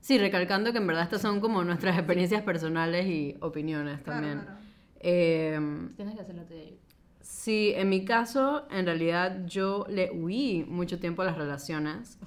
Sí, 0.00 0.18
recalcando 0.18 0.72
que 0.72 0.78
en 0.78 0.86
verdad 0.86 1.04
estas 1.04 1.22
son 1.22 1.40
como 1.40 1.64
nuestras 1.64 1.96
experiencias 1.96 2.42
personales 2.42 3.06
y 3.06 3.36
opiniones 3.40 4.00
Claro, 4.02 4.20
también. 4.20 4.40
claro. 4.44 4.58
Eh, 5.00 5.60
Tienes 5.96 6.14
que 6.14 6.20
hacerlo 6.20 6.44
de 6.46 6.60
ahí. 6.60 6.78
Sí, 7.20 7.72
en 7.76 7.88
mi 7.88 8.04
caso, 8.04 8.66
en 8.70 8.84
realidad 8.86 9.46
yo 9.46 9.86
le 9.88 10.10
huí 10.10 10.64
mucho 10.68 10.98
tiempo 10.98 11.22
a 11.22 11.24
las 11.26 11.38
relaciones 11.38 12.18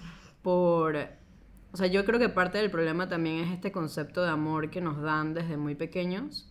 por... 0.41 0.95
O 1.73 1.78
sea, 1.78 1.88
yo 1.88 2.06
creo 2.06 2.19
que 2.19 2.30
parte 2.30 2.58
del 2.58 2.71
problema 2.71 3.08
también 3.08 3.39
es 3.39 3.52
este 3.52 3.71
concepto 3.71 4.23
de 4.23 4.30
amor 4.30 4.69
que 4.71 4.82
nos 4.82 5.00
dan 5.02 5.34
desde 5.34 5.58
muy 5.58 5.76
pequeños. 5.76 6.50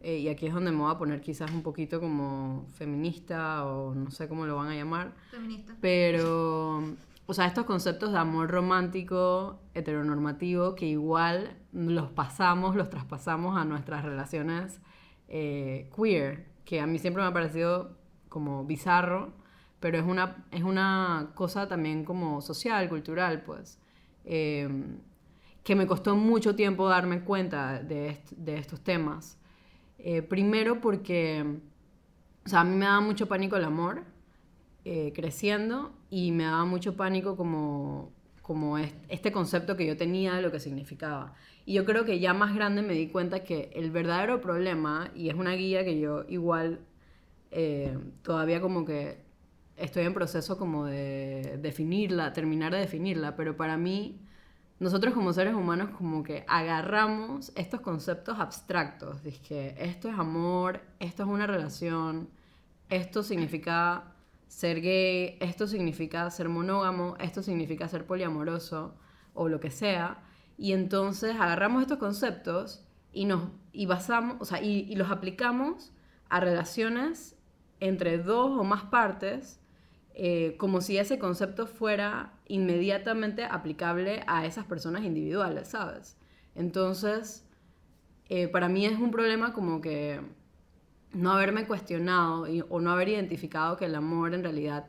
eh, 0.00 0.18
y 0.18 0.28
aquí 0.28 0.46
es 0.46 0.54
donde 0.54 0.70
me 0.70 0.78
voy 0.78 0.92
a 0.94 0.98
poner 0.98 1.20
quizás 1.20 1.50
un 1.50 1.62
poquito 1.62 1.98
como 1.98 2.66
feminista 2.74 3.64
o 3.66 3.94
no 3.94 4.10
sé 4.12 4.28
cómo 4.28 4.46
lo 4.46 4.54
van 4.56 4.68
a 4.68 4.74
llamar. 4.76 5.12
Feminista. 5.32 5.74
Pero, 5.80 6.84
o 7.28 7.34
sea, 7.34 7.46
estos 7.46 7.66
conceptos 7.66 8.12
de 8.12 8.18
amor 8.18 8.50
romántico, 8.50 9.60
heteronormativo, 9.74 10.74
que 10.74 10.86
igual 10.86 11.58
los 11.72 12.10
pasamos, 12.10 12.74
los 12.76 12.90
traspasamos 12.90 13.56
a 13.58 13.64
nuestras 13.66 14.04
relaciones 14.04 14.80
eh, 15.28 15.90
queer, 15.96 16.46
que 16.64 16.80
a 16.80 16.86
mí 16.86 16.98
siempre 16.98 17.22
me 17.22 17.28
ha 17.28 17.32
parecido 17.34 17.98
como 18.30 18.64
bizarro, 18.64 19.32
pero 19.80 19.98
es 19.98 20.04
una, 20.06 20.46
es 20.52 20.62
una 20.64 21.32
cosa 21.34 21.68
también 21.68 22.04
como 22.04 22.40
social, 22.40 22.88
cultural, 22.88 23.42
pues. 23.42 23.80
Eh, 24.24 24.68
que 25.64 25.74
me 25.76 25.86
costó 25.86 26.16
mucho 26.16 26.56
tiempo 26.56 26.88
darme 26.88 27.20
cuenta 27.24 27.82
de, 27.82 28.08
est- 28.10 28.32
de 28.32 28.58
estos 28.58 28.80
temas. 28.82 29.38
Eh, 29.98 30.22
primero 30.22 30.80
porque, 30.80 31.60
o 32.44 32.48
sea, 32.48 32.60
a 32.60 32.64
mí 32.64 32.74
me 32.76 32.84
daba 32.86 33.00
mucho 33.00 33.26
pánico 33.28 33.56
el 33.56 33.64
amor 33.64 34.04
eh, 34.90 35.12
creciendo 35.14 35.92
y 36.10 36.32
me 36.32 36.44
daba 36.44 36.64
mucho 36.64 36.96
pánico 36.96 37.36
como, 37.36 38.12
como 38.42 38.78
es- 38.78 38.94
este 39.08 39.32
concepto 39.32 39.76
que 39.76 39.86
yo 39.86 39.96
tenía 39.96 40.34
de 40.34 40.42
lo 40.42 40.50
que 40.52 40.60
significaba. 40.60 41.34
Y 41.66 41.74
yo 41.74 41.84
creo 41.84 42.04
que 42.06 42.18
ya 42.20 42.32
más 42.34 42.54
grande 42.54 42.82
me 42.82 42.94
di 42.94 43.08
cuenta 43.08 43.44
que 43.44 43.70
el 43.74 43.90
verdadero 43.90 44.40
problema, 44.40 45.10
y 45.14 45.28
es 45.28 45.34
una 45.36 45.52
guía 45.54 45.84
que 45.84 45.98
yo 46.00 46.24
igual 46.28 46.80
eh, 47.50 47.98
todavía 48.22 48.60
como 48.60 48.84
que 48.84 49.18
estoy 49.76 50.04
en 50.04 50.14
proceso 50.14 50.58
como 50.58 50.86
de 50.86 51.58
definirla, 51.62 52.32
terminar 52.32 52.72
de 52.72 52.80
definirla, 52.80 53.36
pero 53.36 53.56
para 53.56 53.76
mí 53.76 54.20
nosotros 54.80 55.14
como 55.14 55.32
seres 55.32 55.54
humanos 55.54 55.90
como 55.96 56.22
que 56.22 56.44
agarramos 56.48 57.52
estos 57.56 57.80
conceptos 57.80 58.38
abstractos, 58.38 59.22
que 59.40 59.74
esto 59.78 60.08
es 60.08 60.18
amor, 60.18 60.80
esto 61.00 61.24
es 61.24 61.28
una 61.28 61.46
relación, 61.46 62.28
esto 62.88 63.22
significa 63.22 64.04
ser 64.48 64.80
gay, 64.80 65.36
esto 65.40 65.66
significa 65.66 66.28
ser 66.30 66.48
monógamo, 66.48 67.16
esto 67.20 67.42
significa 67.42 67.88
ser 67.88 68.06
poliamoroso 68.06 68.96
o 69.34 69.48
lo 69.48 69.60
que 69.60 69.70
sea, 69.70 70.18
y 70.56 70.72
entonces 70.72 71.36
agarramos 71.36 71.82
estos 71.82 71.98
conceptos 71.98 72.84
y 73.12 73.24
nos 73.24 73.50
y 73.72 73.86
basamos, 73.86 74.36
o 74.40 74.44
sea, 74.44 74.60
y, 74.60 74.90
y 74.90 74.96
los 74.96 75.10
aplicamos 75.10 75.92
a 76.28 76.40
relaciones 76.40 77.36
entre 77.80 78.18
dos 78.18 78.58
o 78.58 78.64
más 78.64 78.84
partes 78.84 79.60
eh, 80.20 80.56
como 80.58 80.80
si 80.80 80.98
ese 80.98 81.20
concepto 81.20 81.68
fuera 81.68 82.32
inmediatamente 82.48 83.44
aplicable 83.44 84.24
a 84.26 84.46
esas 84.46 84.64
personas 84.64 85.04
individuales, 85.04 85.68
¿sabes? 85.68 86.16
Entonces, 86.56 87.46
eh, 88.28 88.48
para 88.48 88.68
mí 88.68 88.84
es 88.84 88.98
un 88.98 89.12
problema 89.12 89.52
como 89.52 89.80
que 89.80 90.20
no 91.12 91.32
haberme 91.32 91.66
cuestionado 91.66 92.46
y- 92.48 92.64
o 92.68 92.80
no 92.80 92.90
haber 92.92 93.08
identificado 93.08 93.76
que 93.76 93.86
el 93.86 93.94
amor 93.94 94.34
en 94.34 94.42
realidad 94.42 94.86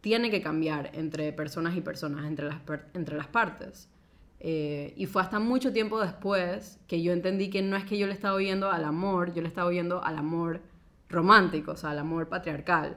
tiene 0.00 0.30
que 0.30 0.42
cambiar 0.42 0.90
entre 0.94 1.32
personas 1.32 1.76
y 1.76 1.80
personas, 1.80 2.26
entre 2.26 2.46
las, 2.46 2.60
entre 2.94 3.16
las 3.16 3.28
partes. 3.28 3.88
Eh, 4.40 4.92
y 4.96 5.06
fue 5.06 5.22
hasta 5.22 5.38
mucho 5.38 5.72
tiempo 5.72 6.00
después 6.00 6.80
que 6.88 7.02
yo 7.02 7.12
entendí 7.12 7.48
que 7.50 7.62
no 7.62 7.76
es 7.76 7.84
que 7.84 7.96
yo 7.96 8.06
le 8.08 8.12
estaba 8.12 8.34
oyendo 8.34 8.70
al 8.70 8.84
amor, 8.84 9.32
yo 9.32 9.42
le 9.42 9.48
estaba 9.48 9.68
oyendo 9.68 10.02
al 10.02 10.18
amor 10.18 10.60
romántico, 11.08 11.72
o 11.72 11.76
sea, 11.76 11.90
al 11.90 11.98
amor 12.00 12.28
patriarcal. 12.28 12.96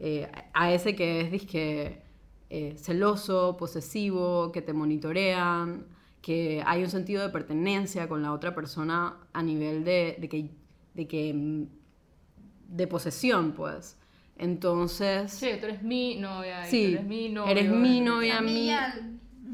Eh, 0.00 0.28
a 0.52 0.72
ese 0.72 0.96
que 0.96 1.20
es, 1.20 1.30
disque, 1.30 2.02
eh, 2.50 2.74
celoso, 2.76 3.56
posesivo, 3.56 4.50
que 4.50 4.62
te 4.62 4.72
monitorean, 4.72 5.86
que 6.20 6.62
hay 6.66 6.82
un 6.82 6.90
sentido 6.90 7.22
de 7.22 7.28
pertenencia 7.28 8.08
con 8.08 8.22
la 8.22 8.32
otra 8.32 8.54
persona 8.54 9.16
a 9.32 9.42
nivel 9.42 9.84
de 9.84 10.16
que, 10.28 10.50
de 10.94 11.06
que 11.08 11.32
mm, 11.34 11.66
de 12.68 12.86
posesión, 12.86 13.52
pues. 13.52 13.98
Entonces, 14.36 15.32
Sí, 15.32 15.50
tú 15.60 15.66
eres 15.66 15.82
mi 15.82 16.16
novia. 16.16 16.64
Sí, 16.64 16.82
tú 16.82 16.88
eres 16.96 17.04
mi 17.06 17.28
novio. 17.28 17.50
eres 17.50 17.70
mi 17.70 18.00
novia. 18.00 18.38
a 18.38 18.42
mí- 18.42 18.70
Amiga, 18.70 18.94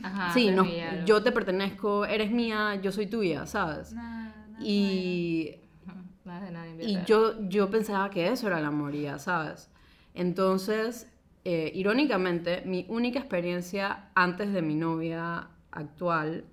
Ajá, 0.02 0.30
sí, 0.32 0.50
no, 0.50 0.64
mi 0.64 0.80
algo. 0.80 1.04
yo 1.06 1.22
te 1.22 1.32
pertenezco, 1.32 2.04
eres 2.04 2.30
mía, 2.30 2.76
yo 2.82 2.92
soy 2.92 3.06
tuya, 3.06 3.46
¿sabes? 3.46 3.92
nada, 3.92 4.46
nada 4.50 4.64
Y, 4.64 5.56
Nada 6.24 6.44
de 6.46 6.50
nadie. 6.52 6.84
y 6.84 7.04
yo, 7.04 7.48
yo 7.48 7.70
pensaba 7.70 8.10
que 8.10 8.28
eso 8.28 8.46
era 8.46 8.60
la 8.60 8.70
moría, 8.70 9.18
¿sabes? 9.18 9.70
Entonces, 10.14 11.10
eh, 11.44 11.72
irónicamente, 11.74 12.62
mi 12.66 12.84
única 12.88 13.18
experiencia 13.18 14.10
antes 14.14 14.52
de 14.52 14.60
mi 14.62 14.74
novia 14.74 15.48
actual, 15.70 16.44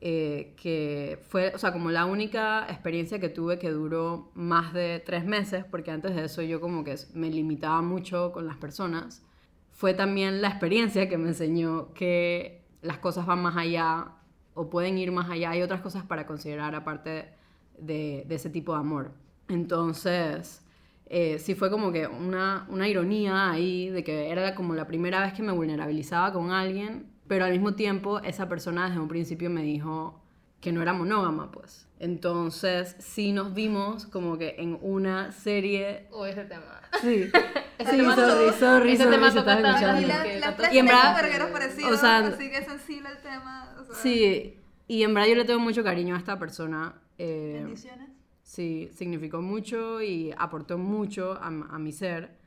eh, 0.00 0.54
que 0.56 1.18
fue, 1.28 1.52
o 1.54 1.58
sea, 1.58 1.72
como 1.72 1.90
la 1.90 2.04
única 2.04 2.66
experiencia 2.68 3.18
que 3.18 3.30
tuve 3.30 3.58
que 3.58 3.70
duró 3.70 4.30
más 4.34 4.72
de 4.74 5.02
tres 5.04 5.24
meses, 5.24 5.64
porque 5.64 5.90
antes 5.90 6.14
de 6.14 6.24
eso 6.24 6.42
yo 6.42 6.60
como 6.60 6.84
que 6.84 6.96
me 7.14 7.30
limitaba 7.30 7.80
mucho 7.80 8.30
con 8.32 8.46
las 8.46 8.56
personas, 8.56 9.24
fue 9.72 9.94
también 9.94 10.42
la 10.42 10.48
experiencia 10.48 11.08
que 11.08 11.18
me 11.18 11.28
enseñó 11.28 11.92
que 11.94 12.62
las 12.82 12.98
cosas 12.98 13.26
van 13.26 13.42
más 13.42 13.56
allá 13.56 14.12
o 14.54 14.70
pueden 14.70 14.98
ir 14.98 15.12
más 15.12 15.30
allá. 15.30 15.50
Hay 15.50 15.62
otras 15.62 15.80
cosas 15.80 16.04
para 16.04 16.26
considerar 16.26 16.74
aparte 16.74 17.30
de, 17.78 18.26
ese 18.28 18.50
tipo 18.50 18.72
de 18.72 18.78
amor. 18.78 19.12
Entonces, 19.48 20.62
eh, 21.06 21.38
sí 21.38 21.54
fue 21.54 21.70
como 21.70 21.92
que 21.92 22.06
una, 22.06 22.66
una 22.70 22.88
ironía 22.88 23.50
ahí 23.50 23.90
de 23.90 24.04
que 24.04 24.30
era 24.30 24.54
como 24.54 24.74
la 24.74 24.86
primera 24.86 25.20
vez 25.20 25.32
que 25.34 25.42
me 25.42 25.52
vulnerabilizaba 25.52 26.32
con 26.32 26.50
alguien, 26.50 27.15
pero 27.28 27.44
al 27.44 27.52
mismo 27.52 27.74
tiempo 27.74 28.20
esa 28.20 28.48
persona 28.48 28.86
desde 28.88 29.00
un 29.00 29.08
principio 29.08 29.50
me 29.50 29.62
dijo 29.62 30.22
que 30.60 30.72
no 30.72 30.82
era 30.82 30.92
monógama, 30.92 31.50
pues. 31.52 31.86
Entonces, 31.98 32.96
sí 32.98 33.32
nos 33.32 33.54
vimos 33.54 34.06
como 34.06 34.36
que 34.38 34.56
en 34.58 34.78
una 34.82 35.30
serie... 35.32 36.08
O 36.10 36.26
ese 36.26 36.44
tema. 36.44 36.80
Sí, 37.00 37.30
Ese 37.78 37.90
sí, 37.90 37.96
tema 37.98 38.14
sorry, 38.16 38.46
tocó- 38.46 38.52
sorry, 38.58 38.92
ese 38.92 39.02
sorry, 39.04 39.16
tema 39.16 39.30
se 39.30 39.38
estaba 39.38 39.60
escuchando. 39.60 40.08
la, 40.08 40.24
la 40.24 40.56
plástica 40.56 40.74
Y 40.74 40.78
en 40.78 40.86
verdad- 40.86 41.16
es 41.16 41.22
verguero 41.22 41.52
parecido, 41.52 41.90
o 41.90 41.96
sea, 41.96 42.18
así 42.18 42.50
que 42.50 42.56
es 42.58 42.64
sensible 42.66 43.08
el 43.10 43.18
tema. 43.22 43.76
O 43.78 43.84
sea, 43.84 43.94
Sí, 43.94 44.58
y 44.88 45.02
en 45.02 45.12
verdad 45.14 45.28
yo 45.28 45.34
le 45.36 45.44
tengo 45.44 45.60
mucho 45.60 45.84
cariño 45.84 46.14
a 46.14 46.18
esta 46.18 46.38
persona. 46.38 46.94
eh, 47.18 47.60
Bendiciones. 47.62 48.08
sí, 48.42 48.88
significó 48.94 49.42
mucho 49.42 50.00
y 50.02 50.32
aportó 50.38 50.78
mucho 50.78 51.34
a 51.40 51.50
mi 51.78 51.92
ser. 51.92 52.38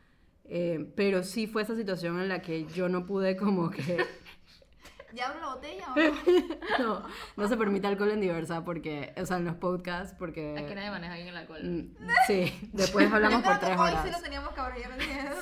eh, 0.45 0.91
pero 0.95 1.21
sí 1.23 1.45
fue 1.45 1.61
esa 1.61 1.75
situación 1.75 2.19
en 2.19 2.27
la 2.27 2.41
que 2.41 2.65
yo 2.73 2.89
no 2.89 3.05
pude 3.05 3.35
como 3.37 3.69
que... 3.69 3.97
¿Ya 5.13 5.27
abro 5.29 5.39
la 5.41 5.47
botella 5.55 5.85
o 5.91 5.95
no? 6.79 6.85
no, 7.01 7.03
no 7.37 7.47
se 7.47 7.57
permite 7.57 7.87
alcohol 7.87 8.11
en 8.11 8.21
diversa 8.21 8.63
porque, 8.63 9.13
o 9.19 9.25
sea, 9.25 9.37
en 9.37 9.45
los 9.45 9.55
podcasts 9.55 10.15
porque... 10.17 10.55
Es 10.55 10.63
que 10.63 10.75
nadie 10.75 10.91
maneja 10.91 11.15
bien 11.15 11.27
el 11.29 11.37
alcohol. 11.37 11.59
mm, 11.63 12.07
Sí, 12.27 12.69
después 12.73 13.11
hablamos 13.13 13.41
por 13.41 13.57
tres 13.59 13.79
Hoy 13.79 13.89
sí 13.89 13.95
horas. 13.97 14.11
lo 14.11 14.21
teníamos 14.21 14.53
que 14.53 14.59
abrir. 14.61 14.85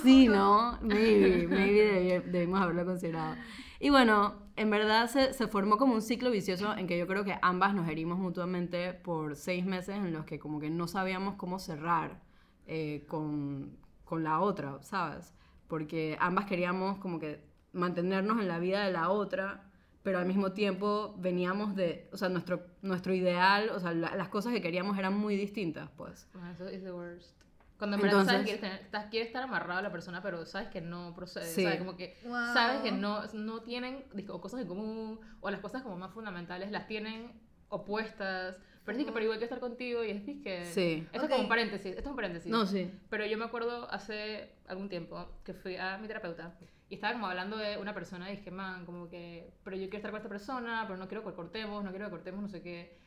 Sí, 0.03 0.27
¿no? 0.27 0.77
Maybe, 0.81 1.47
maybe 1.47 2.19
debi- 2.21 2.23
debimos 2.23 2.61
haberlo 2.61 2.85
considerado. 2.85 3.35
Y 3.79 3.89
bueno, 3.89 4.35
en 4.55 4.69
verdad 4.71 5.07
se, 5.07 5.33
se 5.33 5.47
formó 5.47 5.77
como 5.77 5.93
un 5.93 6.01
ciclo 6.01 6.31
vicioso 6.31 6.75
en 6.75 6.87
que 6.87 6.97
yo 6.97 7.05
creo 7.05 7.23
que 7.23 7.37
ambas 7.41 7.75
nos 7.75 7.87
herimos 7.89 8.17
mutuamente 8.17 8.93
por 8.93 9.35
seis 9.35 9.65
meses 9.65 9.95
en 9.97 10.13
los 10.13 10.25
que 10.25 10.39
como 10.39 10.59
que 10.59 10.69
no 10.69 10.87
sabíamos 10.87 11.35
cómo 11.35 11.59
cerrar 11.59 12.21
eh, 12.65 13.05
con, 13.07 13.77
con 14.03 14.23
la 14.23 14.39
otra, 14.39 14.81
¿sabes? 14.81 15.33
Porque 15.67 16.17
ambas 16.19 16.45
queríamos 16.45 16.97
como 16.99 17.19
que 17.19 17.45
mantenernos 17.73 18.39
en 18.39 18.47
la 18.47 18.59
vida 18.59 18.83
de 18.85 18.91
la 18.91 19.09
otra, 19.09 19.63
pero 20.03 20.19
al 20.19 20.25
mismo 20.25 20.53
tiempo 20.53 21.15
veníamos 21.17 21.75
de, 21.75 22.09
o 22.13 22.17
sea, 22.17 22.29
nuestro, 22.29 22.65
nuestro 22.81 23.13
ideal, 23.13 23.69
o 23.69 23.79
sea, 23.79 23.93
la- 23.93 24.15
las 24.15 24.29
cosas 24.29 24.53
que 24.53 24.61
queríamos 24.61 24.97
eran 24.97 25.13
muy 25.17 25.35
distintas, 25.35 25.89
pues. 25.97 26.27
Eso 26.53 26.67
es 26.67 26.83
the 26.83 26.91
worst. 26.91 27.35
Cuando 27.77 27.97
en 27.97 28.01
verdad 28.01 28.21
Entonces- 28.21 28.31
sabes 28.33 28.45
que 28.51 28.59
quieres, 28.59 28.61
tener- 28.61 28.85
estás- 28.85 29.05
quieres 29.11 29.27
estar 29.27 29.43
amarrado 29.43 29.79
a 29.79 29.81
la 29.83 29.91
persona, 29.91 30.21
pero 30.23 30.45
sabes 30.45 30.69
que 30.69 30.81
no 30.81 31.13
procede. 31.13 31.45
Sí. 31.45 31.63
¿sabes? 31.63 31.77
Como 31.77 31.95
que 31.95 32.17
Wow. 32.23 32.33
sabes 32.53 32.81
que 32.81 32.91
no, 32.91 33.21
no 33.33 33.61
tienen 33.61 34.05
o 34.29 34.41
cosas 34.41 34.61
en 34.61 34.67
común, 34.67 35.19
o 35.41 35.49
las 35.51 35.59
cosas 35.59 35.83
como 35.83 35.95
más 35.97 36.11
fundamentales 36.11 36.71
las 36.71 36.87
tienen 36.87 37.31
opuestas. 37.69 38.59
Pero 38.85 38.97
es 38.97 39.05
que, 39.05 39.11
pero 39.11 39.25
igual 39.25 39.37
que 39.37 39.43
estar 39.43 39.59
contigo 39.59 40.03
y 40.03 40.11
es 40.11 40.23
que... 40.41 40.65
Sí. 40.65 41.05
Esto 41.11 41.17
es 41.17 41.23
Ok. 41.25 41.29
como 41.31 41.43
un 41.43 41.49
paréntesis, 41.49 41.87
esto 41.91 42.01
es 42.01 42.07
un 42.07 42.15
paréntesis. 42.15 42.49
No, 42.49 42.65
sí. 42.65 42.89
Pero 43.09 43.25
yo 43.25 43.37
me 43.37 43.43
acuerdo 43.45 43.91
hace 43.91 44.53
algún 44.67 44.87
tiempo 44.87 45.27
que 45.43 45.53
fui 45.53 45.75
a 45.75 45.97
mi 45.97 46.07
terapeuta 46.07 46.55
y 46.89 46.95
estaba 46.95 47.13
como 47.13 47.27
hablando 47.27 47.57
de 47.57 47.77
una 47.77 47.93
persona 47.93 48.31
y 48.31 48.37
dije, 48.37 48.51
man, 48.51 48.85
como 48.85 49.09
que, 49.09 49.51
pero 49.63 49.75
yo 49.75 49.83
quiero 49.83 49.97
estar 49.97 50.11
con 50.11 50.19
esta 50.19 50.29
persona, 50.29 50.85
pero 50.87 50.97
no 50.97 51.07
quiero 51.07 51.23
que 51.23 51.33
cortemos, 51.33 51.83
no 51.83 51.89
quiero 51.89 52.05
que 52.05 52.11
cortemos, 52.11 52.41
no 52.41 52.47
sé 52.47 52.61
qué. 52.61 52.97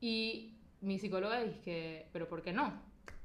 Y 0.00 0.58
mi 0.80 0.98
psicóloga 0.98 1.40
dije, 1.42 2.08
pero 2.12 2.28
¿por 2.28 2.42
qué 2.42 2.52
no? 2.52 2.68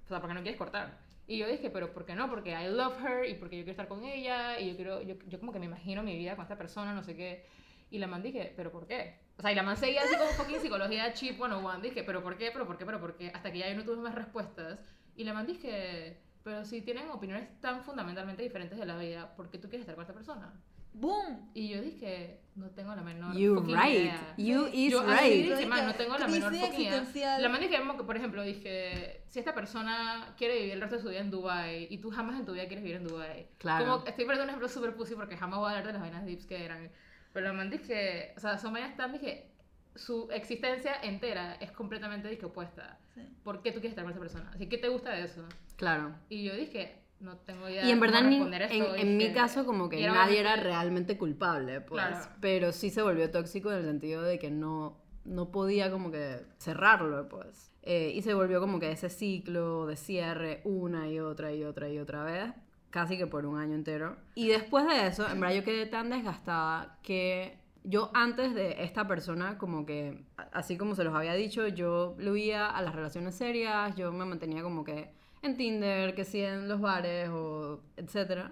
O 0.03 0.07
sea, 0.07 0.19
¿por 0.19 0.29
qué 0.29 0.33
no 0.35 0.41
quieres 0.41 0.57
cortar? 0.57 0.97
Y 1.27 1.37
yo 1.37 1.47
dije, 1.47 1.69
pero 1.69 1.93
¿por 1.93 2.05
qué 2.05 2.13
no? 2.13 2.29
Porque 2.29 2.51
I 2.51 2.67
love 2.67 3.03
her 3.03 3.27
y 3.27 3.35
porque 3.35 3.57
yo 3.57 3.63
quiero 3.63 3.71
estar 3.71 3.87
con 3.87 4.03
ella 4.03 4.59
y 4.59 4.69
yo 4.69 4.75
quiero, 4.75 5.01
yo, 5.01 5.15
yo 5.27 5.39
como 5.39 5.51
que 5.51 5.59
me 5.59 5.65
imagino 5.65 6.03
mi 6.03 6.15
vida 6.17 6.35
con 6.35 6.43
esta 6.43 6.57
persona, 6.57 6.93
no 6.93 7.03
sé 7.03 7.15
qué. 7.15 7.45
Y 7.89 7.97
la 7.97 8.07
man 8.07 8.21
dije, 8.21 8.53
¿pero 8.55 8.71
por 8.71 8.85
qué? 8.87 9.19
O 9.37 9.41
sea, 9.41 9.51
y 9.51 9.55
la 9.55 9.63
man 9.63 9.77
seguía 9.77 10.01
así 10.01 10.15
como 10.15 10.29
fucking 10.31 10.59
psicología 10.59 11.13
cheap 11.13 11.37
101. 11.37 11.79
Dije, 11.79 12.03
¿pero 12.03 12.21
por 12.21 12.37
qué? 12.37 12.51
¿Pero 12.51 12.65
por 12.67 12.77
qué? 12.77 12.85
¿Pero 12.85 12.99
por 12.99 13.15
qué? 13.15 13.31
Hasta 13.33 13.51
que 13.51 13.59
ya 13.59 13.69
yo 13.69 13.75
no 13.75 13.83
tuve 13.83 13.97
más 13.97 14.15
respuestas. 14.15 14.79
Y 15.15 15.23
la 15.23 15.33
man 15.33 15.45
dije, 15.45 16.17
pero 16.45 16.63
si 16.63 16.81
tienen 16.81 17.09
opiniones 17.09 17.59
tan 17.59 17.83
fundamentalmente 17.83 18.43
diferentes 18.43 18.77
de 18.77 18.85
la 18.85 18.95
vida, 18.99 19.35
¿por 19.35 19.49
qué 19.49 19.57
tú 19.57 19.67
quieres 19.67 19.81
estar 19.81 19.95
con 19.95 20.03
esta 20.03 20.13
persona? 20.13 20.53
¡Boom! 20.93 21.49
Y 21.55 21.69
yo 21.69 21.81
dije, 21.81 22.39
no 22.53 22.69
tengo 22.69 22.93
la 22.93 23.01
menor 23.01 23.35
You 23.35 23.61
right. 23.61 23.95
idea. 23.95 24.35
You 24.37 24.67
is 24.71 24.91
Yo 24.91 25.01
así 25.01 25.41
right. 25.41 25.49
dije, 25.49 25.65
man, 25.65 25.87
no 25.87 25.95
tengo 25.95 26.15
la 26.15 26.27
menor 26.27 26.53
idea. 26.53 27.39
La 27.39 27.49
man 27.49 27.61
dije, 27.61 27.75
que, 27.97 28.03
por 28.03 28.15
ejemplo, 28.15 28.43
dije, 28.43 29.23
si 29.27 29.39
esta 29.39 29.55
persona 29.55 30.35
quiere 30.37 30.59
vivir 30.59 30.73
el 30.73 30.81
resto 30.81 30.97
de 30.97 31.01
su 31.01 31.09
vida 31.09 31.21
en 31.21 31.31
Dubai 31.31 31.87
y 31.89 31.97
tú 31.97 32.11
jamás 32.11 32.39
en 32.39 32.45
tu 32.45 32.53
vida 32.53 32.67
quieres 32.67 32.83
vivir 32.83 32.97
en 32.97 33.07
Dubai. 33.07 33.47
Claro. 33.57 33.83
Como, 33.83 34.05
estoy 34.05 34.25
poniendo 34.25 34.43
un 34.43 34.49
ejemplo 34.49 34.69
súper 34.69 34.95
pussy 34.95 35.15
porque 35.15 35.37
jamás 35.37 35.57
voy 35.57 35.69
a 35.69 35.69
hablar 35.71 35.87
de 35.87 35.93
las 35.93 36.01
vainas 36.03 36.27
dips 36.27 36.45
que 36.45 36.63
eran. 36.63 36.91
Pero 37.33 37.47
la 37.47 37.53
man 37.53 37.71
dije, 37.71 38.35
o 38.37 38.39
sea, 38.39 38.59
son 38.59 38.71
vainas 38.71 38.95
tan, 38.95 39.11
dije, 39.11 39.49
su 39.95 40.29
existencia 40.31 40.93
entera 41.01 41.55
es 41.55 41.71
completamente 41.71 42.27
dije, 42.27 42.45
opuesta. 42.45 42.99
Sí. 43.15 43.21
¿Por 43.43 43.61
qué 43.61 43.71
tú 43.71 43.79
quieres 43.79 43.91
estar 43.91 44.03
con 44.03 44.11
esa 44.11 44.19
persona? 44.19 44.51
Así 44.53 44.67
que 44.67 44.77
te 44.77 44.89
gusta 44.89 45.11
de 45.11 45.23
eso. 45.23 45.41
Claro. 45.77 46.13
Y 46.29 46.43
yo 46.43 46.55
dije, 46.55 47.01
no 47.21 47.37
tengo 47.37 47.67
idea 47.69 47.85
Y 47.85 47.91
en 47.91 47.99
de 47.99 48.01
verdad, 48.05 48.23
ni- 48.23 48.37
esto. 48.55 48.95
en, 48.95 49.07
en 49.07 49.17
mi 49.17 49.31
caso, 49.33 49.65
como 49.65 49.89
que 49.89 50.03
era 50.03 50.13
nadie 50.13 50.39
era 50.41 50.55
realmente 50.57 51.17
culpable, 51.17 51.81
pues. 51.81 52.05
Claro. 52.05 52.25
Pero 52.41 52.71
sí 52.73 52.89
se 52.89 53.01
volvió 53.01 53.31
tóxico 53.31 53.71
en 53.71 53.77
el 53.79 53.85
sentido 53.85 54.21
de 54.21 54.37
que 54.37 54.51
no, 54.51 54.97
no 55.23 55.49
podía 55.51 55.89
como 55.89 56.11
que 56.11 56.45
cerrarlo, 56.57 57.27
pues. 57.29 57.71
Eh, 57.83 58.11
y 58.15 58.21
se 58.21 58.33
volvió 58.33 58.59
como 58.59 58.79
que 58.79 58.91
ese 58.91 59.09
ciclo 59.09 59.85
de 59.85 59.95
cierre 59.95 60.61
una 60.65 61.07
y 61.09 61.19
otra 61.19 61.53
y 61.53 61.63
otra 61.63 61.87
y 61.89 61.99
otra 61.99 62.23
vez, 62.23 62.51
casi 62.89 63.17
que 63.17 63.27
por 63.27 63.45
un 63.45 63.59
año 63.59 63.75
entero. 63.75 64.17
Y 64.33 64.47
después 64.47 64.85
de 64.87 65.07
eso, 65.07 65.29
en 65.29 65.39
verdad 65.39 65.55
yo 65.55 65.63
quedé 65.63 65.85
tan 65.85 66.09
desgastada 66.09 66.97
que 67.03 67.59
yo 67.87 68.11
antes 68.13 68.53
de 68.55 68.83
esta 68.83 69.07
persona, 69.07 69.57
como 69.57 69.85
que, 69.85 70.23
a- 70.37 70.49
así 70.53 70.77
como 70.77 70.95
se 70.95 71.03
los 71.03 71.13
había 71.15 71.33
dicho, 71.33 71.67
yo 71.67 72.15
le 72.19 72.31
huía 72.31 72.67
a 72.69 72.81
las 72.81 72.95
relaciones 72.95 73.35
serias, 73.35 73.95
yo 73.95 74.11
me 74.11 74.25
mantenía 74.25 74.61
como 74.63 74.83
que 74.83 75.11
en 75.41 75.55
Tinder, 75.57 76.15
que 76.15 76.23
sí 76.25 76.41
en 76.41 76.67
los 76.67 76.81
bares 76.81 77.29
o 77.31 77.81
etcétera. 77.97 78.51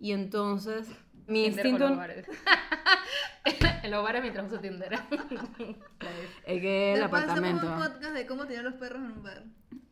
Y 0.00 0.12
entonces 0.12 0.88
mi 1.26 1.44
Tinder 1.44 1.62
con 1.62 1.70
instinto 1.72 1.88
los 1.88 1.96
bares. 1.98 2.26
en 3.82 3.90
los 3.90 4.02
bares 4.04 4.22
mientras 4.22 4.46
uso 4.46 4.60
Tinder. 4.60 4.92
es 6.46 6.60
que 6.60 6.94
el 6.94 7.00
Después 7.00 7.22
apartamento. 7.24 7.66
un 7.66 7.78
podcast 7.78 8.14
de 8.14 8.26
cómo 8.26 8.46
tener 8.46 8.64
los 8.64 8.74
perros 8.74 9.02
en 9.02 9.12
un 9.12 9.22
bar. 9.22 9.44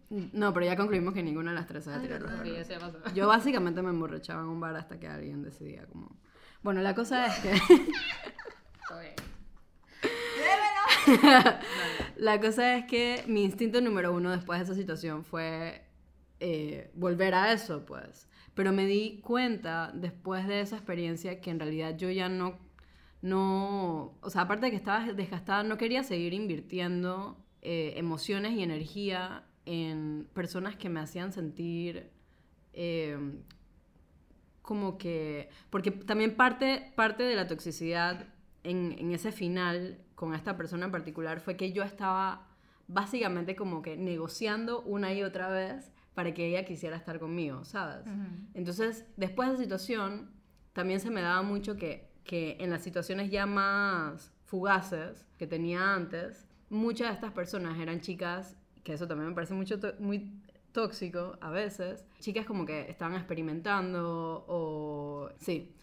No, 0.08 0.52
pero 0.52 0.66
ya 0.66 0.76
concluimos 0.76 1.14
que 1.14 1.22
ninguna 1.22 1.50
de 1.50 1.56
las 1.56 1.66
tres 1.66 1.84
sabe 1.84 1.96
Ay, 1.96 2.02
tirar 2.02 2.20
los. 2.22 2.30
Sí, 2.42 2.54
se. 2.64 3.14
Yo 3.14 3.26
básicamente 3.26 3.82
me 3.82 3.90
emborrachaba 3.90 4.42
en 4.42 4.48
un 4.48 4.60
bar 4.60 4.76
hasta 4.76 5.00
que 5.00 5.08
alguien 5.08 5.42
decidía 5.42 5.84
como... 5.86 6.16
Bueno, 6.62 6.80
la 6.80 6.94
cosa 6.94 7.26
es 7.26 7.38
que... 7.40 7.52
Todo 8.88 9.01
bien. 9.01 9.14
La 12.16 12.40
cosa 12.40 12.77
es 12.77 12.87
que 12.87 13.25
mi 13.27 13.44
instinto 13.44 13.81
número 13.81 14.12
uno 14.12 14.31
después 14.31 14.59
de 14.59 14.64
esa 14.64 14.75
situación 14.75 15.25
fue 15.25 15.83
eh, 16.40 16.90
volver 16.94 17.35
a 17.35 17.53
eso, 17.53 17.85
pues. 17.87 18.29
Pero 18.55 18.72
me 18.72 18.87
di 18.87 19.20
cuenta 19.20 19.92
después 19.94 20.46
de 20.46 20.61
esa 20.61 20.77
experiencia 20.77 21.40
que 21.40 21.51
en 21.51 21.61
realidad 21.61 21.96
yo 21.96 22.11
ya 22.11 22.29
no, 22.29 22.59
no, 23.22 24.18
o 24.20 24.31
sea, 24.31 24.42
aparte 24.42 24.66
de 24.66 24.70
que 24.70 24.77
estaba 24.77 25.12
desgastada, 25.12 25.62
no 25.62 25.77
quería 25.77 26.03
seguir 26.03 26.33
invirtiendo 26.33 27.37
eh, 27.62 27.94
emociones 27.96 28.53
y 28.53 28.62
energía 28.62 29.44
en 29.64 30.29
personas 30.33 30.77
que 30.77 30.88
me 30.88 31.01
hacían 31.01 31.33
sentir 31.33 32.11
eh, 32.72 33.18
como 34.62 34.99
que, 34.99 35.49
porque 35.70 35.90
también 35.90 36.37
parte, 36.37 36.92
parte 36.96 37.22
de 37.25 37.37
la 37.37 37.46
toxicidad 37.46 38.27
en, 38.68 38.96
en 38.98 39.12
ese 39.12 39.33
final 39.33 39.98
con 40.14 40.35
esta 40.35 40.57
persona 40.57 40.87
en 40.87 40.92
particular 40.92 41.40
fue 41.40 41.57
que 41.57 41.72
yo 41.72 41.83
estaba 41.83 42.48
básicamente 42.88 43.57
como 43.57 43.83
que 43.83 43.96
negociando 43.96 44.83
una 44.83 45.12
y 45.12 45.22
otra 45.22 45.48
vez 45.48 45.92
para 46.14 46.33
que 46.33 46.46
ella 46.46 46.64
quisiera 46.64 46.96
estar 46.96 47.18
conmigo, 47.18 47.64
¿sabes? 47.64 48.07
Entonces, 48.55 49.05
después 49.16 49.48
de 49.48 49.55
la 49.55 49.61
situación, 49.61 50.31
también 50.72 50.98
se 50.98 51.11
me 51.11 51.20
daba 51.20 51.42
mucho 51.42 51.76
que, 51.76 52.09
que 52.24 52.57
en 52.59 52.70
las 52.70 52.83
situaciones 52.83 53.31
ya 53.31 53.44
más 53.44 54.33
fugaces 54.46 55.26
que 55.37 55.46
tenía 55.46 55.94
antes, 55.94 56.48
muchas 56.70 57.09
de 57.09 57.14
estas 57.14 57.33
personas 57.33 57.79
eran 57.79 58.00
chicas, 58.00 58.57
que 58.83 58.94
eso 58.94 59.07
también 59.07 59.29
me 59.29 59.35
parece 59.35 59.52
mucho 59.52 59.79
muy 59.98 60.40
tóxico 60.72 61.37
a 61.42 61.50
veces, 61.50 62.07
chicas 62.20 62.46
como 62.46 62.64
que 62.64 62.88
estaban 62.90 63.16
experimentando 63.16 64.44
o... 64.48 65.29
Sí. 65.38 65.74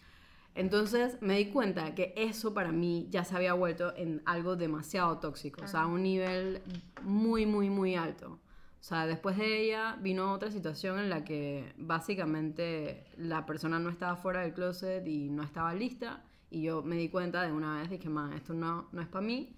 Entonces 0.54 1.18
me 1.20 1.38
di 1.38 1.46
cuenta 1.46 1.94
que 1.94 2.14
eso 2.16 2.54
para 2.54 2.70
mí 2.70 3.08
ya 3.10 3.24
se 3.24 3.34
había 3.34 3.54
vuelto 3.54 3.92
en 3.96 4.22
algo 4.24 4.54
demasiado 4.54 5.18
tóxico, 5.18 5.64
o 5.64 5.68
sea, 5.68 5.82
a 5.82 5.86
un 5.86 6.02
nivel 6.02 6.62
muy, 7.02 7.44
muy, 7.44 7.70
muy 7.70 7.96
alto. 7.96 8.38
O 8.80 8.86
sea, 8.86 9.06
después 9.06 9.36
de 9.36 9.62
ella 9.62 9.96
vino 10.00 10.32
otra 10.32 10.50
situación 10.50 10.98
en 10.98 11.10
la 11.10 11.24
que 11.24 11.72
básicamente 11.76 13.04
la 13.16 13.46
persona 13.46 13.78
no 13.78 13.90
estaba 13.90 14.14
fuera 14.16 14.42
del 14.42 14.52
closet 14.52 15.06
y 15.06 15.30
no 15.30 15.42
estaba 15.42 15.74
lista 15.74 16.22
y 16.50 16.62
yo 16.62 16.82
me 16.82 16.96
di 16.96 17.08
cuenta 17.08 17.42
de 17.42 17.50
una 17.50 17.80
vez, 17.80 17.90
dije, 17.90 18.08
man, 18.08 18.32
esto 18.32 18.54
no, 18.54 18.88
no 18.92 19.02
es 19.02 19.08
para 19.08 19.26
mí. 19.26 19.56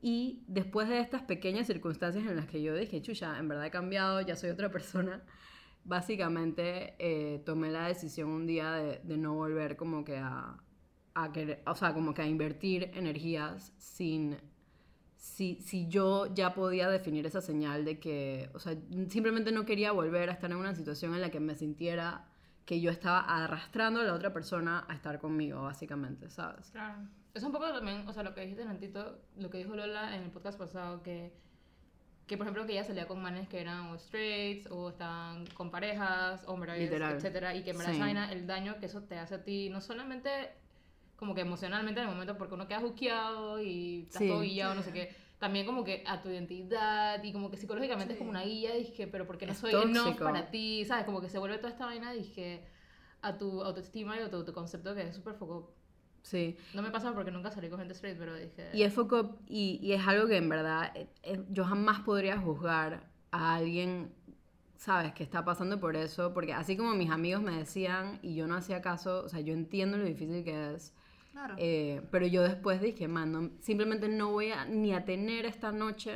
Y 0.00 0.44
después 0.46 0.88
de 0.88 1.00
estas 1.00 1.22
pequeñas 1.22 1.66
circunstancias 1.66 2.24
en 2.24 2.36
las 2.36 2.46
que 2.46 2.62
yo 2.62 2.74
dije, 2.74 3.02
chucha, 3.02 3.38
en 3.38 3.48
verdad 3.48 3.66
he 3.66 3.70
cambiado, 3.70 4.20
ya 4.22 4.34
soy 4.34 4.50
otra 4.50 4.70
persona, 4.70 5.22
básicamente 5.88 6.94
eh, 6.98 7.42
tomé 7.44 7.70
la 7.70 7.88
decisión 7.88 8.28
un 8.28 8.46
día 8.46 8.72
de, 8.72 9.16
no 9.16 9.34
volver 9.34 9.76
como 9.76 10.04
que 10.04 10.18
a, 10.18 10.56
a 11.14 11.32
querer, 11.32 11.62
o 11.66 11.74
sea, 11.74 11.94
como 11.94 12.12
que 12.12 12.22
a 12.22 12.26
invertir 12.26 12.90
energías 12.94 13.72
sin, 13.78 14.36
si, 15.16 15.56
si 15.62 15.88
yo 15.88 16.32
ya 16.34 16.54
podía 16.54 16.90
definir 16.90 17.26
esa 17.26 17.40
señal 17.40 17.86
de 17.86 17.98
que, 17.98 18.50
o 18.52 18.58
sea, 18.58 18.76
simplemente 19.08 19.50
no 19.50 19.64
quería 19.64 19.92
volver 19.92 20.28
a 20.28 20.32
estar 20.34 20.50
en 20.50 20.58
una 20.58 20.74
situación 20.74 21.14
en 21.14 21.22
la 21.22 21.30
que 21.30 21.40
me 21.40 21.54
sintiera 21.54 22.28
que 22.66 22.82
yo 22.82 22.90
estaba 22.90 23.20
arrastrando 23.20 24.00
a 24.00 24.04
la 24.04 24.12
otra 24.12 24.30
persona 24.30 24.84
a 24.88 24.94
estar 24.94 25.18
conmigo, 25.18 25.62
básicamente, 25.62 26.28
¿sabes? 26.28 26.70
Claro. 26.70 27.08
Es 27.32 27.42
un 27.42 27.50
poco 27.50 27.72
también, 27.72 28.06
o 28.06 28.12
sea, 28.12 28.22
lo 28.22 28.34
que 28.34 28.42
dijiste 28.42 28.64
Nantito, 28.64 29.22
lo 29.38 29.48
que 29.48 29.56
dijo 29.58 29.74
Lola 29.74 30.14
en 30.14 30.24
el 30.24 30.30
podcast 30.30 30.58
pasado, 30.58 31.02
que, 31.02 31.32
que 32.28 32.36
por 32.36 32.46
ejemplo 32.46 32.66
que 32.66 32.72
ella 32.74 32.84
salía 32.84 33.08
con 33.08 33.20
manes 33.20 33.48
que 33.48 33.60
eran 33.60 33.86
o 33.90 33.98
straights 33.98 34.68
o 34.70 34.90
estaban 34.90 35.46
con 35.54 35.70
parejas, 35.70 36.44
hombres, 36.46 36.78
Literal. 36.78 37.16
etcétera, 37.16 37.54
y 37.56 37.64
que 37.64 37.70
en 37.70 37.78
verdad 37.78 37.92
Sí. 37.92 37.96
esa 37.96 38.04
vaina, 38.04 38.30
el 38.32 38.46
daño 38.46 38.78
que 38.78 38.86
eso 38.86 39.02
te 39.02 39.18
hace 39.18 39.34
a 39.36 39.42
ti, 39.44 39.70
no 39.70 39.80
solamente 39.80 40.30
como 41.16 41.34
que 41.34 41.40
emocionalmente 41.40 42.00
en 42.00 42.06
el 42.08 42.12
momento 42.12 42.38
porque 42.38 42.54
uno 42.54 42.68
queda 42.68 42.78
juqueado 42.80 43.60
y 43.60 44.02
estás 44.02 44.22
Sí. 44.22 44.28
todo 44.28 44.42
guillado, 44.42 44.74
no 44.76 44.82
sé 44.82 44.92
qué, 44.92 45.16
también 45.38 45.66
como 45.66 45.82
que 45.84 46.04
a 46.06 46.20
tu 46.22 46.28
identidad 46.28 47.20
y 47.24 47.32
como 47.32 47.50
que 47.50 47.56
psicológicamente 47.56 48.12
es 48.12 48.18
como 48.18 48.30
una 48.30 48.42
guía, 48.44 48.74
dije, 48.74 49.06
pero 49.08 49.26
porque 49.26 49.46
no 49.46 49.52
Es 49.52 49.58
soy 49.58 49.72
tóxico. 49.72 50.22
para 50.24 50.50
ti, 50.50 50.84
¿sabes? 50.84 51.06
Como 51.06 51.20
que 51.20 51.28
se 51.28 51.38
vuelve 51.38 51.56
toda 51.58 51.70
esta 51.70 51.86
vaina, 51.86 52.12
dije, 52.12 52.62
a 53.22 53.36
tu 53.38 53.62
autoestima 53.62 54.16
y 54.16 54.20
a 54.20 54.30
tu 54.30 54.36
autoconcepto 54.36 54.94
que 54.94 55.02
es 55.08 55.16
súper 55.16 55.34
foco. 55.34 55.72
Sí. 56.22 56.56
No 56.74 56.82
me 56.82 56.90
pasa 56.90 57.12
porque 57.14 57.30
nunca 57.30 57.50
salí 57.50 57.68
con 57.68 57.78
gente 57.78 57.94
straight, 57.94 58.18
pero 58.18 58.34
dije... 58.34 58.68
Y 58.74 58.82
es 58.82 58.92
foco 58.92 59.38
y, 59.48 59.78
y 59.82 59.92
es 59.92 60.06
algo 60.06 60.26
que 60.28 60.36
en 60.36 60.48
verdad 60.48 60.92
eh, 60.94 61.06
eh, 61.22 61.42
yo 61.50 61.64
jamás 61.64 62.00
podría 62.00 62.36
juzgar 62.38 63.08
a 63.30 63.54
alguien, 63.56 64.12
sabes, 64.76 65.12
que 65.14 65.22
está 65.22 65.44
pasando 65.44 65.80
por 65.80 65.96
eso, 65.96 66.34
porque 66.34 66.52
así 66.52 66.76
como 66.76 66.94
mis 66.94 67.10
amigos 67.10 67.42
me 67.42 67.52
decían 67.56 68.18
y 68.22 68.34
yo 68.34 68.46
no 68.46 68.56
hacía 68.56 68.82
caso, 68.82 69.24
o 69.24 69.28
sea, 69.28 69.40
yo 69.40 69.52
entiendo 69.54 69.96
lo 69.96 70.04
difícil 70.04 70.44
que 70.44 70.74
es, 70.74 70.92
Claro. 71.32 71.54
eh, 71.58 72.02
pero 72.10 72.26
yo 72.26 72.42
después 72.42 72.80
dije, 72.80 73.06
man, 73.08 73.32
no- 73.32 73.50
simplemente 73.60 74.08
no 74.08 74.30
voy 74.32 74.50
a, 74.50 74.64
ni 74.66 74.92
a 74.92 75.04
tener 75.04 75.46
esta 75.46 75.72
noche 75.72 76.12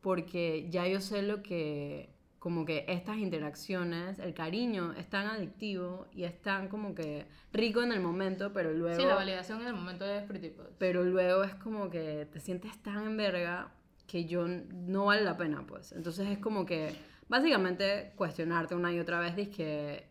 porque 0.00 0.66
ya 0.70 0.86
yo 0.86 1.00
sé 1.00 1.22
lo 1.22 1.42
que, 1.42 2.08
como 2.38 2.64
que 2.64 2.84
estas 2.88 3.18
interacciones, 3.18 4.18
el 4.20 4.32
cariño 4.32 4.92
es 4.92 5.08
tan 5.08 5.26
adictivo 5.26 6.06
y 6.12 6.24
es 6.24 6.40
tan 6.40 6.68
como 6.68 6.94
que 6.94 7.26
rico 7.52 7.82
en 7.82 7.92
el 7.92 8.00
momento, 8.00 8.52
pero 8.52 8.72
luego... 8.72 9.00
Sí, 9.00 9.06
la 9.06 9.16
validación 9.16 9.60
en 9.62 9.68
el 9.68 9.74
momento 9.74 10.04
es 10.04 10.22
pretty. 10.22 10.52
Pero 10.78 11.02
luego 11.02 11.42
es 11.42 11.54
como 11.56 11.90
que 11.90 12.28
te 12.32 12.38
sientes 12.38 12.80
tan 12.82 13.04
en 13.04 13.16
verga 13.16 13.72
que 14.06 14.24
yo 14.24 14.46
no 14.46 15.06
vale 15.06 15.22
la 15.22 15.36
pena, 15.36 15.64
pues. 15.66 15.92
Entonces 15.92 16.28
es 16.28 16.38
como 16.38 16.64
que 16.64 16.94
básicamente 17.28 18.12
cuestionarte 18.14 18.74
una 18.74 18.92
y 18.92 19.00
otra 19.00 19.18
vez, 19.18 19.34
dices 19.34 19.54
que 19.54 20.08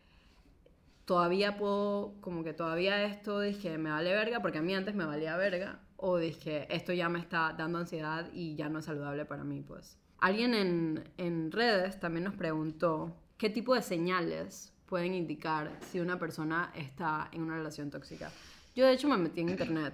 todavía 1.06 1.58
puedo, 1.58 2.16
como 2.20 2.44
que 2.44 2.54
todavía 2.54 3.06
esto, 3.06 3.40
que 3.62 3.78
me 3.78 3.90
vale 3.90 4.12
verga, 4.12 4.42
porque 4.42 4.58
a 4.58 4.62
mí 4.62 4.76
antes 4.76 4.94
me 4.94 5.06
valía 5.06 5.38
verga, 5.38 5.80
o 5.96 6.18
que 6.18 6.68
esto 6.70 6.92
ya 6.92 7.08
me 7.08 7.20
está 7.20 7.56
dando 7.58 7.80
ansiedad 7.80 8.28
y 8.34 8.56
ya 8.56 8.68
no 8.68 8.80
es 8.80 8.86
saludable 8.86 9.24
para 9.24 9.46
mí, 9.46 9.62
pues. 9.62 9.98
Alguien 10.20 10.54
en, 10.54 11.04
en 11.18 11.52
redes 11.52 12.00
también 12.00 12.24
nos 12.24 12.34
preguntó 12.36 13.16
qué 13.38 13.50
tipo 13.50 13.76
de 13.76 13.82
señales 13.82 14.74
pueden 14.88 15.14
indicar 15.14 15.72
si 15.92 16.00
una 16.00 16.18
persona 16.18 16.72
está 16.76 17.30
en 17.32 17.44
una 17.44 17.56
relación 17.56 17.92
tóxica. 17.92 18.32
Yo 18.76 18.86
de 18.86 18.94
hecho 18.94 19.08
me 19.10 19.18
metí 19.18 19.42
en 19.42 19.50
internet 19.50 19.94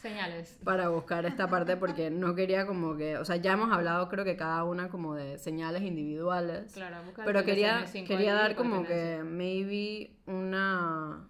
Señales. 0.00 0.58
para 0.64 0.88
buscar 0.88 1.26
esta 1.26 1.48
parte 1.48 1.76
porque 1.76 2.10
no 2.10 2.34
quería 2.34 2.66
como 2.66 2.96
que, 2.96 3.16
o 3.18 3.24
sea, 3.24 3.36
ya 3.36 3.52
hemos 3.52 3.70
hablado 3.70 4.08
creo 4.08 4.24
que 4.24 4.36
cada 4.36 4.64
una 4.64 4.88
como 4.88 5.14
de 5.14 5.38
señales 5.38 5.82
individuales. 5.82 6.72
Claro, 6.72 6.96
busca 7.04 7.24
pero 7.24 7.44
quería, 7.44 7.84
DSM-5 7.84 8.06
quería 8.06 8.32
ahí 8.34 8.38
dar 8.38 8.56
como 8.56 8.84
que 8.84 9.22
maybe 9.24 10.16
una... 10.26 11.28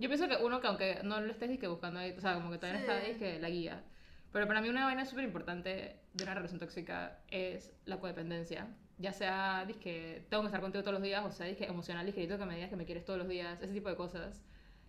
Yo 0.00 0.08
pienso 0.08 0.28
que 0.28 0.36
uno 0.42 0.60
que 0.60 0.66
aunque 0.66 1.00
no 1.04 1.20
lo 1.20 1.30
estés 1.30 1.48
disque 1.48 1.68
buscando 1.68 2.00
ahí, 2.00 2.12
o 2.16 2.20
sea, 2.20 2.34
como 2.34 2.50
que 2.50 2.58
todavía 2.58 2.80
no 2.80 2.86
Sí. 2.86 2.92
está 2.92 3.06
disque 3.08 3.38
la 3.40 3.50
guía. 3.50 3.84
Pero 4.32 4.46
para 4.46 4.60
mí 4.60 4.68
una 4.68 4.84
vaina 4.84 5.04
súper 5.04 5.24
importante 5.24 5.96
de 6.18 6.24
una 6.24 6.34
relación 6.34 6.58
tóxica 6.58 7.18
es 7.30 7.72
la 7.86 7.98
codependencia. 7.98 8.68
Ya 8.98 9.12
sea, 9.12 9.66
que 9.80 10.26
tengo 10.28 10.42
que 10.42 10.48
estar 10.48 10.60
contigo 10.60 10.82
todos 10.82 10.94
los 10.94 11.02
días, 11.02 11.24
o 11.24 11.30
sea, 11.30 11.46
disque 11.46 11.64
emocional, 11.64 12.04
disque 12.04 12.26
que 12.26 12.36
me 12.44 12.56
digas 12.56 12.68
que 12.68 12.76
me 12.76 12.84
quieres 12.84 13.04
todos 13.04 13.18
los 13.18 13.28
días, 13.28 13.62
ese 13.62 13.72
tipo 13.72 13.88
de 13.88 13.96
cosas. 13.96 14.42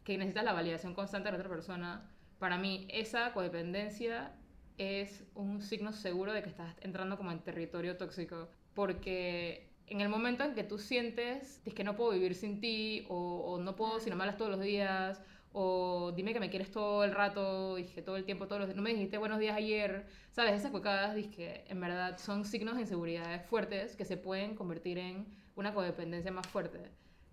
Que 0.04 0.18
necesitas 0.18 0.44
la 0.44 0.54
validación 0.54 0.96
constante 0.96 1.28
de 1.28 1.34
la 1.34 1.38
otra 1.38 1.50
persona. 1.50 2.10
Para 2.40 2.58
mí, 2.58 2.88
esa 2.90 3.32
codependencia 3.34 4.32
es 4.78 5.24
un 5.36 5.62
signo 5.62 5.94
seguro 5.94 6.34
de 6.34 6.42
que 6.42 6.50
estás 6.50 6.76
entrando 6.82 7.18
como 7.18 7.32
en 7.32 7.40
territorio 7.40 7.98
tóxico. 7.98 8.50
Porque 8.74 9.70
en 9.88 10.02
el 10.02 10.10
momento 10.10 10.44
en 10.44 10.56
que 10.56 10.64
tú 10.64 10.80
sientes 10.80 11.62
es 11.66 11.74
que 11.74 11.84
no 11.84 11.96
puedo 11.96 12.12
vivir 12.12 12.34
sin 12.34 12.60
ti, 12.60 13.06
o, 13.10 13.16
o 13.16 13.60
no 13.60 13.76
puedo 13.76 14.00
si 14.00 14.10
no 14.10 14.16
me 14.16 14.24
hablas 14.24 14.38
todos 14.38 14.52
los 14.52 14.62
días, 14.62 15.22
o 15.52 16.12
dime 16.16 16.34
que 16.34 16.40
me 16.40 16.50
quieres 16.50 16.72
todo 16.72 17.04
el 17.04 17.12
rato, 17.12 17.76
dije 17.76 18.02
todo 18.02 18.18
el 18.18 18.26
tiempo, 18.26 18.48
todos 18.48 18.68
los 18.68 18.76
no 18.76 18.82
me 18.82 18.92
dijiste 18.92 19.18
buenos 19.18 19.40
días 19.40 19.56
ayer, 19.56 20.06
¿sabes? 20.32 20.54
Esas 20.54 20.72
cuecadas, 20.72 21.16
que 21.28 21.64
en 21.68 21.80
verdad 21.80 22.18
son 22.18 22.46
signos 22.46 22.76
de 22.76 22.82
inseguridades 22.82 23.46
fuertes 23.48 23.96
que 23.96 24.06
se 24.06 24.18
pueden 24.18 24.56
convertir 24.56 24.98
en 24.98 25.26
una 25.56 25.74
codependencia 25.74 26.32
más 26.32 26.48
fuerte. 26.48 26.92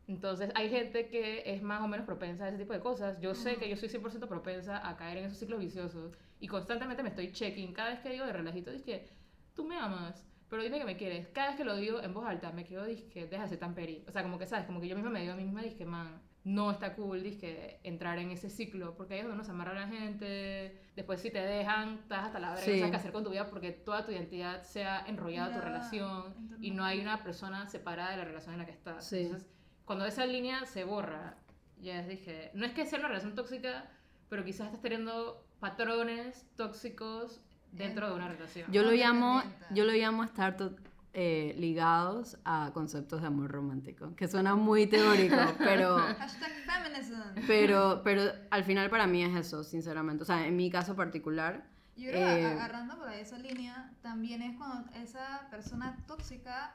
Entonces, 0.08 0.50
hay 0.54 0.70
gente 0.70 1.08
que 1.08 1.42
es 1.46 1.62
más 1.62 1.82
o 1.82 1.88
menos 1.88 2.06
propensa 2.06 2.44
a 2.44 2.48
ese 2.48 2.58
tipo 2.58 2.72
de 2.72 2.80
cosas. 2.80 3.20
Yo 3.20 3.34
sé 3.34 3.56
que 3.56 3.68
yo 3.68 3.76
soy 3.76 3.88
100% 3.88 4.28
propensa 4.28 4.88
a 4.88 4.96
caer 4.96 5.18
en 5.18 5.24
esos 5.24 5.38
ciclos 5.38 5.58
viciosos 5.58 6.12
y 6.38 6.46
constantemente 6.46 7.02
me 7.02 7.08
estoy 7.08 7.32
checking. 7.32 7.72
Cada 7.72 7.90
vez 7.90 8.00
que 8.00 8.10
digo 8.10 8.24
de 8.24 8.32
relajito, 8.32 8.70
dije, 8.70 9.08
tú 9.54 9.64
me 9.64 9.76
amas, 9.76 10.24
pero 10.48 10.62
dime 10.62 10.78
que 10.78 10.84
me 10.84 10.96
quieres. 10.96 11.28
Cada 11.28 11.48
vez 11.48 11.56
que 11.56 11.64
lo 11.64 11.76
digo 11.76 12.00
en 12.00 12.14
voz 12.14 12.24
alta, 12.24 12.52
me 12.52 12.64
quedo, 12.64 12.84
dije, 12.84 13.28
ser 13.28 13.58
tan 13.58 13.74
peri. 13.74 14.04
O 14.06 14.12
sea, 14.12 14.22
como 14.22 14.38
que, 14.38 14.46
¿sabes? 14.46 14.66
Como 14.66 14.80
que 14.80 14.88
yo 14.88 14.94
misma 14.94 15.10
me 15.10 15.20
digo 15.20 15.32
a 15.32 15.36
mí 15.36 15.44
misma, 15.44 15.62
dije, 15.62 15.84
man, 15.84 16.22
no 16.46 16.70
está 16.70 16.94
cool, 16.94 17.24
dije, 17.24 17.80
entrar 17.82 18.18
en 18.20 18.30
ese 18.30 18.48
ciclo, 18.50 18.94
porque 18.96 19.14
ahí 19.14 19.18
es 19.20 19.24
donde 19.26 19.34
uno 19.34 19.44
se 19.44 19.50
amarra 19.50 19.72
a 19.72 19.86
la 19.86 19.88
gente. 19.88 20.80
Después, 20.94 21.20
si 21.20 21.32
te 21.32 21.40
dejan, 21.40 21.94
estás 21.94 22.26
hasta 22.26 22.38
la 22.38 22.50
verga, 22.50 22.64
Sí. 22.64 22.70
no 22.70 22.76
sabes 22.78 22.90
qué 22.92 22.96
hacer 22.98 23.12
con 23.12 23.24
tu 23.24 23.30
vida 23.30 23.50
porque 23.50 23.72
toda 23.72 24.06
tu 24.06 24.12
identidad 24.12 24.62
se 24.62 24.84
ha 24.84 25.04
enrollado 25.06 25.50
a 25.50 25.54
tu 25.56 25.60
relación 25.60 26.34
y 26.60 26.70
no 26.70 26.84
hay 26.84 27.00
una 27.00 27.24
persona 27.24 27.66
separada 27.68 28.12
de 28.12 28.18
la 28.18 28.24
relación 28.26 28.52
en 28.54 28.60
la 28.60 28.64
que 28.64 28.70
estás. 28.70 29.04
Sí. 29.04 29.22
Entonces, 29.22 29.48
cuando 29.84 30.06
esa 30.06 30.24
línea 30.24 30.64
se 30.66 30.84
borra, 30.84 31.36
ya 31.80 31.98
es, 31.98 32.06
dije, 32.08 32.52
no 32.54 32.64
es 32.64 32.72
que 32.72 32.86
sea 32.86 33.00
una 33.00 33.08
relación 33.08 33.34
tóxica, 33.34 33.90
pero 34.28 34.44
quizás 34.44 34.66
estás 34.66 34.80
teniendo 34.82 35.44
patrones 35.58 36.46
tóxicos 36.54 37.40
dentro 37.72 38.08
de 38.08 38.14
una 38.14 38.28
relación. 38.28 38.70
Yo 38.70 38.84
lo 38.84 38.92
llamo, 38.92 39.42
yo 39.70 39.84
lo 39.84 39.92
llamo 39.94 40.22
estar 40.22 40.56
to- 40.56 40.76
eh, 41.18 41.54
ligados 41.56 42.36
a 42.44 42.72
conceptos 42.74 43.22
de 43.22 43.28
amor 43.28 43.50
romántico, 43.50 44.14
que 44.16 44.28
suena 44.28 44.54
muy 44.54 44.86
teórico, 44.86 45.34
pero... 45.58 45.96
Hashtag 45.96 46.52
feminism. 46.66 47.20
Pero, 47.46 48.02
pero 48.04 48.30
al 48.50 48.64
final 48.64 48.90
para 48.90 49.06
mí 49.06 49.24
es 49.24 49.34
eso, 49.34 49.64
sinceramente. 49.64 50.24
O 50.24 50.26
sea, 50.26 50.46
en 50.46 50.54
mi 50.56 50.70
caso 50.70 50.94
particular. 50.94 51.64
Yo 51.96 52.10
creo 52.10 52.26
que 52.36 52.42
eh, 52.42 52.46
agarrando 52.46 52.98
por 52.98 53.08
ahí 53.08 53.20
esa 53.22 53.38
línea, 53.38 53.90
también 54.02 54.42
es 54.42 54.58
cuando 54.58 54.90
esa 54.92 55.48
persona 55.50 55.96
tóxica 56.06 56.74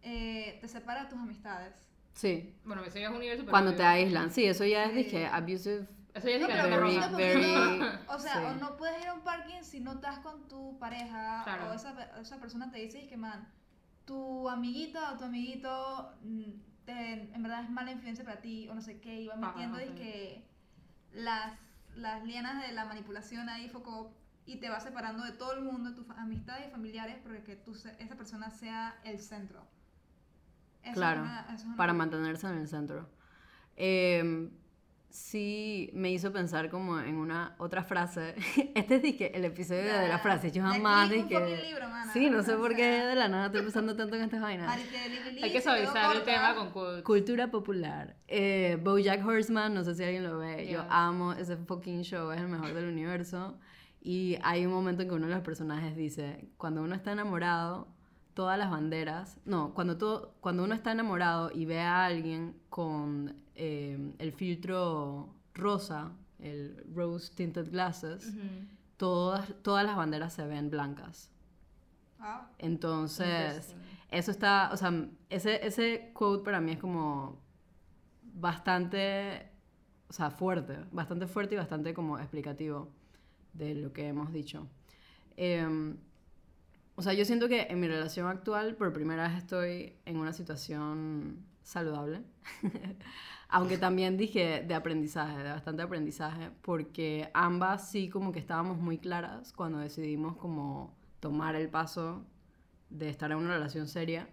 eh, 0.00 0.56
te 0.62 0.68
separa 0.68 1.02
de 1.04 1.10
tus 1.10 1.18
amistades. 1.18 1.74
sí, 2.14 2.56
Bueno, 2.64 2.82
eso 2.84 2.98
ya 2.98 3.08
es 3.08 3.12
un 3.12 3.20
nivel 3.20 3.36
super 3.36 3.50
cuando 3.50 3.74
te 3.74 3.82
aislan. 3.82 4.30
Sí, 4.32 4.46
eso 4.46 4.64
ya 4.64 4.84
es, 4.86 4.94
dije, 4.94 5.26
abusive. 5.26 5.86
Eso 6.14 6.28
ya 6.28 6.36
es 6.36 6.40
No, 6.40 6.46
de 6.48 6.54
pero 6.54 7.16
Very, 7.16 7.40
very- 7.40 7.98
o 8.08 8.18
sea, 8.18 8.34
sí. 8.34 8.40
o 8.46 8.54
no 8.54 8.76
puedes 8.78 9.02
ir 9.02 9.08
a 9.08 9.12
un 9.14 9.20
parking 9.20 9.62
si 9.62 9.80
no 9.80 9.92
estás 9.92 10.18
con 10.20 10.48
tu 10.48 10.78
pareja 10.78 11.42
Claro. 11.44 11.70
o 11.70 11.74
esa, 11.74 11.92
esa 12.20 12.38
persona 12.40 12.70
te 12.70 12.78
dice 12.78 13.06
que 13.06 13.16
man, 13.18 13.46
tu 14.04 14.48
amiguita 14.48 15.12
o 15.12 15.18
tu 15.18 15.24
amiguito 15.24 16.12
mm, 16.22 16.42
te- 16.84 17.34
en 17.34 17.42
verdad 17.42 17.62
es 17.64 17.70
mala 17.70 17.92
influencia 17.92 18.24
para 18.24 18.40
ti 18.40 18.68
o 18.68 18.74
no 18.74 18.80
sé 18.82 19.00
qué, 19.00 19.20
y 19.22 19.28
va 19.28 19.34
Ajá, 19.34 19.46
metiendo 19.48 19.78
ok. 19.78 19.96
que 19.96 20.44
las 21.12 21.52
las 21.96 22.24
lianas 22.24 22.66
de 22.66 22.72
la 22.72 22.86
manipulación 22.86 23.48
ahí 23.50 23.68
foco 23.68 24.14
y 24.46 24.56
te 24.56 24.70
va 24.70 24.80
separando 24.80 25.24
de 25.24 25.32
todo 25.32 25.52
el 25.52 25.60
mundo, 25.62 25.90
de 25.90 25.94
tus 25.96 26.08
amistades 26.16 26.66
y 26.68 26.70
familiares, 26.70 27.18
porque 27.22 27.42
que 27.44 27.54
tú, 27.56 27.72
esa 27.74 28.16
persona 28.16 28.50
sea 28.50 28.98
el 29.04 29.20
centro. 29.20 29.60
Eso 30.80 30.90
es 30.90 30.94
claro, 30.94 31.22
una- 31.22 31.42
eso 31.42 31.54
es 31.54 31.64
una- 31.64 31.76
para 31.76 31.92
mantenerse 31.92 32.46
en 32.48 32.54
el 32.58 32.66
centro. 32.66 33.08
Eh, 33.76 34.50
sí, 35.12 35.90
me 35.92 36.10
hizo 36.10 36.32
pensar 36.32 36.70
como 36.70 36.98
en 36.98 37.16
una 37.16 37.54
otra 37.58 37.84
frase. 37.84 38.34
Este 38.74 38.96
es 38.96 39.02
dizque, 39.02 39.30
el 39.34 39.44
episodio 39.44 39.82
de, 39.82 39.88
Ya, 39.88 40.08
las 40.08 40.22
frases. 40.22 40.52
Yo 40.52 40.62
de 40.64 40.68
jamás 40.70 41.10
dije. 41.10 41.22
fucking 41.38 41.60
libro, 41.62 41.88
mana. 41.88 42.12
Sí, 42.12 42.30
no 42.30 42.42
sé 42.42 42.54
por 42.56 42.74
qué 42.74 42.84
de 42.84 43.14
la 43.14 43.28
nada 43.28 43.46
estoy 43.46 43.60
pensando 43.62 43.94
tanto 43.94 44.16
en 44.16 44.22
estas 44.22 44.40
vainas. 44.40 44.74
Hay 45.42 45.52
que 45.52 45.60
suavizar 45.60 46.16
el 46.16 46.22
tema 46.22 46.54
con 46.54 46.70
quotes. 46.70 47.04
Cultura 47.04 47.50
popular. 47.50 48.16
Eh, 48.26 48.78
Bojack 48.82 49.24
Horseman, 49.24 49.74
no 49.74 49.84
sé 49.84 49.94
si 49.94 50.02
alguien 50.02 50.24
lo 50.24 50.38
ve. 50.38 50.66
Yo 50.66 50.80
Yes. 50.82 50.88
amo 50.90 51.32
ese 51.34 51.56
fucking 51.56 52.02
show, 52.02 52.30
es 52.32 52.40
el 52.40 52.48
mejor 52.48 52.72
del 52.74 52.88
universo. 52.88 53.58
Y 54.00 54.36
hay 54.42 54.66
un 54.66 54.72
momento 54.72 55.02
en 55.02 55.08
que 55.08 55.14
uno 55.14 55.28
de 55.28 55.34
los 55.34 55.44
personajes 55.44 55.94
dice, 55.94 56.48
cuando 56.56 56.82
uno 56.82 56.94
está 56.94 57.12
enamorado, 57.12 57.86
todas 58.34 58.58
las 58.58 58.70
banderas, 58.70 59.38
no, 59.44 59.74
cuando, 59.74 59.98
todo, 59.98 60.34
cuando 60.40 60.64
uno 60.64 60.74
está 60.74 60.92
enamorado 60.92 61.50
y 61.52 61.64
ve 61.64 61.80
a 61.80 62.04
alguien 62.04 62.56
con 62.70 63.36
eh, 63.54 64.14
el 64.18 64.32
filtro 64.32 65.34
rosa, 65.54 66.12
el 66.38 66.84
rose 66.94 67.32
tinted 67.34 67.70
glasses, 67.70 68.32
todas, 68.96 69.52
todas 69.62 69.84
las 69.84 69.96
banderas 69.96 70.32
se 70.32 70.46
ven 70.46 70.70
blancas. 70.70 71.30
Wow. 72.18 72.48
Entonces, 72.58 73.74
eso 74.10 74.30
está, 74.30 74.70
o 74.72 74.76
sea, 74.76 74.92
ese, 75.28 75.66
ese 75.66 76.10
quote 76.14 76.44
para 76.44 76.60
mí 76.60 76.72
es 76.72 76.78
como 76.78 77.40
bastante, 78.22 79.50
o 80.08 80.12
sea, 80.12 80.30
fuerte, 80.30 80.78
bastante 80.90 81.26
fuerte 81.26 81.54
y 81.54 81.58
bastante 81.58 81.92
como 81.94 82.18
explicativo 82.18 82.88
de 83.52 83.74
lo 83.74 83.92
que 83.92 84.08
hemos 84.08 84.32
dicho. 84.32 84.68
Em, 85.36 85.96
o 86.94 87.02
sea, 87.02 87.12
yo 87.14 87.24
siento 87.24 87.48
que 87.48 87.62
en 87.62 87.80
mi 87.80 87.88
relación 87.88 88.26
actual, 88.26 88.76
por 88.76 88.92
primera 88.92 89.28
vez 89.28 89.38
estoy 89.38 89.94
en 90.04 90.18
una 90.18 90.32
situación 90.32 91.44
saludable. 91.62 92.22
Aunque 93.48 93.76
también 93.76 94.16
dije 94.16 94.64
de 94.66 94.74
aprendizaje, 94.74 95.42
de 95.42 95.50
bastante 95.50 95.82
aprendizaje, 95.82 96.50
porque 96.62 97.30
ambas 97.34 97.90
sí 97.90 98.08
como 98.08 98.32
que 98.32 98.38
estábamos 98.38 98.78
muy 98.78 98.98
claras 98.98 99.52
cuando 99.52 99.78
decidimos 99.78 100.36
como 100.36 100.96
tomar 101.20 101.54
el 101.54 101.68
paso 101.68 102.24
de 102.88 103.08
estar 103.08 103.30
en 103.30 103.38
una 103.38 103.54
relación 103.54 103.88
seria, 103.88 104.28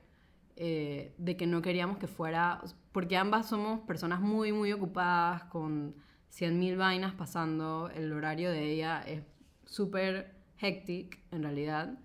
eh, 0.55 1.13
de 1.17 1.37
que 1.37 1.47
no 1.47 1.61
queríamos 1.61 1.97
que 1.97 2.07
fuera, 2.07 2.61
porque 2.91 3.17
ambas 3.17 3.47
somos 3.47 3.81
personas 3.81 4.21
muy, 4.21 4.51
muy 4.51 4.71
ocupadas 4.71 5.43
con 5.45 5.95
100.000 6.31 6.77
vainas 6.77 7.13
pasando, 7.13 7.89
el 7.93 8.11
horario 8.13 8.51
de 8.51 8.71
ella 8.71 9.01
es 9.01 9.21
súper 9.65 10.35
hectic 10.57 11.19
en 11.31 11.43
realidad, 11.43 11.97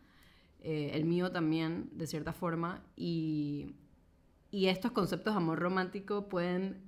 eh, 0.65 0.91
el 0.95 1.05
mío 1.05 1.31
también 1.31 1.91
de 1.93 2.07
cierta 2.07 2.33
forma, 2.33 2.83
y, 2.97 3.75
y 4.51 4.67
estos 4.67 4.93
conceptos 4.93 5.35
de 5.35 5.39
amor 5.39 5.59
romántico 5.61 6.29
pueden 6.29 6.83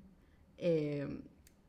eh, 0.58 1.20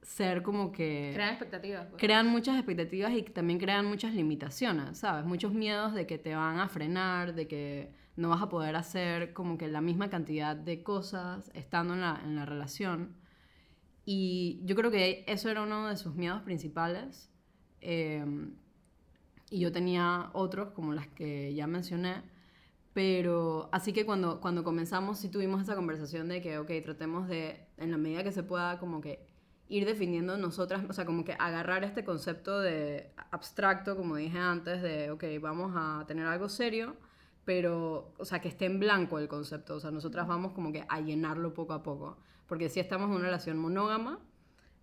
ser 0.02 0.42
como 0.42 0.72
que 0.72 1.12
Crean 1.14 1.30
expectativas. 1.30 1.88
pues. 1.88 2.00
crean 2.02 2.28
muchas 2.28 2.56
expectativas 2.56 3.12
y 3.14 3.24
también 3.24 3.60
crean 3.60 3.86
muchas 3.86 4.14
limitaciones, 4.14 5.00
¿sabes? 5.00 5.26
Muchos 5.26 5.54
miedos 5.54 5.94
de 5.94 6.08
que 6.08 6.18
te 6.18 6.34
van 6.34 6.60
a 6.60 6.70
frenar, 6.70 7.36
de 7.36 7.48
que 7.48 7.92
no 8.16 8.30
vas 8.30 8.42
a 8.42 8.50
poder 8.50 8.76
hacer 8.78 9.34
como 9.34 9.58
que 9.58 9.68
la 9.68 9.82
misma 9.82 10.10
cantidad 10.10 10.56
de 10.56 10.82
cosas 10.82 11.52
estando 11.54 11.94
en 11.94 12.02
la, 12.02 12.22
en 12.24 12.36
la 12.38 12.46
relación. 12.46 13.18
Y 14.06 14.62
yo 14.64 14.76
creo 14.78 14.90
que 14.90 15.26
eso 15.28 15.50
era 15.50 15.62
uno 15.62 15.90
de 15.90 15.98
sus 15.98 16.16
miedos 16.16 16.42
principales. 16.42 17.30
Eh, 17.82 18.24
y 19.50 19.60
yo 19.60 19.72
tenía 19.72 20.30
otros, 20.34 20.72
como 20.72 20.94
las 20.94 21.08
que 21.08 21.54
ya 21.54 21.68
mencioné. 21.68 22.24
Pero 22.94 23.70
así 23.72 23.94
que 23.94 24.06
cuando, 24.06 24.42
cuando 24.42 24.64
comenzamos 24.64 25.20
sí 25.20 25.30
tuvimos 25.30 25.62
esa 25.62 25.76
conversación 25.76 26.28
de 26.28 26.42
que, 26.42 26.58
ok, 26.58 26.72
tratemos 26.84 27.28
de, 27.28 27.68
en 27.78 27.92
la 27.92 27.98
medida 27.98 28.24
que 28.24 28.32
se 28.32 28.44
pueda, 28.44 28.80
como 28.80 29.02
que 29.02 29.28
ir 29.70 29.86
definiendo 29.86 30.38
nosotras, 30.38 30.84
o 30.90 30.94
sea, 30.94 31.06
como 31.06 31.24
que 31.24 31.34
agarrar 31.38 31.84
este 31.84 32.04
concepto 32.04 32.60
de 32.60 33.12
abstracto, 33.32 33.96
como 33.96 34.16
dije 34.16 34.40
antes, 34.40 34.82
de, 34.82 35.12
ok, 35.12 35.24
vamos 35.42 35.74
a 35.76 36.06
tener 36.08 36.26
algo 36.26 36.50
serio, 36.50 36.96
pero, 37.46 38.14
o 38.18 38.26
sea, 38.26 38.40
que 38.40 38.48
esté 38.48 38.66
en 38.66 38.80
blanco 38.80 39.20
el 39.20 39.28
concepto, 39.28 39.76
o 39.76 39.80
sea, 39.80 39.92
nosotras 39.92 40.28
vamos 40.28 40.54
como 40.54 40.72
que 40.72 40.86
a 40.88 41.02
llenarlo 41.02 41.54
poco 41.54 41.74
a 41.74 41.84
poco, 41.84 42.18
porque 42.48 42.70
si 42.70 42.80
estamos 42.80 43.10
en 43.10 43.16
una 43.18 43.26
relación 43.26 43.58
monógama, 43.58 44.20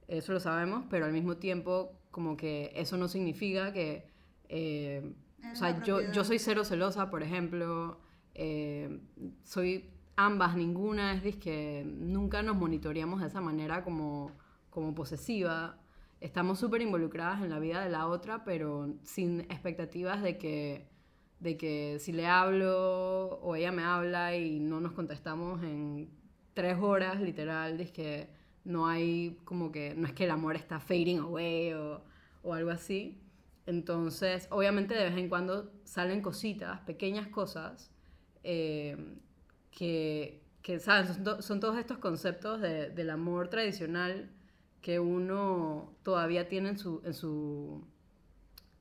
eso 0.07 0.33
lo 0.33 0.41
sabemos, 0.41 0.85
pero 0.91 1.07
al 1.07 1.13
mismo 1.13 1.37
tiempo 1.39 1.99
como 2.11 2.37
que 2.37 2.73
eso 2.75 2.97
no 2.97 3.09
significa 3.09 3.73
que... 3.73 4.14
eh, 4.49 5.15
o 5.53 5.53
Es 5.53 5.59
sea, 5.59 5.83
yo, 5.85 6.01
yo 6.13 6.25
soy 6.25 6.39
cero 6.39 6.65
celosa, 6.65 7.11
por 7.11 7.23
ejemplo, 7.23 8.01
eh, 8.35 9.01
soy 9.43 9.91
ambas, 10.17 10.57
ninguna 10.57 11.15
es 11.15 11.37
que 11.37 11.85
nunca 11.87 12.43
nos 12.43 12.57
monitoreamos 12.57 13.21
de 13.21 13.27
esa 13.27 13.41
manera 13.41 13.85
como, 13.85 14.33
como 14.71 14.95
posesiva. 14.95 15.79
Estamos 16.21 16.59
súper 16.59 16.81
involucradas 16.83 17.43
en 17.43 17.51
la 17.51 17.59
vida 17.59 17.83
de 17.83 17.91
la 17.91 18.07
otra, 18.07 18.45
pero 18.45 18.95
sin 19.03 19.41
expectativas 19.43 20.23
de 20.23 20.39
que, 20.39 20.89
de 21.41 21.57
que 21.57 21.99
si 22.01 22.13
le 22.13 22.27
hablo 22.27 23.39
o 23.43 23.57
ella 23.57 23.73
me 23.73 23.83
habla 23.83 24.37
y 24.37 24.61
no 24.61 24.81
nos 24.81 24.93
contestamos 24.93 25.63
en 25.63 26.11
tres 26.55 26.79
horas, 26.81 27.21
literal, 27.21 27.77
que 27.93 28.29
no 28.65 28.87
hay 28.87 29.37
como 29.45 29.71
que, 29.71 29.95
no 29.95 30.07
es 30.07 30.15
que 30.15 30.25
el 30.25 30.31
amor 30.31 30.57
está 30.57 30.81
fading 30.81 31.19
away 31.19 31.73
o, 31.75 32.03
o 32.43 32.55
algo 32.55 32.71
así. 32.71 33.21
Entonces, 33.67 34.47
obviamente 34.51 34.95
de 34.95 35.05
vez 35.11 35.17
en 35.19 35.29
cuando 35.29 35.73
salen 35.85 36.21
cositas, 36.23 36.81
pequeñas 36.81 37.29
cosas, 37.29 37.91
eh, 38.43 39.17
que, 39.71 40.43
que, 40.63 40.79
¿sabes? 40.81 41.09
Son, 41.09 41.25
to- 41.25 41.43
son 41.43 41.61
todos 41.61 41.79
estos 41.79 41.99
conceptos 41.99 42.61
de- 42.61 42.91
del 42.91 43.11
amor 43.11 43.49
tradicional 43.49 44.31
que 44.83 45.01
uno 45.01 45.95
todavía 46.03 46.49
tiene 46.49 46.71
en 46.71 46.79
su, 46.79 47.01
en 47.05 47.15
su, 47.15 47.85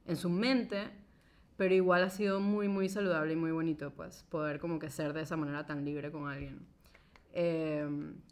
en 0.05 0.15
su 0.17 0.29
mente, 0.29 0.91
pero 1.57 1.73
igual 1.75 2.03
ha 2.03 2.09
sido 2.09 2.39
muy, 2.39 2.67
muy 2.67 2.89
saludable 2.89 3.33
y 3.33 3.35
muy 3.35 3.51
bonito, 3.51 3.91
pues, 3.93 4.23
poder 4.29 4.59
como 4.59 4.79
que 4.79 4.89
ser 4.89 5.13
de 5.13 5.21
esa 5.21 5.37
manera 5.37 5.65
tan 5.65 5.85
libre 5.85 6.11
con 6.11 6.27
alguien. 6.27 6.65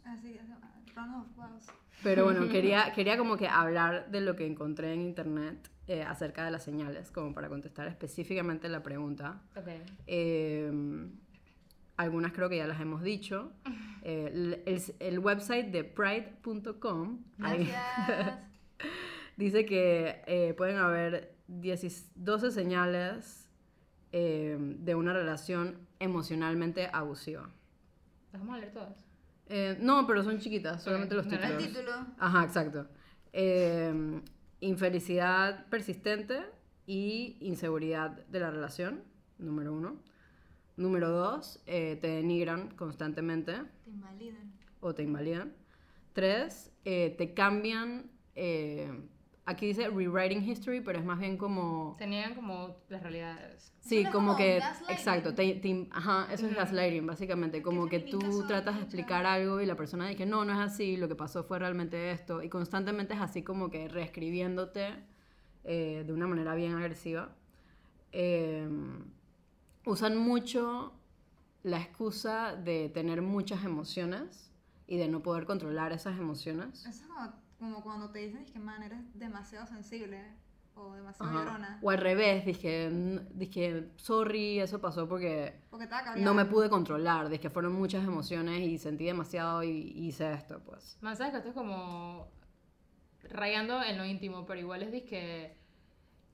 Así, 0.04 0.38
así, 0.38 0.54
round 0.94 1.14
of 1.14 1.26
applause. 1.30 1.66
pero 2.02 2.24
bueno, 2.24 2.48
quería, 2.48 2.92
quería 2.94 3.16
como 3.16 3.36
que 3.36 3.48
hablar 3.48 4.10
de 4.10 4.20
lo 4.20 4.34
que 4.36 4.46
encontré 4.46 4.92
en 4.92 5.00
internet 5.02 5.70
eh, 5.88 6.02
acerca 6.02 6.44
de 6.44 6.50
las 6.50 6.62
señales, 6.64 7.10
como 7.10 7.34
para 7.34 7.48
contestar 7.48 7.86
específicamente 7.88 8.68
la 8.68 8.82
pregunta. 8.82 9.40
Ok. 9.56 9.68
Eh, 10.06 11.08
algunas 11.96 12.32
creo 12.32 12.48
que 12.48 12.56
ya 12.56 12.66
las 12.66 12.80
hemos 12.80 13.02
dicho. 13.02 13.52
Eh, 14.04 14.60
el, 14.66 14.82
el- 14.98 15.18
website 15.20 15.66
de 15.70 15.84
pride.com 15.84 17.20
dice 19.36 19.64
que 19.64 20.22
eh, 20.26 20.54
pueden 20.54 20.78
haber 20.78 21.36
10 21.46 22.10
12 22.16 22.50
señales 22.50 23.48
eh, 24.10 24.56
de 24.58 24.94
una 24.96 25.12
relación 25.12 25.78
emocionalmente 26.00 26.90
abusiva. 26.92 27.48
¿Las 28.32 28.42
vamos 28.42 28.56
a 28.56 28.58
leer 28.58 28.72
todas? 28.72 29.04
Eh, 29.48 29.76
no, 29.80 30.06
pero 30.06 30.22
son 30.22 30.38
chiquitas, 30.38 30.82
solamente 30.82 31.14
los 31.14 31.26
no, 31.26 31.32
no, 31.32 31.36
El 31.38 31.56
títulos. 31.58 31.68
título. 31.74 32.06
Ajá, 32.18 32.44
exacto. 32.44 32.88
Eh, 33.32 34.20
infelicidad 34.60 35.66
persistente 35.68 36.40
y 36.86 37.36
inseguridad 37.40 38.10
de 38.26 38.40
la 38.40 38.50
relación, 38.50 39.02
número 39.38 39.72
uno. 39.74 40.00
Número 40.76 41.10
dos, 41.10 41.62
eh, 41.66 41.98
te 42.00 42.08
denigran 42.08 42.70
constantemente 42.76 43.52
Te 43.84 43.90
invalidan. 43.90 44.52
o 44.80 44.94
te 44.94 45.02
invalidan. 45.02 45.52
Tres, 46.14 46.72
te 46.84 47.32
cambian, 47.34 48.10
aquí 49.44 49.66
dice 49.66 49.88
rewriting 49.88 50.42
history, 50.48 50.80
pero 50.80 50.98
es 50.98 51.04
más 51.04 51.18
bien 51.18 51.36
como... 51.36 51.96
Se 51.98 52.06
niegan 52.06 52.34
como 52.34 52.76
las 52.88 53.02
realidades. 53.02 53.72
Sí, 53.80 54.02
como 54.04 54.12
como 54.12 54.36
que, 54.36 54.58
gaslighting. 54.60 54.96
exacto, 54.96 55.34
te- 55.34 55.54
te- 55.56 55.88
ajá, 55.90 56.28
eso 56.32 56.46
es 56.46 56.54
gaslighting, 56.54 57.06
básicamente, 57.06 57.60
como 57.62 57.88
que 57.88 57.98
tú 58.00 58.46
tratas 58.46 58.76
de 58.76 58.82
explicar 58.82 59.26
algo 59.26 59.60
y 59.60 59.66
la 59.66 59.74
persona 59.76 60.06
dice, 60.08 60.26
no, 60.26 60.44
no 60.44 60.52
es 60.52 60.58
así, 60.60 60.96
lo 60.96 61.08
que 61.08 61.16
pasó 61.16 61.42
fue 61.44 61.58
realmente 61.58 62.12
esto, 62.12 62.42
y 62.42 62.48
constantemente 62.48 63.14
es 63.14 63.20
así 63.20 63.42
como 63.42 63.70
que 63.70 63.88
reescribiéndote 63.88 64.94
eh, 65.64 66.04
de 66.06 66.12
una 66.12 66.26
manera 66.26 66.54
bien 66.54 66.74
agresiva. 66.74 67.34
Eh, 68.12 68.68
usan 69.84 70.16
mucho 70.16 70.92
la 71.64 71.80
excusa 71.80 72.54
de 72.56 72.88
tener 72.88 73.22
muchas 73.22 73.64
emociones 73.64 74.52
y 74.86 74.96
de 74.96 75.08
no 75.08 75.22
poder 75.22 75.44
controlar 75.46 75.92
esas 75.92 76.18
emociones. 76.18 76.84
Eso 76.86 77.04
es 77.04 77.10
como, 77.62 77.82
cuando 77.82 78.10
te 78.10 78.18
dicen 78.18 78.44
que, 78.44 78.58
man, 78.58 78.82
eres 78.82 78.98
demasiado 79.18 79.66
sensible 79.66 80.20
o 80.74 80.94
demasiado 80.94 81.30
Ajá. 81.30 81.44
llorona. 81.44 81.78
O 81.80 81.90
al 81.90 81.98
revés, 81.98 82.44
dije, 82.44 82.90
dije, 83.34 83.90
sorry, 83.96 84.58
eso 84.58 84.80
pasó 84.80 85.08
porque 85.08 85.60
Porque 85.70 85.86
no 86.16 86.34
me 86.34 86.44
pude 86.44 86.68
controlar, 86.68 87.28
dije, 87.28 87.50
fueron 87.50 87.74
muchas 87.74 88.04
emociones 88.04 88.60
y 88.60 88.78
sentí 88.78 89.04
demasiado 89.04 89.62
y 89.62 89.92
hice 89.94 90.32
esto, 90.32 90.60
pues. 90.64 90.98
Man, 91.00 91.16
¿sabes 91.16 91.32
que 91.32 91.38
esto 91.38 91.50
es 91.50 91.54
como... 91.54 92.28
rayando 93.30 93.82
en 93.82 93.96
lo 93.96 94.04
íntimo, 94.04 94.44
pero 94.44 94.58
igual 94.58 94.82
es 94.82 95.02
que 95.04 95.56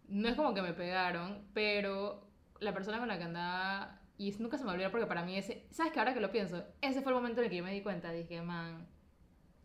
no 0.08 0.28
es 0.28 0.34
como 0.34 0.54
que 0.54 0.62
me 0.62 0.72
pegaron, 0.72 1.42
pero 1.52 2.26
la 2.60 2.72
persona 2.72 2.98
con 2.98 3.08
la 3.08 3.18
que 3.18 3.24
andaba, 3.24 4.00
y 4.16 4.34
nunca 4.38 4.56
se 4.56 4.64
me 4.64 4.70
olvidó 4.72 4.90
porque 4.90 5.06
para 5.06 5.24
mí 5.24 5.36
ese, 5.36 5.66
¿sabes 5.70 5.92
que 5.92 5.98
Ahora 5.98 6.14
que 6.14 6.20
lo 6.20 6.32
pienso, 6.32 6.64
ese 6.80 7.02
fue 7.02 7.12
el 7.12 7.16
momento 7.16 7.40
en 7.40 7.44
el 7.44 7.50
que 7.50 7.56
yo 7.58 7.64
me 7.64 7.72
di 7.72 7.82
cuenta, 7.82 8.10
dije, 8.12 8.40
man, 8.40 8.86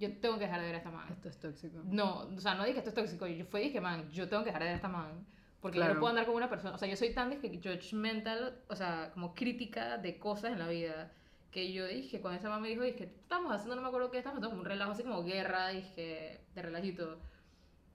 yo 0.04 0.18
tengo 0.18 0.38
que 0.38 0.46
dejar 0.46 0.60
de 0.60 0.68
ver 0.68 0.76
a 0.76 0.78
esta 0.80 0.92
man. 0.92 1.08
Esto 1.12 1.30
es 1.30 1.40
tóxico. 1.40 1.80
No, 1.86 2.28
o 2.36 2.40
sea, 2.40 2.56
no 2.56 2.66
dije 2.66 2.80
esto 2.80 2.90
es 2.90 2.96
tóxico, 2.96 3.28
yo 3.28 3.46
fue 3.46 3.62
dije, 3.62 3.82
man, 3.82 4.10
yo 4.12 4.28
tengo 4.30 4.44
que 4.44 4.50
dejar 4.50 4.62
de 4.62 4.68
ver 4.68 4.74
a 4.74 4.78
esta 4.78 4.90
man. 4.90 5.26
Porque 5.62 5.80
yo 5.80 5.88
no 5.88 6.00
puedo 6.00 6.10
andar 6.10 6.26
con 6.26 6.36
una 6.36 6.50
persona, 6.50 6.76
o 6.76 6.78
sea, 6.78 6.90
yo 6.90 6.98
soy 6.98 7.14
tan 7.14 7.40
judgmental, 7.40 8.62
o 8.68 8.76
sea, 8.76 9.12
como 9.14 9.34
crítica 9.34 9.98
de 9.98 10.20
cosas 10.20 10.52
en 10.52 10.60
la 10.60 10.68
vida, 10.68 11.14
que 11.52 11.72
yo 11.72 11.88
dije, 11.88 12.20
cuando 12.20 12.38
esa 12.38 12.50
mamá 12.50 12.64
me 12.64 12.68
dijo, 12.68 12.82
dije, 12.82 13.06
estamos 13.06 13.54
haciendo, 13.54 13.78
no 13.78 13.82
me 13.82 13.88
acuerdo 13.88 14.12
qué, 14.12 14.18
estamos 14.18 14.40
haciendo 14.40 14.60
un 14.60 14.66
relajo 14.66 14.92
así 14.92 15.04
como 15.04 15.24
guerra, 15.24 15.70
dije, 15.70 16.42
de 16.54 16.62
relajito. 16.62 17.18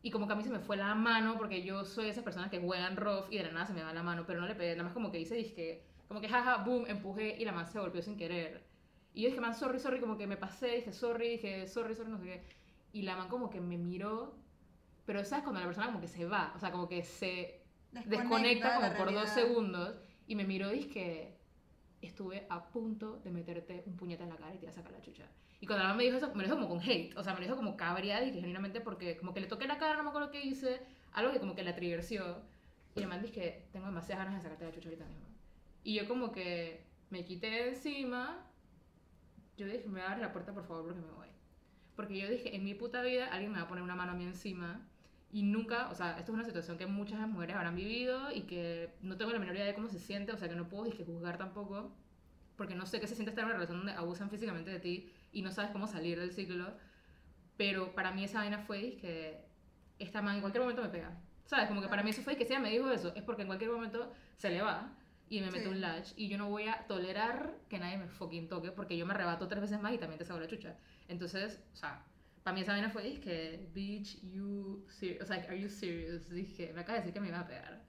Y 0.01 0.11
como 0.11 0.27
que 0.27 0.33
a 0.33 0.37
mí 0.37 0.45
se 0.45 0.49
me 0.49 0.61
fue 0.61 0.79
la 0.79 0.95
mano, 0.95 1.37
porque 1.37 1.63
yo 1.63 1.85
soy 1.85 2.09
esa 2.09 2.23
persona 2.23 2.49
que 2.49 2.59
juegan 2.59 2.97
rough 2.97 3.27
y 3.31 3.37
de 3.37 3.45
la 3.45 3.53
nada 3.53 3.67
se 3.67 3.75
me 3.75 3.83
va 3.83 3.93
la 3.93 4.03
mano, 4.03 4.25
pero 4.27 4.41
no 4.41 4.47
le 4.47 4.55
pegué, 4.55 4.71
nada 4.73 4.85
más 4.85 4.95
como 4.95 5.11
que 5.13 5.21
hice, 5.21 5.35
dije, 5.35 5.83
como 6.07 6.23
que 6.23 6.29
jaja, 6.31 6.65
boom, 6.65 6.87
empujé 6.87 7.37
y 7.39 7.45
la 7.45 7.53
mano 7.53 7.69
se 7.69 7.79
golpeó 7.79 8.01
sin 8.01 8.17
querer. 8.17 8.68
Y 9.19 9.23
yo 9.23 9.31
dije, 9.31 9.41
man, 9.41 9.53
sorry, 9.53 9.81
sorry, 9.81 9.99
como 9.99 10.17
que 10.17 10.29
me 10.29 10.37
pasé, 10.37 10.77
dije, 10.77 10.93
sorry, 10.93 11.31
dije, 11.31 11.67
sorry, 11.67 11.97
sorry, 11.97 12.09
no 12.09 12.19
sé 12.19 12.25
qué. 12.25 12.43
Y 12.93 13.03
la 13.03 13.17
man 13.17 13.29
como 13.29 13.51
que 13.51 13.61
me 13.61 13.77
miró, 13.77 14.39
pero 15.07 15.25
¿sabes? 15.25 15.43
Cuando 15.43 15.59
la 15.59 15.67
persona 15.67 15.89
como 15.89 16.01
que 16.01 16.07
se 16.07 16.25
va, 16.25 16.53
o 16.55 16.61
sea, 16.61 16.71
como 16.71 16.89
que 16.89 17.03
se 17.03 17.65
desconecta, 18.05 18.77
como 18.77 18.95
por 18.97 19.13
dos 19.13 19.29
segundos 19.31 19.97
y 20.29 20.37
me 20.37 20.45
miró 20.45 20.73
y 20.73 20.85
dije, 20.85 21.37
estuve 22.01 22.47
a 22.49 22.69
punto 22.69 23.19
de 23.25 23.33
meterte 23.33 23.83
un 23.87 23.97
puñete 23.97 24.23
en 24.23 24.29
la 24.29 24.37
cara 24.37 24.55
y 24.55 24.59
te 24.59 24.67
iba 24.67 24.71
a 24.71 24.75
sacar 24.77 24.93
la 24.93 25.01
chucha. 25.01 25.25
Y 25.59 25.67
cuando 25.67 25.83
la 25.83 25.89
mamá 25.89 25.99
me 25.99 26.05
dijo 26.05 26.17
eso, 26.17 26.29
me 26.29 26.45
lo 26.45 26.45
dijo 26.45 26.55
como 26.55 26.69
con 26.69 26.81
hate, 26.81 27.17
o 27.17 27.25
sea, 27.25 27.35
me 27.35 27.41
lo 27.41 27.47
dijo 27.47 27.57
como 27.57 27.77
cabreada 27.77 28.25
y 28.25 28.31
que 28.31 28.37
genuinamente 28.37 28.81
porque 28.81 29.17
como 29.17 29.35
que 29.35 29.41
le 29.41 29.49
toqué 29.49 29.67
la 29.67 29.79
cara, 29.79 29.97
no 29.97 30.05
me 30.05 30.11
acuerdo 30.11 30.31
qué 30.31 30.43
hice, 30.43 30.81
algo 31.11 31.33
que 31.33 31.41
como 31.41 31.57
que 31.57 31.65
la 31.65 31.75
triggerció. 31.75 32.41
Y 32.95 33.01
la 33.01 33.09
mamá 33.09 33.21
dije, 33.21 33.67
tengo 33.73 33.87
demasiadas 33.87 34.27
ganas 34.27 34.45
de 34.45 34.49
sacarte 34.49 34.65
la 34.65 34.71
chucha 34.71 34.91
ahorita 34.91 35.07
mismo. 35.07 35.27
Y 35.83 35.95
yo 35.95 36.07
como 36.07 36.31
que 36.31 36.87
me 37.11 37.25
quité 37.25 37.71
encima, 37.71 38.45
yo 39.59 39.67
dije, 39.67 39.87
me 39.89 40.01
abre 40.01 40.21
la 40.21 40.33
puerta 40.33 40.55
por 40.55 40.65
favor 40.65 40.85
porque 40.85 41.01
me 41.01 41.13
voy. 41.13 41.29
Porque 41.97 42.19
yo 42.19 42.29
dije, 42.29 42.55
en 42.55 42.65
mi 42.65 42.75
puta 42.75 43.03
vida 43.03 43.27
alguien 43.27 43.53
me 43.53 43.59
va 43.59 43.65
a 43.65 43.69
poner 43.69 43.83
una 43.83 43.97
mano 43.97 44.13
a 44.13 44.15
mí 44.15 44.25
encima 44.25 44.81
y 45.33 45.43
nunca, 45.43 45.89
o 45.91 45.95
sea, 45.95 46.19
esto 46.19 46.33
es 46.33 46.35
una 46.35 46.45
situación 46.45 46.79
que 46.79 46.87
muchas 46.87 47.19
mujeres 47.29 47.57
habrán 47.57 47.75
vivido 47.75 48.31
y 48.33 48.43
que 48.43 48.95
no 49.03 49.17
tengo 49.17 49.33
la 49.33 49.41
menor 49.41 49.57
idea 49.57 49.67
de 49.67 49.75
cómo 49.75 49.89
se 49.89 49.99
siente, 49.99 50.33
o 50.33 50.39
sea, 50.39 50.49
que 50.49 50.55
no 50.55 50.69
puedo 50.69 50.85
dije, 50.85 51.05
juzgar 51.05 51.37
tampoco, 51.37 51.93
porque 52.57 52.75
no 52.75 52.87
sé 52.87 53.01
qué 53.01 53.07
se 53.09 53.15
siente 53.15 53.31
estar 53.31 53.43
en 53.43 53.47
una 53.47 53.55
relación 53.55 53.79
donde 53.79 53.93
abusan 53.93 54.31
físicamente 54.31 54.71
de 54.71 54.79
ti 54.79 55.13
y 55.33 55.43
no 55.43 55.51
sabes 55.51 55.71
cómo 55.73 55.87
salir 55.87 56.19
del 56.19 56.33
ciclo. 56.33 56.73
Pero 57.57 57.95
para 57.95 58.13
mí 58.13 58.25
esa 58.25 58.39
vaina 58.39 58.61
fue 58.61 58.97
que 58.97 59.45
esta 59.99 60.23
man 60.23 60.37
en 60.37 60.41
cualquier 60.41 60.63
momento 60.63 60.83
me 60.83 60.89
pega. 60.89 61.21
¿Sabes? 61.47 61.67
Como 61.67 61.81
que 61.83 61.89
para 61.89 62.03
mí 62.03 62.11
eso 62.11 62.23
fue 62.23 62.37
que 62.37 62.45
si 62.45 62.53
ella 62.53 62.61
me 62.61 62.71
dijo 62.71 62.89
eso, 62.91 63.13
es 63.15 63.23
porque 63.23 63.43
en 63.43 63.49
cualquier 63.49 63.71
momento 63.71 64.13
se 64.37 64.51
le 64.51 64.63
va 64.63 64.95
y 65.31 65.41
me 65.41 65.51
mete 65.51 65.69
un 65.69 65.81
latch 65.81 66.13
y 66.17 66.29
yo 66.29 66.39
no 66.39 66.49
voy 66.49 66.65
a 66.65 66.87
tolerar 66.87 67.55
que 67.69 67.79
nadie 67.79 67.99
me 67.99 68.09
fucking 68.09 68.49
toque 68.49 68.73
porque 68.73 68.97
yo 68.97 69.07
me 69.07 69.15
arrebato 69.15 69.49
tres 69.49 69.61
veces 69.61 69.81
más 69.81 69.93
y 69.93 69.99
también 69.99 70.19
te 70.19 70.25
saco 70.25 70.41
la 70.41 70.47
chucha. 70.47 70.77
Entonces, 71.09 71.61
o 71.73 71.77
sea, 71.77 72.05
para 72.43 72.55
mí 72.55 72.63
esa 72.63 72.73
vaina 72.73 72.91
fue, 72.91 73.03
dije, 73.03 73.69
bitch, 73.75 74.23
you 74.23 74.85
serious, 74.89 75.23
o 75.23 75.27
sea, 75.27 75.37
are 75.49 75.61
you 75.61 75.69
serious? 75.69 76.31
Dije, 76.31 76.73
me 76.75 76.81
acaba 76.81 76.95
de 76.95 77.01
decir 77.01 77.13
que 77.13 77.21
me 77.21 77.29
iba 77.29 77.41
a 77.41 77.47
pegar. 77.47 77.83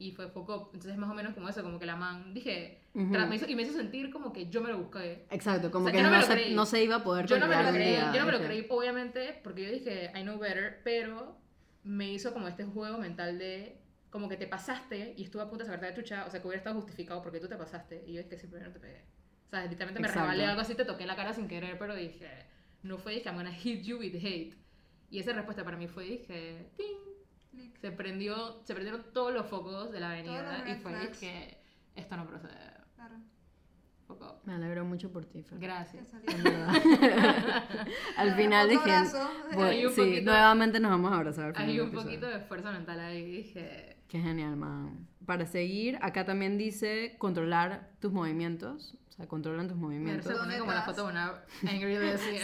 Y 0.00 0.12
fue 0.12 0.32
poco, 0.32 0.70
entonces 0.74 0.96
más 0.96 1.10
o 1.10 1.14
menos 1.14 1.34
como 1.34 1.48
eso, 1.48 1.62
como 1.62 1.78
que 1.78 1.86
la 1.86 1.96
man, 1.96 2.32
dije, 2.32 2.82
y 2.94 3.54
me 3.56 3.62
hizo 3.62 3.72
sentir 3.72 4.10
como 4.10 4.32
que 4.32 4.48
yo 4.48 4.60
me 4.60 4.70
lo 4.70 4.78
busqué. 4.78 5.26
Exacto, 5.30 5.70
como 5.70 5.86
que 5.86 6.02
no, 6.02 6.22
se, 6.22 6.50
no, 6.50 6.66
se, 6.66 6.84
iba 6.84 6.96
a 6.96 7.04
poder 7.04 7.26
Yo 7.26 7.38
no 7.38 7.48
me 7.48 7.62
lo 7.62 7.70
creí, 7.70 7.96
yo 7.96 8.20
no 8.20 8.26
me 8.26 8.32
lo 8.32 8.40
creí, 8.40 8.66
obviamente, 8.68 9.40
porque 9.42 9.64
yo 9.64 9.70
dije, 9.72 10.12
I 10.14 10.22
know 10.22 10.38
better, 10.38 10.80
pero 10.84 11.36
me 11.82 12.12
hizo 12.12 12.32
como 12.32 12.46
este 12.46 12.64
juego 12.64 12.98
mental 12.98 13.38
de, 13.38 13.80
como 14.10 14.28
que 14.28 14.36
te 14.36 14.46
pasaste 14.46 15.14
y 15.16 15.24
estuve 15.24 15.42
a 15.42 15.48
punto 15.48 15.64
de 15.64 15.70
sacarte 15.70 15.86
de 15.86 15.94
chucha, 15.94 16.26
o 16.26 16.30
sea, 16.30 16.40
que 16.40 16.46
hubiera 16.46 16.58
estado 16.58 16.80
justificado 16.80 17.22
porque 17.22 17.40
tú 17.40 17.48
te 17.48 17.56
pasaste, 17.56 18.04
y 18.06 18.14
yo 18.14 18.20
es 18.20 18.26
que 18.26 18.38
simplemente 18.38 18.68
no 18.68 18.74
te 18.74 18.86
pegué. 18.86 19.04
O 19.46 19.50
sea, 19.50 19.64
literalmente 19.64 20.00
me 20.00 20.08
rebalé 20.08 20.44
algo 20.44 20.60
así, 20.60 20.74
te 20.74 20.84
toqué 20.84 21.06
la 21.06 21.16
cara 21.16 21.32
sin 21.32 21.48
querer, 21.48 21.78
pero 21.78 21.94
dije 21.94 22.46
no 22.82 22.98
fue 22.98 23.14
dije, 23.14 23.28
I'm 23.28 23.36
gonna 23.36 23.52
hit 23.52 23.84
you 23.84 23.98
with 23.98 24.14
hate. 24.14 24.56
Y 25.10 25.20
esa 25.20 25.32
respuesta 25.32 25.64
para 25.64 25.76
mí 25.76 25.88
fue 25.88 26.04
dije, 26.04 26.70
¡ting! 26.76 27.72
Se, 27.80 27.90
prendió, 27.90 28.62
se 28.64 28.74
prendieron 28.74 29.04
todos 29.12 29.32
los 29.32 29.46
focos 29.46 29.90
de 29.90 30.00
la 30.00 30.10
avenida 30.10 30.64
y 30.68 30.74
fue 30.76 31.08
dije, 31.08 31.58
esto 31.94 32.16
no 32.16 32.26
procede. 32.26 32.54
Claro. 32.94 33.16
Foco. 34.06 34.40
Me 34.44 34.54
alegro 34.54 34.84
mucho 34.84 35.10
por 35.10 35.24
ti, 35.24 35.42
Fer. 35.42 35.58
Gracias. 35.58 36.08
Al 38.16 38.34
final 38.34 38.68
dije, 38.68 38.90
bueno, 39.54 39.90
sí, 39.90 40.20
nuevamente 40.22 40.80
nos 40.80 40.90
vamos 40.90 41.12
a 41.12 41.16
abrazar. 41.16 41.52
Hay 41.56 41.80
un 41.80 41.92
poquito 41.92 42.26
de 42.26 42.40
fuerza 42.40 42.70
mental 42.70 43.00
ahí, 43.00 43.24
dije... 43.24 43.96
Qué 44.08 44.20
genial, 44.20 44.56
man. 44.56 45.06
Para 45.26 45.46
seguir, 45.46 45.98
acá 46.00 46.24
también 46.24 46.58
dice 46.58 47.16
controlar 47.18 47.90
tus 48.00 48.12
movimientos 48.12 48.98
sea, 49.18 49.26
controlan 49.26 49.68
tus 49.68 49.76
movimientos. 49.76 50.32
Se 50.32 50.58
como 50.58 50.72
la 50.72 50.82
foto 50.82 51.04
de 51.04 51.12
una 51.12 51.42
Angry 51.62 51.96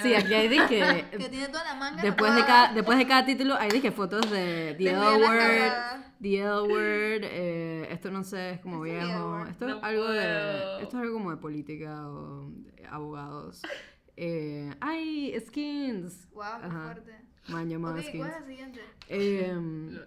Sí, 0.03 0.15
aquí 0.15 0.35
hay 0.35 0.49
dije... 0.49 1.07
que 1.11 1.29
tiene 1.29 1.49
toda 1.49 1.65
la 1.65 1.75
manga 1.75 2.03
después 2.03 2.35
de, 2.35 2.41
cada, 2.43 2.73
después 2.75 2.99
de 2.99 3.07
cada 3.07 3.25
título 3.25 3.55
hay 3.55 3.71
dije 3.71 3.93
fotos 3.93 4.29
de 4.31 4.75
The 4.77 4.91
L 4.91 4.99
Word, 4.99 5.73
The 6.21 6.39
L 6.41 6.61
Word, 6.63 7.25
eh, 7.25 7.89
esto 7.91 8.11
no 8.11 8.25
sé, 8.25 8.53
es 8.53 8.61
como 8.61 8.81
viejo. 8.81 9.47
Esto 9.47 9.69
es 9.69 9.77
algo 9.83 10.09
de... 10.09 10.83
Esto 10.83 10.97
es 10.97 11.03
algo 11.03 11.15
como 11.15 11.31
de 11.31 11.37
política 11.37 12.09
o 12.09 12.51
abogados. 12.91 13.63
Eh, 14.17 14.73
¡Ay! 14.81 15.35
Skins. 15.47 16.29
¡Wow! 16.33 16.45
¡Qué 16.63 16.71
fuerte! 16.71 17.13
Man 17.49 17.69
llamado 17.69 17.99
okay, 17.99 18.17
¿Cuál 18.17 18.31
es 18.31 18.41
la 18.41 18.47
siguiente? 18.47 18.81
Eh, 19.09 20.01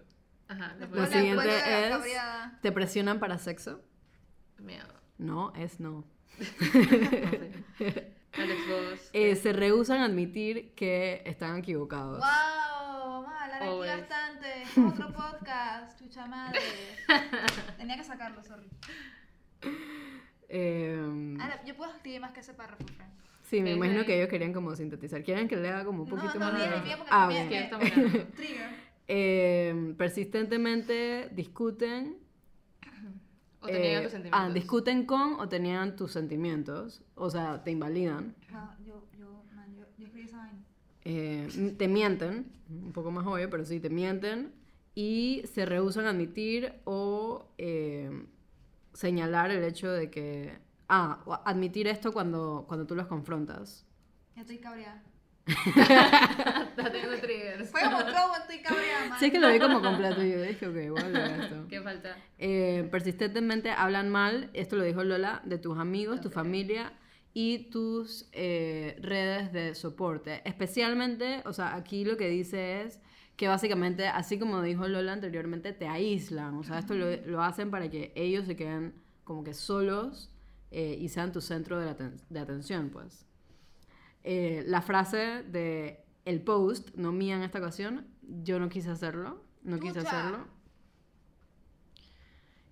Ajá, 0.47 0.75
la 0.79 1.07
siguiente 1.07 1.49
es... 1.57 2.61
¿Te 2.61 2.71
presionan 2.71 3.19
para 3.19 3.37
sexo? 3.37 3.81
Miedo. 4.59 4.93
No, 5.17 5.53
es 5.55 5.79
no. 5.79 6.05
Alex 8.33 9.09
eh, 9.13 9.35
se 9.35 9.51
rehusan 9.51 10.01
a 10.01 10.05
admitir 10.05 10.73
que 10.75 11.23
están 11.25 11.57
equivocados. 11.57 12.19
¡Wow! 12.19 13.23
Vamos 13.23 13.31
a 13.31 13.43
hablar 13.43 13.63
aquí 13.63 13.79
bastante. 13.79 14.63
otro 14.87 15.11
podcast, 15.11 15.99
chucha 15.99 16.27
madre. 16.27 16.59
Tenía 17.77 17.97
que 17.97 18.03
sacarlo, 18.03 18.43
sorry. 18.43 18.69
Eh, 20.49 21.37
Ahora, 21.41 21.63
yo 21.65 21.75
puedo 21.75 21.91
escribir 21.91 22.21
más 22.21 22.31
que 22.31 22.41
ese 22.41 22.53
párrafo, 22.53 22.85
Frank. 22.95 23.09
Sí, 23.43 23.61
me 23.61 23.71
imagino 23.71 24.05
que 24.05 24.17
ellos 24.17 24.29
querían 24.29 24.53
como 24.53 24.75
sintetizar. 24.75 25.23
¿Quieren 25.23 25.47
que 25.47 25.55
lea 25.55 25.83
como 25.85 26.03
un 26.03 26.09
poquito 26.09 26.33
no, 26.35 26.39
más? 26.39 26.53
No, 26.53 26.83
bien, 26.83 26.99
ah, 27.09 27.27
bien. 27.27 27.69
Trigger. 28.35 28.86
Eh, 29.07 29.93
persistentemente 29.97 31.29
discuten 31.33 32.17
o 33.61 33.67
tenían 33.67 34.03
tus 34.03 34.07
eh, 34.07 34.09
sentimientos. 34.09 34.39
Ah, 34.49 34.53
discuten 34.53 35.05
con 35.05 35.39
o 35.39 35.49
tenían 35.49 35.95
tus 35.95 36.11
sentimientos. 36.11 37.01
O 37.15 37.29
sea, 37.29 37.63
te 37.63 37.71
invalidan. 37.71 38.35
Ah, 38.51 38.75
yo, 38.85 39.07
yo, 39.17 39.43
man, 39.55 39.73
yo, 39.75 39.85
yo 39.97 40.05
escribí 40.05 40.27
esa 40.27 40.37
vaina. 40.37 40.59
Eh, 41.03 41.75
te 41.77 41.87
mienten, 41.87 42.51
un 42.69 42.91
poco 42.91 43.11
más 43.11 43.25
obvio, 43.25 43.49
pero 43.49 43.65
sí, 43.65 43.79
te 43.79 43.89
mienten. 43.89 44.53
Y 44.93 45.43
se 45.53 45.65
rehusan 45.65 46.05
a 46.05 46.09
admitir 46.09 46.73
o 46.83 47.47
eh, 47.57 48.25
señalar 48.93 49.51
el 49.51 49.63
hecho 49.63 49.91
de 49.91 50.09
que. 50.09 50.57
Ah, 50.89 51.19
admitir 51.45 51.87
esto 51.87 52.13
cuando, 52.13 52.65
cuando 52.67 52.87
tú 52.87 52.95
los 52.95 53.07
confrontas. 53.07 53.85
Ya 54.35 54.41
estoy 54.41 54.57
cabreada. 54.57 55.03
Está 55.47 56.91
teniendo 56.91 57.17
triggers. 57.19 57.69
Fue 57.69 57.81
como 57.81 57.99
trobo, 57.99 58.35
estoy 58.41 58.61
cabreada, 58.61 59.17
Sí, 59.19 59.25
es 59.25 59.31
que 59.31 59.39
lo 59.39 59.51
vi 59.51 59.59
como 59.59 59.81
completo 59.81 60.23
y 60.23 60.31
yo 60.31 60.41
dije, 60.41 60.67
ok, 60.67 60.89
voy 60.89 61.15
a 61.15 61.37
esto. 61.37 61.67
¿Qué 61.69 61.81
falta? 61.81 62.17
Eh, 62.37 62.87
persistentemente 62.91 63.71
hablan 63.71 64.09
mal, 64.09 64.49
esto 64.53 64.75
lo 64.75 64.83
dijo 64.83 65.03
Lola, 65.03 65.41
de 65.45 65.57
tus 65.57 65.77
amigos, 65.77 66.21
tu 66.21 66.29
familia 66.29 66.93
y 67.33 67.69
tus 67.69 68.27
eh, 68.33 68.97
redes 69.01 69.53
de 69.53 69.75
soporte. 69.75 70.41
Especialmente, 70.45 71.43
o 71.45 71.53
sea, 71.53 71.75
aquí 71.75 72.03
lo 72.03 72.17
que 72.17 72.27
dice 72.27 72.81
es 72.81 72.99
que 73.35 73.47
básicamente, 73.47 74.07
así 74.07 74.39
como 74.39 74.61
dijo 74.61 74.87
Lola 74.87 75.13
anteriormente, 75.13 75.71
te 75.71 75.87
aíslan. 75.87 76.55
O 76.55 76.63
sea, 76.63 76.79
esto 76.79 76.95
lo, 76.95 77.15
lo 77.25 77.43
hacen 77.43 77.71
para 77.71 77.89
que 77.89 78.11
ellos 78.15 78.45
se 78.47 78.55
queden 78.55 78.95
como 79.23 79.43
que 79.43 79.53
solos 79.53 80.31
eh, 80.71 80.97
y 80.99 81.09
sean 81.09 81.31
tu 81.31 81.41
centro 81.41 81.79
de, 81.79 81.93
de 82.29 82.39
atención, 82.39 82.89
pues. 82.89 83.26
Eh, 84.29 84.65
la 84.67 84.81
frase 84.81 85.43
de 85.43 86.03
el 86.25 86.41
post, 86.41 86.93
no 86.95 87.13
mía 87.13 87.37
en 87.37 87.43
esta 87.43 87.59
ocasión, 87.59 88.05
yo 88.43 88.59
no 88.59 88.67
quise 88.67 88.89
hacerlo, 88.89 89.41
no 89.63 89.79
quise 89.79 89.99
hacerlo. 89.99 90.45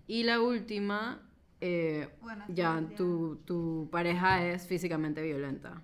Y 0.05 0.23
la 0.23 0.41
última, 0.41 1.25
eh, 1.61 2.09
ya, 2.49 2.85
tu, 2.97 3.37
tu, 3.45 3.87
pareja 3.89 4.45
es 4.45 4.67
físicamente 4.67 5.21
violenta. 5.21 5.81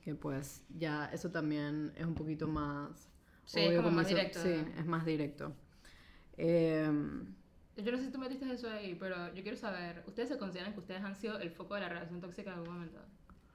Que 0.00 0.14
pues 0.14 0.64
ya 0.68 1.06
eso 1.06 1.32
también 1.32 1.92
es 1.96 2.06
un 2.06 2.14
poquito 2.14 2.46
más... 2.46 3.10
Sí, 3.46 3.58
es 3.58 3.76
como 3.76 3.90
más 3.90 4.06
directo. 4.06 4.40
Sí, 4.40 4.64
es 4.78 4.86
más 4.86 5.04
directo. 5.04 5.56
Yo 6.38 6.92
no 7.90 7.98
sé 7.98 8.04
si 8.04 8.12
tú 8.12 8.18
metiste 8.18 8.48
eso 8.52 8.70
ahí, 8.70 8.94
pero 8.94 9.34
yo 9.34 9.42
quiero 9.42 9.56
saber, 9.56 10.04
¿ustedes 10.06 10.28
se 10.28 10.38
consideran 10.38 10.72
que 10.72 10.78
ustedes 10.78 11.02
han 11.02 11.16
sido 11.16 11.36
el 11.40 11.50
foco 11.50 11.74
de 11.74 11.80
la 11.80 11.88
relación 11.88 12.20
tóxica 12.20 12.52
en 12.52 12.60
algún 12.60 12.74
momento? 12.74 13.00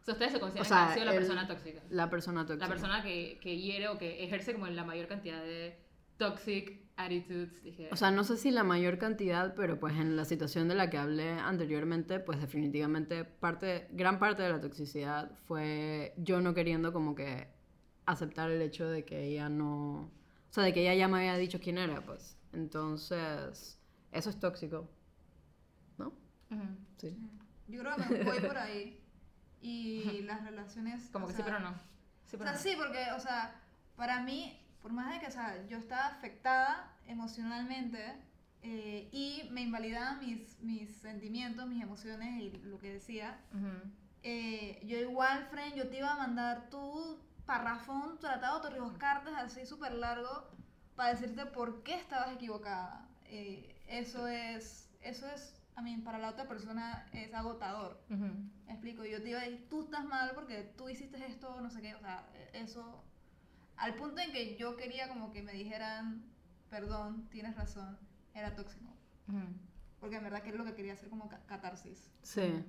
O 0.01 0.03
sea, 0.03 0.13
ustedes 0.13 0.31
se 0.31 0.39
consideran 0.39 0.65
O 0.65 0.67
sea, 0.69 0.77
que 0.85 0.91
ha 0.91 0.93
sido 0.93 1.05
la 1.05 1.11
el- 1.11 1.17
persona 1.19 1.47
tóxica. 1.47 1.81
La 1.89 2.09
persona 2.09 2.45
tóxica. 2.45 2.65
La 2.65 2.69
persona 2.73 3.03
que, 3.03 3.39
que 3.41 3.57
hiere 3.57 3.87
o 3.89 3.97
que 3.97 4.23
ejerce 4.23 4.53
como 4.53 4.67
la 4.67 4.83
mayor 4.83 5.07
cantidad 5.07 5.41
de 5.43 5.77
toxic 6.17 6.81
attitudes. 6.97 7.63
Dije, 7.63 7.89
O 7.91 7.95
sea, 7.95 8.11
no 8.11 8.23
sé 8.23 8.37
si 8.37 8.51
la 8.51 8.63
mayor 8.63 8.97
cantidad, 8.97 9.53
pero 9.55 9.79
pues 9.79 9.95
en 9.95 10.15
la 10.15 10.25
situación 10.25 10.67
de 10.67 10.75
la 10.75 10.89
que 10.89 10.97
hablé 10.97 11.31
anteriormente, 11.31 12.19
pues 12.19 12.39
definitivamente 12.41 13.23
parte, 13.25 13.87
gran 13.91 14.19
parte 14.19 14.41
de 14.43 14.49
la 14.49 14.61
toxicidad 14.61 15.31
fue 15.45 16.13
yo 16.17 16.41
no 16.41 16.53
queriendo 16.53 16.93
como 16.93 17.15
que 17.15 17.47
aceptar 18.05 18.49
el 18.51 18.61
hecho 18.61 18.87
de 18.89 19.05
que 19.05 19.23
ella 19.23 19.49
no, 19.49 20.01
o 20.01 20.11
sea, 20.49 20.63
de 20.63 20.73
que 20.73 20.81
ella 20.81 20.95
ya 20.95 21.07
me 21.07 21.17
había 21.19 21.37
dicho 21.37 21.59
quién 21.59 21.77
era, 21.77 22.01
pues. 22.05 22.37
Entonces, 22.53 23.79
eso 24.11 24.29
es 24.29 24.39
tóxico, 24.39 24.89
¿no? 25.97 26.07
ujú. 26.51 26.63
Sí. 26.97 27.15
Yo 27.67 27.81
creo 27.81 27.95
que 27.95 28.13
me 28.17 28.23
voy 28.23 28.39
por 28.41 28.57
ahí. 28.57 29.00
Y 29.61 30.21
las 30.23 30.43
relaciones. 30.43 31.09
como 31.11 31.25
o 31.25 31.27
que 31.27 31.35
sea, 31.35 31.45
sí, 31.45 31.51
pero 31.51 31.59
no. 31.63 31.75
Sí, 32.25 32.35
O 32.35 32.39
pero 32.39 32.43
sea, 32.45 32.53
no. 32.53 32.57
sí, 32.59 32.73
porque, 32.77 33.11
o 33.15 33.19
sea, 33.19 33.55
para 33.95 34.21
mí, 34.21 34.57
por 34.81 34.91
más 34.91 35.13
de 35.13 35.19
que, 35.19 35.27
o 35.27 35.31
sea, 35.31 35.65
yo 35.67 35.77
estaba 35.77 36.07
afectada 36.07 36.91
emocionalmente 37.07 38.15
eh, 38.63 39.09
y 39.11 39.47
me 39.51 39.61
invalidaban 39.61 40.19
mis, 40.19 40.59
mis 40.61 40.89
sentimientos, 40.97 41.67
mis 41.67 41.81
emociones 41.83 42.41
y 42.41 42.51
lo 42.63 42.77
que 42.79 42.93
decía, 42.93 43.39
Ujú. 43.53 43.91
eh, 44.23 44.81
yo 44.85 44.97
igual, 44.97 45.45
friend, 45.51 45.75
yo 45.75 45.89
te 45.89 45.97
iba 45.97 46.11
a 46.11 46.17
mandar 46.17 46.69
tu 46.69 47.19
parrafón, 47.45 48.19
tratado, 48.19 48.61
cartas 48.97 49.33
así 49.37 49.65
súper 49.65 49.93
largo 49.93 50.49
para 50.95 51.09
decirte 51.11 51.45
por 51.47 51.83
qué 51.83 51.95
estabas 51.95 52.31
equivocada. 52.33 53.07
Eh, 53.25 53.75
eso 53.87 54.27
es, 54.27 54.89
eso 55.01 55.27
es, 55.27 55.60
a 55.75 55.81
mí, 55.81 55.97
para 55.97 56.19
la 56.19 56.29
otra 56.29 56.47
persona 56.47 57.07
es 57.13 57.33
agotador. 57.33 57.99
Ujú. 58.09 58.25
Me 58.65 58.71
explico, 58.73 59.03
yo 59.05 59.21
te 59.21 59.29
iba 59.29 59.39
a 59.39 59.43
decir, 59.43 59.67
tú 59.69 59.81
estás 59.83 60.05
mal 60.05 60.31
porque 60.35 60.73
tú 60.77 60.89
hiciste 60.89 61.23
esto, 61.25 61.59
no 61.61 61.69
sé 61.69 61.81
qué, 61.81 61.95
o 61.95 61.99
sea, 61.99 62.27
eso, 62.53 63.03
al 63.77 63.95
punto 63.95 64.21
en 64.21 64.31
que 64.31 64.57
yo 64.57 64.75
quería 64.75 65.07
como 65.07 65.31
que 65.31 65.41
me 65.41 65.53
dijeran, 65.53 66.23
perdón, 66.69 67.27
tienes 67.29 67.55
razón, 67.55 67.97
era 68.33 68.55
tóxico. 68.55 68.91
Ujú. 69.27 69.39
Porque 69.99 70.15
en 70.17 70.23
verdad 70.23 70.41
que 70.41 70.49
es 70.49 70.55
lo 70.55 70.65
que 70.65 70.73
quería 70.73 70.93
hacer 70.93 71.09
como 71.09 71.29
ca- 71.29 71.41
catarsis. 71.45 72.11
Sí. 72.23 72.63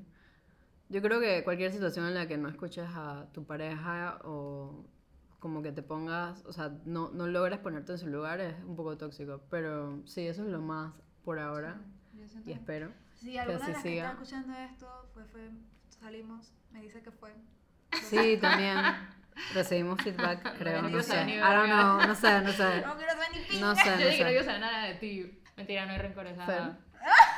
Yo 0.89 1.01
creo 1.01 1.21
que 1.21 1.43
cualquier 1.45 1.73
situación 1.73 2.07
en 2.07 2.15
la 2.15 2.29
que 2.29 2.37
no 2.37 2.49
escuches 2.49 2.87
a 2.95 3.27
tu 3.33 3.45
pareja 3.45 4.19
o 4.25 4.85
como 5.39 5.63
que 5.63 5.73
te 5.73 5.83
pongas, 5.83 6.45
o 6.45 6.53
sea, 6.53 6.79
no, 6.85 7.11
no 7.11 7.27
logres 7.27 7.59
ponerte 7.59 7.93
en 7.93 7.99
su 7.99 8.09
lugar 8.09 8.41
es 8.41 8.55
un 8.65 8.77
poco 8.77 8.97
tóxico. 8.99 9.41
Pero 9.51 10.03
sí, 10.07 10.27
eso 10.27 10.45
es 10.45 10.51
lo 10.51 10.61
más 10.61 10.93
por 11.25 11.39
ahora 11.39 11.81
Yo 12.23 12.29
siento 12.29 12.51
y 12.51 12.53
espero. 12.53 12.93
Si 13.15 13.37
alguna 13.39 13.57
así 13.59 13.67
de 13.67 13.73
las 13.73 13.83
que 13.83 13.89
siga. 13.89 14.03
está 14.05 14.13
escuchando 14.23 14.55
esto 14.59 15.11
fue, 15.15 15.25
fue, 15.27 15.51
salimos, 16.01 16.53
me 16.71 16.83
dice 16.83 17.03
que 17.03 17.11
fue. 17.11 17.33
Sí, 18.05 18.39
también 18.41 18.79
recibimos 19.55 20.01
feedback, 20.03 20.57
creo, 20.59 20.83
No 20.83 20.89
no 20.89 21.03
sé. 21.03 21.15
I 21.29 21.39
don't 21.41 21.67
know, 21.67 22.01
no 22.07 22.15
sé, 22.15 22.41
no 22.41 22.53
sé. 22.53 22.81
No 22.87 22.97
quiero 22.97 23.13
saber 23.13 23.29
ni. 23.51 23.61
No 23.61 23.75
sé, 23.75 23.85
Yo 23.85 23.91
no 23.93 23.97
dije 23.99 24.17
que 24.19 24.25
no 24.25 24.29
quiero 24.31 24.41
sé. 24.41 24.47
saber 24.47 24.61
nada 24.61 24.85
de 24.87 24.95
ti. 24.95 25.39
Mentira, 25.57 25.87
no 25.87 25.93
hay 25.93 25.99
rencores. 25.99 26.37
Fer. 26.37 26.47
jaja. 26.47 26.79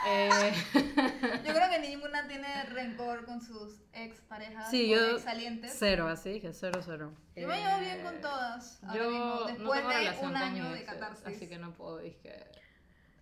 Eh, 0.07 0.53
Yo 0.75 1.55
creo 1.55 1.71
que 1.71 1.79
ninguna 1.81 2.29
tiene 2.29 2.65
rencor 2.65 3.25
con 3.25 3.41
sus 3.41 3.81
ex 3.95 4.21
parejas 4.21 4.71
Sí, 4.71 4.93
o 4.93 4.97
yo 4.99 5.11
ex 5.17 5.23
salientes. 5.23 5.75
cero, 5.79 6.07
así 6.09 6.39
que 6.41 6.53
cero, 6.53 6.81
cero. 6.85 7.15
Yo 7.35 7.49
me 7.49 7.57
llevo 7.59 7.79
bien 7.81 8.03
con 8.03 8.21
todas. 8.21 8.83
Ahora 8.85 8.95
yo 9.03 9.11
mismo, 9.11 9.25
no 9.27 9.47
después 9.47 9.81
tengo 9.81 9.89
de 9.93 9.99
relación 9.99 10.27
un 10.27 10.33
con 10.35 10.43
año 10.43 10.63
mis 10.65 10.73
de 10.75 10.79
exes, 10.81 10.95
catarsis. 10.95 11.27
Así 11.27 11.49
que 11.49 11.59
no 11.59 11.73
puedo 11.73 11.99
dizque, 11.99 12.45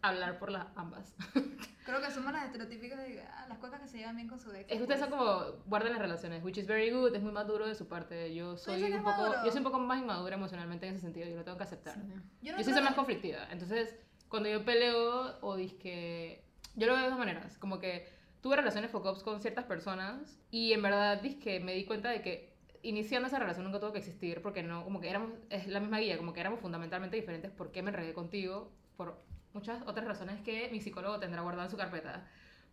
hablar 0.03 0.39
por 0.39 0.51
las 0.51 0.67
ambas. 0.77 1.15
Creo 1.85 2.01
que 2.01 2.11
somos 2.11 2.33
las 2.33 2.45
estereotípicas 2.45 2.99
de 2.99 3.23
ah, 3.23 3.47
las 3.49 3.59
cuecas 3.59 3.81
que 3.81 3.89
se 3.89 3.99
llevan 3.99 4.17
bien 4.17 4.29
con 4.29 4.39
su 4.39 4.53
ex. 4.53 4.71
Es 4.71 4.77
que 4.77 4.83
ustedes 4.83 5.01
son 5.01 5.11
como 5.11 5.41
guardan 5.67 5.93
las 5.93 6.01
relaciones, 6.01 6.45
which 6.45 6.59
is 6.59 6.67
very 6.67 6.91
good, 6.91 7.15
es 7.15 7.23
muy 7.23 7.33
maduro 7.33 7.67
de 7.67 7.75
su 7.75 7.89
parte. 7.89 8.35
Yo 8.35 8.57
soy 8.57 8.83
un 8.85 9.03
poco, 9.03 9.23
maduro? 9.23 9.45
yo 9.45 9.51
soy 9.51 9.59
un 9.59 9.65
poco 9.65 9.79
más 9.79 10.01
inmadura 10.01 10.37
emocionalmente 10.37 10.87
en 10.87 10.95
ese 10.95 11.03
sentido, 11.03 11.29
yo 11.29 11.37
lo 11.37 11.45
tengo 11.45 11.57
que 11.57 11.65
aceptar. 11.65 11.97
Yo, 12.41 12.53
no 12.53 12.59
Yo 12.59 12.65
sí 12.65 12.73
soy 12.73 12.83
más 12.83 12.95
conflictiva. 12.95 13.49
Entonces, 13.51 13.97
cuando 14.29 14.49
yo 14.49 14.65
peleo 14.65 15.39
o 15.41 15.57
disque. 15.57 16.45
Yo 16.75 16.87
lo 16.87 16.95
veo 16.95 17.03
de 17.03 17.11
dos 17.11 17.19
maneras. 17.19 17.59
Como 17.59 17.79
que 17.79 18.09
tuve 18.41 18.57
relaciones 18.57 18.91
fuck-ups 18.91 19.23
con 19.23 19.41
ciertas 19.41 19.65
personas 19.65 20.41
y 20.51 20.73
en 20.73 20.83
verdad 20.83 21.21
disque 21.21 21.61
me 21.61 21.75
di 21.75 21.85
cuenta 21.85 22.11
de 22.11 22.23
que 22.23 22.53
iniciando 22.83 23.29
esa 23.29 23.39
relación 23.39 23.65
nunca 23.65 23.79
tuvo 23.79 23.93
que 23.93 23.99
existir 23.99 24.43
porque 24.43 24.63
no, 24.63 24.85
como 24.85 25.01
que 25.01 25.11
éramos, 25.11 25.33
es 25.51 25.69
la 25.69 25.81
misma 25.81 25.99
guía, 25.99 26.17
como 26.17 26.33
que 26.33 26.41
éramos 26.41 26.61
fundamentalmente 26.61 27.17
diferentes. 27.17 27.51
¿Por 27.51 27.71
qué 27.73 27.83
me 27.83 27.91
enredé 27.91 28.15
contigo? 28.15 28.73
Por 28.97 29.23
muchas 29.55 29.83
otras 29.87 30.07
razones 30.07 30.41
que 30.43 30.69
mi 30.71 30.81
psicólogo 30.81 31.19
tendrá 31.19 31.43
guardado 31.43 31.67
en 31.67 31.71
su 31.71 31.77
carpeta. 31.77 32.27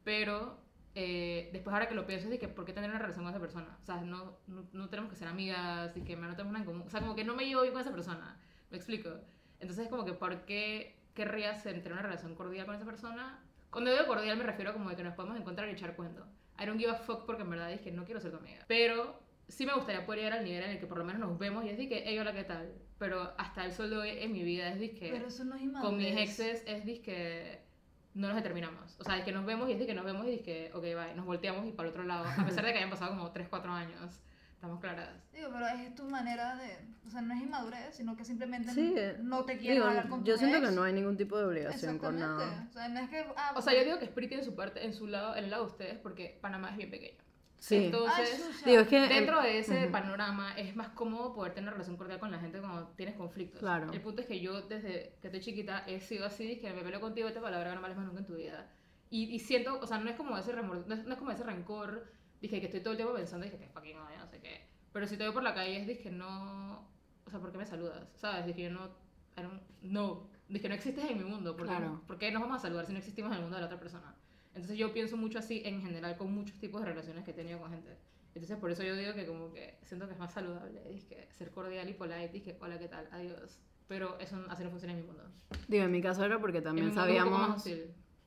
Pero 0.03 0.59
eh, 0.95 1.49
después 1.53 1.73
ahora 1.73 1.88
que 1.88 1.95
lo 1.95 2.05
pienso 2.05 2.25
es 2.25 2.32
de 2.32 2.39
que 2.39 2.47
¿por 2.47 2.65
qué 2.65 2.73
tener 2.73 2.89
una 2.89 2.99
relación 2.99 3.23
con 3.23 3.34
esa 3.34 3.39
persona? 3.39 3.77
O 3.82 3.86
sea, 3.86 4.01
no, 4.01 4.38
no, 4.47 4.89
tenemos 4.89 5.11
que 5.11 5.17
ser 5.17 5.27
amigas 5.27 5.95
y 5.95 6.01
que 6.01 6.15
no 6.15 6.30
tenemos 6.32 6.53
nada 6.53 6.59
en 6.59 6.65
común. 6.65 6.84
O 6.86 6.89
sea, 6.89 7.01
como 7.01 7.15
que 7.15 7.23
no 7.23 7.36
me 7.36 7.45
llevo 7.45 7.61
bien 7.61 7.73
con 7.73 7.82
esa 7.82 7.91
persona. 7.91 8.38
¿Me 8.71 8.77
explico? 8.77 9.09
Entonces, 9.59 9.88
como 9.88 10.05
que 10.05 10.13
¿por 10.13 10.45
qué 10.45 10.97
querrías 11.13 11.63
tener 11.63 11.91
una 11.91 12.01
relación 12.01 12.36
cordial 12.36 12.65
con 12.65 12.75
esa 12.75 12.86
persona? 12.86 13.43
Cuando 13.69 13.91
digo 13.91 14.07
cordial 14.07 14.38
me 14.38 14.43
refiero 14.43 14.73
como 14.73 14.89
de 14.89 14.95
que 14.95 15.03
nos 15.03 15.13
podemos 15.13 15.39
encontrar 15.39 15.69
y 15.69 15.73
echar 15.73 15.95
cuento. 15.95 16.25
I 16.59 16.65
don't 16.65 16.80
give 16.80 16.91
a 16.91 16.95
fuck 16.95 17.25
porque 17.25 17.43
en 17.43 17.49
verdad 17.49 17.71
es 17.71 17.82
que 17.82 17.91
no 17.91 18.03
quiero 18.03 18.19
ser 18.19 18.32
tu 18.32 18.38
amiga. 18.38 18.65
Pero 18.67 19.19
sí 19.47 19.65
me 19.65 19.73
gustaría 19.73 20.05
poder 20.05 20.21
llegar 20.21 20.39
al 20.39 20.45
nivel 20.45 20.63
en 20.63 20.71
el 20.71 20.80
que 20.80 20.88
por 20.88 20.97
lo 20.97 21.03
menos 21.03 21.19
nos 21.19 21.38
vemos 21.38 21.65
y 21.65 21.69
es 21.69 21.77
de 21.77 21.88
que, 21.88 22.03
hey, 22.05 22.17
hola, 22.19 22.34
¿qué 22.34 22.43
tal? 22.43 22.73
Pero 23.00 23.34
hasta 23.38 23.66
el 23.66 23.72
sol 23.72 23.89
de 23.89 23.97
hoy 23.97 24.10
en 24.20 24.32
mi 24.34 24.43
vida 24.43 24.68
es 24.70 24.80
de 24.80 24.91
que 24.91 25.10
Pero 25.10 25.28
eso 25.28 25.43
no 25.45 25.56
es 25.56 25.62
con 25.80 25.95
mis 25.97 26.08
inmadurez. 26.10 26.18
exes 26.39 26.64
es 26.68 26.86
de 26.86 27.02
que 27.02 27.62
no 28.14 28.28
nos 28.28 28.36
determinamos. 28.36 28.95
O 29.00 29.04
sea, 29.04 29.18
es 29.18 29.24
que 29.24 29.32
nos 29.32 29.45
vemos 29.45 29.70
y 29.70 29.74
es 29.74 29.80
de 29.80 29.86
que 29.88 29.93
nos 29.93 30.04
vemos 30.04 30.26
y 30.28 30.34
es 30.36 30.41
que, 30.41 30.70
ok, 30.74 30.82
bye, 30.84 31.16
nos 31.16 31.26
volteamos 31.26 31.66
y 31.66 31.72
para 31.72 31.88
el 31.88 31.91
otro 31.93 32.04
lado. 32.04 32.26
A 32.26 32.45
pesar 32.45 32.66
de 32.66 32.72
que 32.74 32.78
hayan 32.80 32.89
pasado 32.89 33.12
como 33.12 33.32
3, 33.32 33.47
4 33.50 33.72
años. 33.72 34.20
Estamos 34.54 34.82
claras. 34.82 35.08
Digo, 35.32 35.47
pero 35.54 35.68
es 35.68 35.95
tu 35.95 36.04
manera 36.10 36.58
de. 36.58 36.78
O 37.08 37.10
sea, 37.10 37.22
no 37.22 37.34
es 37.34 37.41
inmadurez, 37.41 37.95
sino 37.95 38.18
que 38.18 38.26
simplemente 38.26 38.74
Sí, 38.74 38.93
no 39.22 39.45
te 39.45 39.58
quieres 39.58 39.78
Digo, 39.78 39.86
hablar 39.88 40.10
con 40.10 40.20
tu 40.20 40.26
yo 40.32 40.38
siento 40.38 40.58
ex. 40.58 40.68
que 40.68 40.76
no 40.76 40.84
hay 40.84 40.91
ningún 40.91 41.16
tipo 41.16 41.38
de 41.38 41.45
obligación 41.45 41.97
con 41.97 42.20
nada. 42.20 42.68
O 42.70 42.74
sea, 42.74 42.89
no 42.89 43.00
es 43.00 43.10
que. 43.10 43.26
Ah, 43.38 43.54
O 43.56 43.62
sea, 43.62 43.74
yo 43.74 43.86
digo 43.86 43.97
que 44.00 44.08
Spree 44.08 44.28
tiene 44.28 44.43
su 44.43 44.56
parte 44.56 44.84
en 44.86 44.93
su 44.93 45.08
lado, 45.08 45.38
en 45.38 45.45
el 45.45 45.50
lado 45.50 45.64
de 45.66 45.72
ustedes, 45.72 45.97
porque 46.00 46.38
Panamá 46.41 46.72
es 46.72 46.76
bien 46.78 46.91
pequeño. 46.91 47.18
Sí. 47.60 47.76
Ay, 47.76 47.86
Entonces, 47.86 48.38
chucha. 48.53 48.70
Digo, 48.70 48.82
es 48.82 48.88
que... 48.88 48.99
dentro 49.07 49.41
de 49.41 49.60
ese 49.60 49.84
Ujú. 49.84 49.91
panorama 49.91 50.57
es 50.57 50.76
más 50.76 50.89
cómodo 50.89 51.34
poder 51.34 51.53
tener 51.53 51.66
una 51.68 51.72
relación 51.74 51.97
cordial 51.97 52.20
con 52.20 52.32
la 52.32 52.39
gente 52.39 52.60
cuando 52.60 52.88
tienes 52.95 53.16
conflictos. 53.16 53.60
Claro. 53.60 53.91
El 53.91 54.01
punto 54.01 54.22
es 54.22 54.28
que 54.28 54.39
yo 54.39 54.62
desde 54.62 55.18
que 55.22 55.28
estoy 55.28 55.41
chiquita 55.41 55.84
he 55.86 55.99
sido 55.99 56.26
así, 56.26 56.57
que 56.60 56.72
me 56.74 56.82
peleo 56.84 57.01
contigo, 57.01 57.32
te 57.32 57.39
palabra 57.41 57.76
no 57.76 57.82
vales 57.82 57.97
más 57.97 58.05
nunca 58.05 58.20
en 58.20 58.26
tu 58.26 58.36
vida. 58.36 58.70
Y, 59.10 59.26
y 59.34 59.39
siento, 59.39 59.80
o 59.80 59.88
sea, 59.88 59.97
no 59.97 60.10
es 60.10 60.16
como 60.16 60.38
ese 60.38 60.53
remor- 60.55 60.86
no 60.86 60.93
es, 60.93 61.03
no 61.05 61.14
es 61.14 61.20
como 61.20 61.32
ese 61.32 61.43
rencor, 61.43 62.12
dije 62.41 62.60
que 62.60 62.68
estoy 62.68 62.82
todo 62.82 62.91
el 62.91 62.97
tiempo 62.97 63.14
pensando, 63.16 63.43
dije 63.45 63.57
que 63.57 63.68
fucking 63.68 63.97
odio, 63.97 64.18
no 64.20 64.28
sé 64.28 64.39
qué. 64.39 64.68
Pero 64.93 65.05
si 65.07 65.18
te 65.18 65.24
veo 65.24 65.34
por 65.34 65.43
la 65.43 65.53
calle 65.53 65.82
es 65.82 65.88
dije 65.88 66.12
no, 66.12 66.88
o 67.26 67.30
sea, 67.30 67.39
¿por 67.39 67.51
qué 67.51 67.57
me 67.57 67.66
saludas? 67.66 68.07
¿Sabes? 68.16 68.45
Dije 68.45 68.64
yo 68.64 68.70
no, 68.72 68.89
no, 69.82 70.28
dije 70.47 70.68
no 70.70 70.76
existes 70.76 71.10
en 71.10 71.18
mi 71.18 71.24
mundo, 71.24 71.55
¿por 71.55 71.68
qué, 71.68 71.76
Claro. 71.76 72.01
¿por 72.07 72.18
qué 72.18 72.32
nos 72.32 72.41
vamos 72.41 72.57
a 72.57 72.62
saludar 72.62 72.86
si 72.86 72.91
no 72.93 72.99
existimos 72.99 73.32
en 73.32 73.38
el 73.38 73.41
mundo 73.41 73.55
de 73.57 73.62
la 73.62 73.68
otra 73.68 73.80
persona? 73.80 74.16
Entonces 74.54 74.78
yo 74.78 74.93
pienso 74.93 75.18
mucho 75.18 75.39
así 75.39 75.62
en 75.66 75.82
general 75.82 76.18
con 76.18 76.34
muchos 76.34 76.58
tipos 76.60 76.82
de 76.82 76.88
relaciones 76.88 77.24
que 77.24 77.32
he 77.32 77.34
tenido 77.34 77.60
con 77.60 77.72
gente. 77.72 77.97
Entonces 78.34 78.58
por 78.58 78.72
eso 78.72 78.84
yo 78.84 78.95
digo 78.95 79.14
que 79.14 79.26
como 79.26 79.52
que 79.52 79.78
siento 79.84 80.08
que 80.08 80.14
es 80.14 80.20
más 80.20 80.34
saludable, 80.34 80.82
dije, 80.89 81.28
ser 81.32 81.52
cordial 81.52 81.89
y 81.89 81.93
polite, 81.93 82.30
dije, 82.30 82.58
hola, 82.62 82.78
¿qué 82.80 82.88
tal? 82.88 83.08
Adiós. 83.12 83.60
Pero 83.88 84.20
eso 84.20 84.38
así 84.50 84.64
no 84.64 84.70
funciona 84.70 84.93
en 84.93 85.02
mi 85.02 85.06
mundo. 85.06 85.24
Digo, 85.68 85.84
en 85.84 85.91
mi 85.91 86.02
caso 86.02 86.24
era 86.24 86.39
porque 86.39 86.62
también 86.62 86.89
es 86.89 86.93
sabíamos 86.93 87.64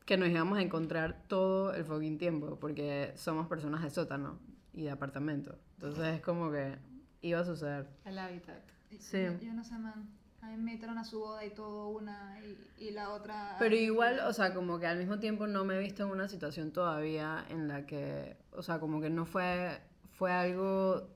que 0.05 0.17
nos 0.17 0.29
íbamos 0.29 0.59
a 0.59 0.63
encontrar 0.63 1.23
todo 1.29 1.73
el 1.75 1.85
fucking 1.85 2.19
tiempo, 2.19 2.59
porque 2.59 3.13
somos 3.15 3.47
personas 3.47 3.83
de 3.83 3.91
sótano 3.91 4.41
y 4.73 4.83
de 4.83 4.91
apartamento. 4.91 5.59
Entonces 5.75 6.17
es 6.17 6.21
como 6.21 6.51
que 6.51 6.77
iba 7.21 7.41
a 7.41 7.45
suceder. 7.45 7.89
El 8.05 8.19
hábitat. 8.19 8.63
Sí. 8.99 9.23
Yo, 9.23 9.39
yo 9.39 9.55
no 9.55 9.65
sé, 9.65 9.79
man. 9.79 10.09
A 10.43 10.47
mí 10.47 10.57
me 10.57 10.73
invitaron 10.73 10.99
a 10.99 11.05
su 11.05 11.21
boda 11.21 11.45
y 11.45 11.51
todo 11.51 11.89
una 11.89 12.37
y, 12.41 12.85
y 12.87 12.91
la 12.91 13.11
otra. 13.11 13.57
Pero 13.61 13.77
igual, 13.77 14.19
o 14.27 14.33
sea, 14.33 14.53
como 14.53 14.79
que 14.81 14.87
al 14.87 14.99
mismo 14.99 15.19
tiempo 15.21 15.47
no 15.47 15.65
me 15.65 15.77
he 15.77 15.79
visto 15.79 16.03
en 16.03 16.11
una 16.11 16.29
situación 16.29 16.73
todavía 16.73 17.45
en 17.49 17.69
la 17.69 17.87
que, 17.87 18.37
o 18.53 18.63
sea, 18.63 18.81
como 18.81 19.01
que 19.01 19.09
no 19.09 19.25
fue, 19.25 19.81
fue 20.11 20.33
algo, 20.33 21.09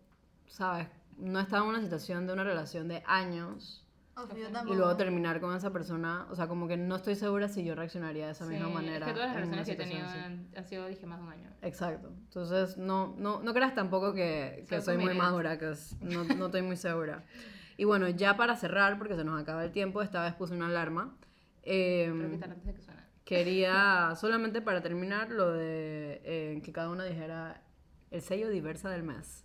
¿sabes? 0.46 0.86
No 1.18 1.40
estaba 1.40 1.64
en 1.64 1.70
una 1.70 1.80
situación 1.80 2.26
de 2.26 2.32
una 2.34 2.44
relación 2.44 2.86
de 2.88 3.02
años 3.06 3.82
yo 4.16 4.72
y 4.72 4.76
luego 4.76 4.96
terminar 4.96 5.40
con 5.40 5.54
esa 5.54 5.72
persona, 5.72 6.26
o 6.30 6.34
sea, 6.36 6.46
como 6.48 6.66
que 6.66 6.78
no 6.78 6.96
estoy 6.96 7.16
segura 7.16 7.48
si 7.48 7.64
yo 7.64 7.74
reaccionaría 7.74 8.26
de 8.26 8.32
esa 8.32 8.46
Sí, 8.46 8.52
misma 8.52 8.68
manera. 8.70 9.06
Es 9.06 9.12
que 9.12 9.12
todas 9.12 9.26
las 9.34 9.36
relaciones 9.36 9.66
que 9.66 9.72
he 9.72 9.76
tenido 9.76 10.06
así. 10.06 10.18
han, 10.56 10.64
sido, 10.64 10.86
dije, 10.86 11.04
más 11.04 11.18
de 11.18 11.24
un 11.26 11.32
año. 11.32 11.50
Exacto. 11.60 12.08
Entonces, 12.08 12.78
no, 12.78 13.14
no, 13.18 13.42
no 13.42 13.52
creas 13.52 13.74
tampoco 13.74 14.14
que, 14.14 14.64
que 14.68 14.80
Soy 14.80 14.96
muy 14.96 15.14
madura, 15.14 15.58
que 15.58 15.72
es- 15.72 16.00
no, 16.00 16.24
no 16.24 16.46
estoy 16.46 16.62
muy 16.62 16.76
segura. 16.76 17.24
Y 17.76 17.84
bueno, 17.84 18.08
ya 18.08 18.36
para 18.36 18.56
cerrar, 18.56 18.98
porque 18.98 19.16
se 19.16 19.24
nos 19.24 19.40
acaba 19.40 19.64
el 19.64 19.70
tiempo, 19.72 20.02
esta 20.02 20.22
vez 20.22 20.34
puse 20.34 20.54
una 20.54 20.66
alarma. 20.66 21.14
Eh, 21.62 22.10
Creo 22.16 22.38
que 22.38 22.44
antes 22.44 22.64
de 22.64 22.74
que 22.74 22.80
suene. 22.82 23.00
Quería, 23.24 24.14
solamente 24.20 24.62
para 24.62 24.80
terminar, 24.82 25.30
lo 25.30 25.52
de 25.52 26.20
eh, 26.24 26.60
que 26.64 26.72
cada 26.72 26.90
una 26.90 27.04
dijera 27.04 27.62
el 28.10 28.22
sello 28.22 28.48
diversa 28.48 28.88
del 28.90 29.02
mes. 29.02 29.44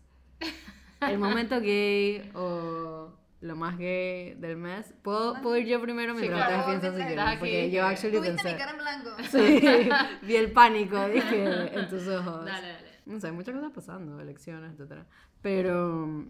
El 1.01 1.17
momento 1.17 1.59
gay 1.59 2.29
o 2.35 3.11
lo 3.41 3.55
más 3.55 3.77
gay 3.79 4.35
del 4.35 4.55
mes. 4.55 4.93
¿Puedo, 5.01 5.41
puedo 5.41 5.57
ir 5.57 5.65
yo 5.65 5.81
primero 5.81 6.13
Sí, 6.13 6.21
mientras 6.21 6.47
claro. 6.47 6.59
ustedes 6.61 6.79
piensan 6.79 7.01
si 7.01 7.07
quieren? 7.07 7.27
aquí, 7.27 7.39
Porque 7.39 7.71
yo 7.71 7.85
actually 7.85 8.17
Tuviste 8.17 8.35
mi 8.35 8.43
pensé. 8.43 8.57
cara 8.57 8.71
en 8.71 8.77
blanco. 8.77 9.09
Sí, 9.31 9.89
vi 10.27 10.35
el 10.35 10.51
pánico, 10.51 11.09
dije, 11.09 11.79
en 11.79 11.89
tus 11.89 12.07
ojos. 12.07 12.45
Dale, 12.45 12.67
dale. 12.67 12.91
No 13.07 13.19
sé, 13.19 13.27
hay 13.27 13.33
muchas 13.33 13.55
cosas 13.55 13.71
pasando, 13.73 14.19
elecciones, 14.21 14.79
etc. 14.79 15.05
Pero 15.41 16.27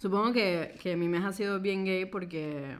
supongo 0.00 0.32
que, 0.32 0.78
que 0.82 0.96
mi 0.96 1.08
mes 1.08 1.22
ha 1.24 1.32
sido 1.32 1.60
bien 1.60 1.84
gay 1.84 2.06
porque 2.06 2.78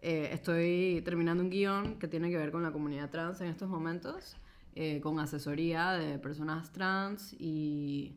eh, 0.00 0.30
estoy 0.32 1.02
terminando 1.04 1.42
un 1.42 1.50
guion 1.50 1.98
que 1.98 2.08
tiene 2.08 2.30
que 2.30 2.38
ver 2.38 2.50
con 2.50 2.62
la 2.62 2.72
comunidad 2.72 3.10
trans 3.10 3.40
en 3.42 3.48
estos 3.48 3.68
momentos, 3.68 4.36
eh, 4.74 5.00
con 5.02 5.20
asesoría 5.20 5.92
de 5.92 6.18
personas 6.18 6.72
trans 6.72 7.34
y, 7.38 8.16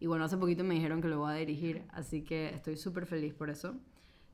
y 0.00 0.06
bueno, 0.06 0.24
hace 0.24 0.36
poquito 0.36 0.64
me 0.64 0.74
dijeron 0.74 1.00
que 1.00 1.08
lo 1.08 1.20
voy 1.20 1.32
a 1.32 1.36
dirigir, 1.36 1.84
así 1.92 2.22
que 2.22 2.48
estoy 2.48 2.76
súper 2.76 3.06
feliz 3.06 3.32
por 3.32 3.48
eso. 3.48 3.76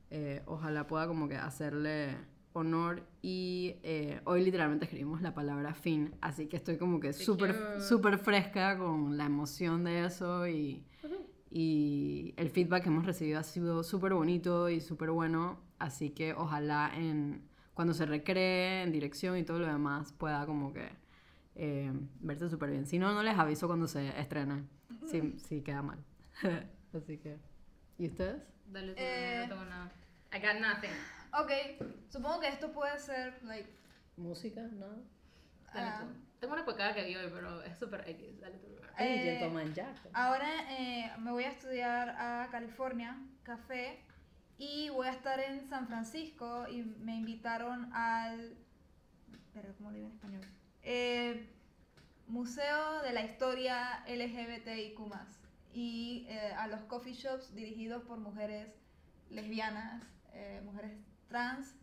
Eh, 0.09 0.41
ojalá 0.47 0.87
pueda 0.87 1.07
como 1.07 1.29
que 1.29 1.37
hacerle 1.37 2.17
honor 2.53 3.03
y 3.21 3.75
eh, 3.83 4.19
hoy 4.25 4.43
literalmente 4.43 4.85
escribimos 4.85 5.21
la 5.21 5.33
palabra 5.33 5.73
fin, 5.73 6.13
así 6.19 6.47
que 6.47 6.57
estoy 6.57 6.77
como 6.77 6.99
que 6.99 7.13
súper 7.13 7.55
súper 7.79 8.17
fresca 8.17 8.77
con 8.77 9.15
la 9.15 9.25
emoción 9.25 9.85
de 9.85 10.05
eso 10.05 10.47
y, 10.47 10.83
y 11.53 12.33
el 12.37 12.49
feedback 12.49 12.83
que 12.83 12.89
hemos 12.89 13.05
recibido 13.05 13.37
ha 13.39 13.43
sido 13.43 13.83
súper 13.83 14.13
bonito 14.13 14.69
y 14.69 14.79
súper 14.79 15.11
bueno, 15.11 15.59
así 15.79 16.11
que 16.11 16.33
ojalá 16.33 16.89
en, 16.95 17.45
cuando 17.73 17.93
se 17.93 18.05
recree 18.05 18.83
en 18.83 18.91
dirección 18.93 19.37
y 19.37 19.43
todo 19.43 19.59
lo 19.59 19.67
demás 19.67 20.13
pueda 20.13 20.45
como 20.45 20.71
que 20.71 20.89
eh, 21.55 21.91
verse 22.21 22.49
súper 22.49 22.71
bien. 22.71 22.85
Si 22.85 22.97
no, 22.97 23.13
no 23.13 23.21
les 23.21 23.37
aviso 23.37 23.67
cuando 23.67 23.87
se 23.87 24.17
estrene, 24.17 24.63
si, 25.05 25.37
si 25.39 25.61
queda 25.61 25.81
mal. 25.81 25.99
así 26.93 27.17
que, 27.17 27.37
¿y 27.97 28.07
ustedes? 28.07 28.41
Dale 28.67 28.93
tú, 28.93 29.01
Eh. 29.01 29.39
no 29.43 29.49
tengo 29.49 29.65
nada. 29.65 29.91
I 30.33 30.39
got 30.39 30.61
nothing. 30.61 30.91
Ok, 31.33 31.51
supongo 32.09 32.39
que 32.39 32.47
esto 32.47 32.71
puede 32.71 32.97
ser, 32.97 33.37
like, 33.43 33.69
¿Música? 34.15 34.61
¿No? 34.61 34.87
Dale 35.73 35.87
ah, 35.89 35.99
tú. 35.99 36.30
Tengo 36.41 36.55
una 36.55 36.65
pecada 36.65 36.95
que 36.95 37.03
vi 37.03 37.15
hoy, 37.15 37.29
pero 37.31 37.61
es 37.61 37.77
súper 37.77 38.03
X. 38.09 38.39
Dale 38.39 38.57
tú. 38.57 38.67
Eh, 38.97 39.37
Gentleman 39.39 39.75
Jack. 39.75 39.95
Ahora 40.11 40.49
eh, 40.71 41.11
me 41.19 41.29
voy 41.29 41.43
a 41.43 41.49
estudiar 41.49 42.09
a 42.09 42.47
California, 42.49 43.15
café, 43.43 44.03
y 44.57 44.89
voy 44.89 45.05
a 45.05 45.11
estar 45.11 45.39
en 45.39 45.69
San 45.69 45.87
Francisco 45.87 46.67
y 46.67 46.81
me 46.81 47.15
invitaron 47.15 47.93
al... 47.93 48.57
Pero, 49.53 49.75
¿cómo 49.77 49.91
lo 49.91 49.97
digo 49.97 50.07
en 50.07 50.13
español? 50.15 50.41
Eh, 50.81 51.47
Museo 52.25 53.03
de 53.03 53.13
la 53.13 53.23
Historia 53.23 54.03
LGBTIQ+, 54.07 54.99
y 55.73 56.25
eh, 56.27 56.53
a 56.57 56.65
los 56.65 56.81
coffee 56.85 57.13
shops 57.13 57.53
dirigidos 57.53 58.01
por 58.05 58.17
mujeres 58.17 58.67
lesbianas, 59.29 60.01
eh, 60.33 60.59
mujeres 60.65 60.93
trans 61.27 61.75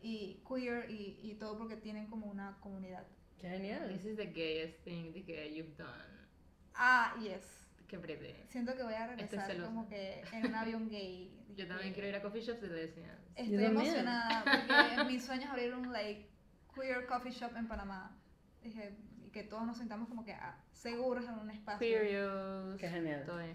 y 0.00 0.44
queer 0.46 0.88
y, 0.92 1.18
y 1.24 1.34
todo 1.34 1.58
porque 1.58 1.76
tienen 1.76 2.06
como 2.06 2.26
una 2.26 2.56
comunidad. 2.60 3.04
Genial. 3.40 3.88
This 3.88 4.04
is 4.04 4.16
the 4.16 4.26
gayest 4.26 4.78
thing 4.84 5.12
que 5.12 5.52
you've 5.54 5.76
done. 5.76 6.28
Ah, 6.74 7.14
yes. 7.20 7.66
Qué 7.88 7.98
pretty. 7.98 8.34
Siento 8.48 8.74
que 8.74 8.82
voy 8.82 8.94
a 8.94 9.04
Estoy 9.04 9.16
regresar 9.16 9.46
celosa. 9.46 9.66
como 9.66 9.88
que 9.88 10.22
en 10.32 10.46
un 10.46 10.54
avión 10.54 10.88
gay. 10.90 11.32
Yo 11.56 11.66
también 11.68 11.92
quiero 11.92 12.08
ir 12.08 12.16
a 12.16 12.22
coffee 12.22 12.40
shops 12.42 12.60
de 12.60 12.68
lesbians. 12.68 13.20
Estoy 13.36 13.64
emocionada 13.64 14.44
porque 14.44 14.94
en 15.00 15.06
mis 15.06 15.24
sueños 15.24 15.50
abrir 15.50 15.74
un 15.74 15.92
like 15.92 16.28
queer 16.74 17.06
coffee 17.06 17.30
shop 17.32 17.56
en 17.56 17.68
Panamá. 17.68 18.16
Dije 18.62 18.96
y 19.24 19.30
que 19.30 19.42
todos 19.44 19.64
nos 19.66 19.78
sintamos 19.78 20.08
como 20.08 20.24
que 20.24 20.32
ah, 20.32 20.58
seguros 20.72 21.24
en 21.24 21.34
un 21.38 21.50
espacio. 21.50 21.78
Queerios. 21.78 22.78
Qué 22.80 22.88
genial. 22.88 23.20
Estoy. 23.20 23.54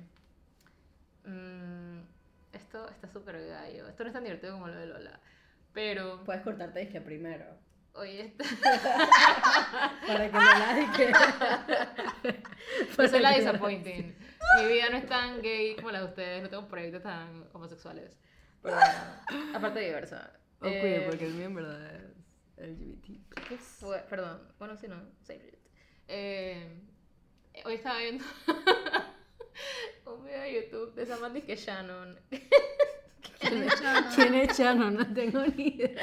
Mm, 1.25 1.99
esto 2.53 2.89
está 2.89 3.07
súper 3.07 3.45
gallo. 3.47 3.87
Esto 3.87 4.03
no 4.03 4.07
es 4.07 4.13
tan 4.13 4.23
divertido 4.23 4.53
como 4.53 4.67
lo 4.67 4.75
de 4.75 4.87
Lola. 4.87 5.19
Pero, 5.73 6.23
Puedes 6.23 6.41
cortarte 6.41 6.79
disque 6.79 6.99
primero. 7.01 7.45
Oye, 7.93 8.21
esto. 8.37 8.43
Para 10.07 10.25
que 10.27 10.31
no 10.33 10.39
la 10.59 10.73
disque. 10.75 11.11
Yo 12.97 13.07
soy 13.07 13.19
la 13.19 13.31
disappointing. 13.37 14.15
Mi 14.59 14.65
vida 14.73 14.89
no 14.89 14.97
es 14.97 15.05
tan 15.07 15.41
gay 15.41 15.75
como 15.75 15.91
la 15.91 15.99
de 15.99 16.05
ustedes. 16.05 16.43
No 16.43 16.49
tengo 16.49 16.67
proyectos 16.67 17.03
tan 17.03 17.47
homosexuales. 17.53 18.11
Pero 18.61 18.75
bueno, 18.75 19.55
aparte 19.57 19.79
diversa. 19.79 20.31
O 20.59 20.65
queer, 20.65 21.01
Eh, 21.03 21.05
porque 21.09 21.25
el 21.25 21.33
mío 21.33 21.45
en 21.45 21.55
verdad 21.55 21.95
es 22.57 22.67
LGBT. 22.69 23.57
Fue- 23.79 24.03
perdón, 24.09 24.41
bueno, 24.59 24.75
si 24.77 24.87
no, 24.87 24.95
save 25.23 25.47
it. 25.47 25.55
Eh, 26.07 26.81
hoy 27.65 27.73
estaba 27.75 27.97
viendo 27.99 28.23
un 30.05 30.25
video 30.25 30.41
de 30.41 30.53
YouTube 30.53 30.93
de 30.93 31.03
esa 31.03 31.17
man 31.17 31.33
que 31.41 31.55
Shannon. 31.55 32.19
¿Quién 33.39 33.63
es 33.63 33.75
Chano? 33.81 34.07
¿Quién 34.15 34.33
es 34.35 34.57
Shannon? 34.57 34.95
No 34.95 35.13
tengo 35.13 35.43
ni 35.47 35.67
idea. 35.69 35.99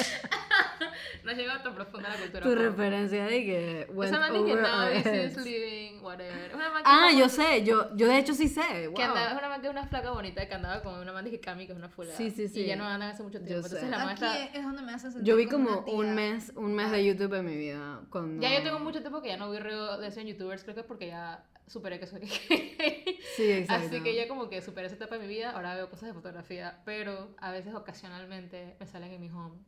No 1.29 1.35
llegado 1.35 1.61
tan 1.63 1.75
profunda 1.75 2.09
la 2.09 2.17
cultura. 2.17 2.41
Tu 2.41 2.49
pop. 2.49 2.59
referencia 2.59 3.25
de 3.27 3.45
que 3.45 3.87
went 3.93 4.11
Esa 4.11 4.19
man 4.19 4.33
que 4.33 4.55
now 4.55 4.65
our 4.65 4.93
is 4.97 5.37
living, 5.37 6.01
whatever. 6.01 6.49
Es 6.49 6.55
una 6.55 6.71
man 6.71 6.83
que 6.83 6.91
Ah, 6.91 7.11
yo 7.13 7.29
sé, 7.29 7.65
yo, 7.65 7.95
yo 7.95 8.09
de 8.09 8.19
hecho 8.19 8.33
sí 8.33 8.49
sé. 8.49 8.91
Que 8.97 9.03
andaba, 9.03 9.27
es 9.27 9.31
Wow. 9.33 9.39
una 9.41 9.49
man 9.51 9.61
que 9.61 9.67
es 9.67 9.73
una 9.73 9.87
flaca 9.87 10.11
bonita 10.11 10.49
que 10.49 10.55
andaba 10.55 10.83
con 10.83 10.99
una 10.99 11.13
man 11.13 11.27
que 11.29 11.39
Cami, 11.39 11.67
que 11.67 11.73
es 11.73 11.79
una 11.79 11.91
fula. 11.91 12.13
Sí, 12.13 12.31
sí, 12.31 12.49
sí. 12.49 12.61
Y 12.63 12.67
ya 12.67 12.77
no 12.77 12.87
andan 12.87 13.11
hace 13.11 13.23
mucho 13.23 13.39
tiempo. 13.41 13.51
Yo 13.51 13.57
Entonces 13.57 13.81
sé. 13.81 13.89
la 13.91 13.99
man 13.99 14.09
Aquí 14.11 14.25
está... 14.25 14.59
es 14.59 14.65
donde 14.65 14.83
me 14.83 14.93
hace 14.95 15.11
sentir 15.11 15.25
Yo 15.29 15.37
vi 15.37 15.47
como 15.47 15.85
como 15.85 15.99
un 15.99 16.15
mes, 16.15 16.51
un 16.57 16.75
mes 16.75 16.91
de 16.91 17.05
YouTube 17.05 17.35
en 17.35 17.45
mi 17.45 17.57
vida. 17.59 18.01
Cuando... 18.09 18.41
Ya 18.41 18.57
yo 18.57 18.63
tengo 18.63 18.79
mucho 18.79 19.01
tiempo 19.01 19.21
que 19.21 19.29
ya 19.29 19.37
no 19.37 19.51
veo 19.51 19.99
de 19.99 20.09
eso 20.09 20.21
en 20.21 20.29
youtubers, 20.29 20.63
creo 20.63 20.75
que 20.75 20.81
es 20.81 20.87
porque 20.87 21.09
ya 21.09 21.45
superé 21.67 22.01
que 22.01 22.07
soy 22.07 22.21
gay. 22.21 23.19
Sí, 23.37 23.53
exacto. 23.53 23.87
Así 23.89 24.01
que 24.03 24.15
ya 24.15 24.27
como 24.29 24.49
que 24.49 24.63
superé 24.63 24.87
esa 24.87 24.97
etapa 24.97 25.17
de 25.17 25.21
mi 25.21 25.29
vida, 25.29 25.51
ahora 25.51 25.75
veo 25.75 25.91
cosas 25.91 26.09
de 26.09 26.15
fotografía, 26.15 26.81
pero 26.87 27.29
a 27.39 27.53
veces 27.53 27.75
ocasionalmente 27.75 28.77
me 28.81 28.87
salen 28.87 29.13
en 29.13 29.21
mi 29.21 29.29
home. 29.29 29.59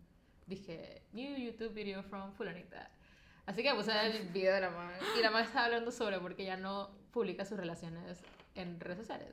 Dije, 0.51 1.03
new 1.13 1.37
YouTube 1.39 1.73
video 1.73 2.03
from 2.03 2.33
fulanita. 2.33 2.91
Así 3.47 3.63
que 3.63 3.73
puse 3.73 3.93
el 4.05 4.29
video 4.31 4.53
de 4.55 4.61
la 4.61 4.71
man 4.71 4.91
y 5.17 5.23
la 5.23 5.31
man 5.31 5.45
estaba 5.45 5.67
hablando 5.67 5.93
sobre 5.93 6.19
porque 6.19 6.45
ya 6.45 6.57
no 6.57 6.91
publica 7.13 7.45
sus 7.45 7.57
relaciones 7.57 8.19
en 8.57 8.81
redes 8.81 8.99
sociales. 8.99 9.33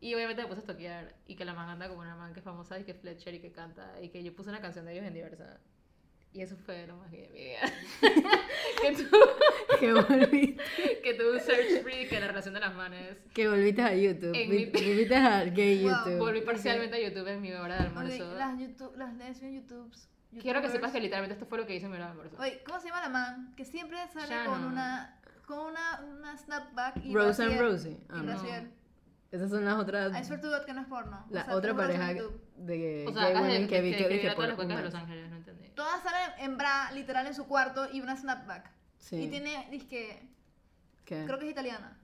Y 0.00 0.14
obviamente 0.14 0.42
me 0.42 0.48
puse 0.48 0.60
a 0.60 0.64
toquear 0.64 1.14
y 1.26 1.34
que 1.34 1.44
la 1.44 1.52
man 1.52 1.68
anda 1.68 1.88
como 1.88 2.00
una 2.02 2.14
man 2.14 2.32
que 2.32 2.38
es 2.40 2.44
famosa 2.44 2.78
y 2.78 2.84
que 2.84 2.92
es 2.92 2.98
Fletcher 3.00 3.34
y 3.34 3.40
que 3.40 3.50
canta 3.50 4.00
y 4.00 4.08
que 4.10 4.22
yo 4.22 4.34
puse 4.36 4.50
una 4.50 4.60
canción 4.60 4.84
de 4.86 4.92
ellos 4.92 5.04
en 5.04 5.14
diversa. 5.14 5.58
Y 6.32 6.42
eso 6.42 6.54
fue 6.56 6.86
lo 6.86 6.96
más 6.96 7.10
gay 7.10 7.22
de 7.22 7.28
mi 7.30 7.44
vida. 7.44 7.60
que, 8.82 8.92
tu, 9.04 9.16
Que 9.80 9.92
volviste, 9.92 11.00
que 11.02 11.14
tuve 11.14 11.32
un 11.32 11.40
search 11.40 11.82
free 11.82 12.06
que 12.08 12.20
la 12.20 12.28
relación 12.28 12.54
de 12.54 12.60
las 12.60 12.72
manes. 12.74 13.16
que 13.34 13.48
volviste 13.48 13.82
a 13.82 13.94
YouTube. 13.96 14.32
En 14.34 14.48
mi- 14.50 14.66
Volviste 14.66 15.16
a 15.16 15.44
gay 15.44 15.82
Wow, 15.82 15.90
YouTube. 15.92 16.18
Volví 16.18 16.40
parcialmente 16.42 16.96
a 16.98 17.00
YouTube 17.08 17.26
en 17.28 17.40
mi 17.42 17.52
hora 17.52 17.78
de 17.78 17.82
almuerzo. 17.88 18.34
las, 18.34 18.60
YouTube, 18.60 18.96
las 18.96 19.14
lesbian 19.16 19.54
YouTubes. 20.36 20.42
Quiero 20.42 20.60
que 20.60 20.66
YouTubers. 20.66 20.72
sepas 20.72 20.92
que 20.92 21.00
literalmente 21.00 21.34
esto 21.34 21.46
fue 21.46 21.58
lo 21.58 21.66
que 21.66 21.74
hice 21.74 21.86
en 21.86 21.92
mi 21.92 21.96
hora 21.96 22.06
de 22.06 22.10
almuerzo. 22.12 22.36
Oye, 22.40 22.62
¿cómo 22.64 22.80
se 22.80 22.88
llama 22.88 23.00
la 23.00 23.08
man? 23.08 23.54
Que 23.56 23.64
siempre 23.64 23.98
sale 24.08 24.46
con 24.46 24.64
una 24.64 25.20
con 25.46 25.58
una, 25.60 26.00
una 26.04 26.36
snapback 26.36 26.96
y 27.04 27.14
Rose 27.14 27.42
and 27.42 27.52
Raciel. 27.52 27.70
Rosie. 27.70 27.98
Ah, 28.08 28.18
y 28.18 28.26
no. 28.26 28.76
Esas 29.30 29.50
son 29.50 29.64
las 29.64 29.78
otras. 29.78 30.20
I 30.20 30.24
swear 30.24 30.40
to 30.40 30.48
God 30.48 30.64
que 30.64 30.72
no 30.72 30.82
es 30.82 30.86
porno. 30.86 31.24
La 31.30 31.42
O 31.42 31.44
sea, 31.44 31.56
otra 31.56 31.74
pareja 31.74 32.14
de 32.56 33.06
o 33.06 33.12
sea, 33.12 33.28
women 33.40 33.68
que 33.68 33.80
vi 33.80 33.90
que, 33.92 34.08
que 34.08 34.20
que 34.20 34.30
a 34.30 34.34
todas 34.34 34.54
por 34.54 34.66
las 34.66 34.76
de 34.76 34.82
Los. 34.82 34.94
Ángeles, 34.94 35.30
no 35.30 35.36
entendí. 35.36 35.68
Todas 35.70 36.02
salen 36.02 36.30
en 36.38 36.56
bra, 36.56 36.90
literal, 36.92 37.26
en 37.26 37.34
su 37.34 37.46
cuarto 37.46 37.88
y 37.92 38.00
una 38.00 38.16
snapback. 38.16 38.70
Sí. 38.98 39.16
Y 39.16 39.28
tiene, 39.28 39.68
disque, 39.70 40.28
¿Qué? 41.04 41.24
creo 41.26 41.38
que 41.38 41.46
es 41.46 41.50
italiana. 41.50 41.98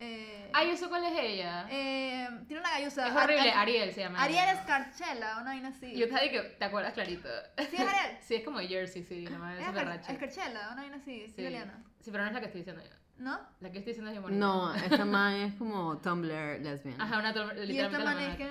Eh, 0.00 0.50
Ay, 0.52 0.70
¿eso 0.70 0.88
cuál 0.88 1.04
es 1.04 1.12
ella? 1.18 1.66
eh, 1.70 2.28
tiene 2.46 2.60
una 2.60 2.70
gallosa. 2.70 3.06
es 3.08 3.14
horrible, 3.14 3.42
Ar- 3.50 3.56
Ar- 3.58 3.62
Ariel 3.62 3.92
se 3.92 4.00
llama. 4.00 4.22
Ariel 4.22 4.42
ella. 4.44 4.62
Scarcella, 4.62 5.34
una 5.36 5.44
vaina 5.52 5.68
así. 5.68 5.94
Yo 5.96 6.08
te 6.08 6.14
dije 6.14 6.30
que 6.30 6.40
te 6.42 6.64
acuerdas 6.64 6.92
clarito. 6.94 7.28
¿Sí 7.70 7.76
es 7.76 7.80
Ariel? 7.80 8.18
Sí, 8.22 8.34
es 8.34 8.44
como 8.44 8.58
Jersey, 8.58 9.02
sí, 9.04 9.24
madre 9.38 9.60
Es 9.60 9.66
es 9.66 9.72
Scar- 9.72 9.74
berrache. 9.74 10.14
Scarcella, 10.16 10.68
una 10.72 10.82
vaina 10.82 10.96
así, 10.96 11.26
Sí. 11.28 11.40
italiana. 11.42 11.82
Sí, 12.00 12.10
pero 12.10 12.24
no 12.24 12.28
es 12.28 12.34
la 12.34 12.40
que 12.40 12.46
estoy 12.46 12.60
diciendo 12.62 12.82
yo. 12.82 12.90
¿No? 13.18 13.38
La 13.60 13.70
que 13.70 13.78
estoy 13.78 13.92
diciendo 13.92 14.10
es 14.10 14.20
bonita. 14.20 14.40
No, 14.44 14.74
esta 14.74 15.04
man 15.04 15.34
es 15.34 15.54
como 15.54 15.98
Tumblr 15.98 16.60
lesbian. 16.60 17.00
Ajá, 17.00 17.18
una 17.18 17.32
to- 17.32 17.54
Y 17.64 17.78
esta 17.78 17.98
man 18.00 18.18
es 18.18 18.36
que 18.36 18.48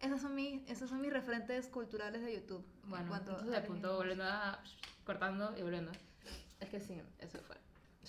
esos 0.00 0.20
son 0.22 0.34
mis, 0.34 0.68
esos 0.70 0.88
son 0.88 1.00
mis 1.02 1.12
referentes 1.12 1.68
culturales 1.68 2.22
de 2.22 2.34
YouTube. 2.34 2.64
en 2.84 2.90
Bueno, 2.90 3.08
cuanto 3.08 3.32
entonces 3.32 3.54
de 3.54 3.66
punto 3.66 3.96
volviendo 3.96 4.24
a 4.24 4.58
cortando 5.04 5.54
y 5.58 5.62
volviendo. 5.62 5.92
Es 6.60 6.68
que 6.70 6.80
sí, 6.80 7.00
eso 7.20 7.38
fue. 7.46 7.56